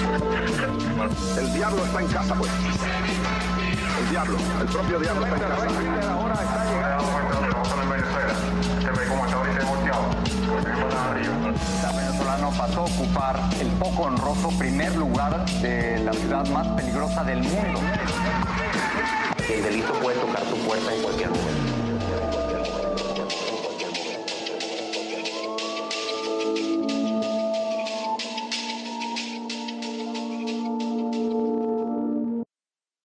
El 1.38 1.52
diablo 1.52 1.84
está 1.84 2.00
en 2.00 2.08
casa, 2.08 2.34
pues. 2.34 2.50
El 4.00 4.10
diablo, 4.10 4.38
el 4.60 4.66
propio 4.68 5.00
diablo 5.00 5.26
está 5.26 5.36
en 5.36 5.42
casa. 5.42 6.12
Ahora 6.12 6.34
está 6.34 6.64
llegando. 6.64 7.18
El 11.88 11.96
venezolano 11.96 12.50
pasó 12.50 12.80
a 12.80 12.84
ocupar 12.84 13.40
el 13.60 13.68
poco 13.78 14.02
honroso 14.02 14.50
primer 14.58 14.94
lugar 14.96 15.44
de 15.60 15.98
la 15.98 16.12
ciudad 16.12 16.46
más 16.48 16.66
peligrosa 16.68 17.24
del 17.24 17.42
mundo 17.42 17.80
el 19.50 19.62
delito 19.62 19.92
puede 19.94 20.18
tocar 20.18 20.42
tu 20.42 20.56
puerta 20.58 20.94
en 20.94 21.02
cualquier 21.02 21.30
momento. 21.30 21.57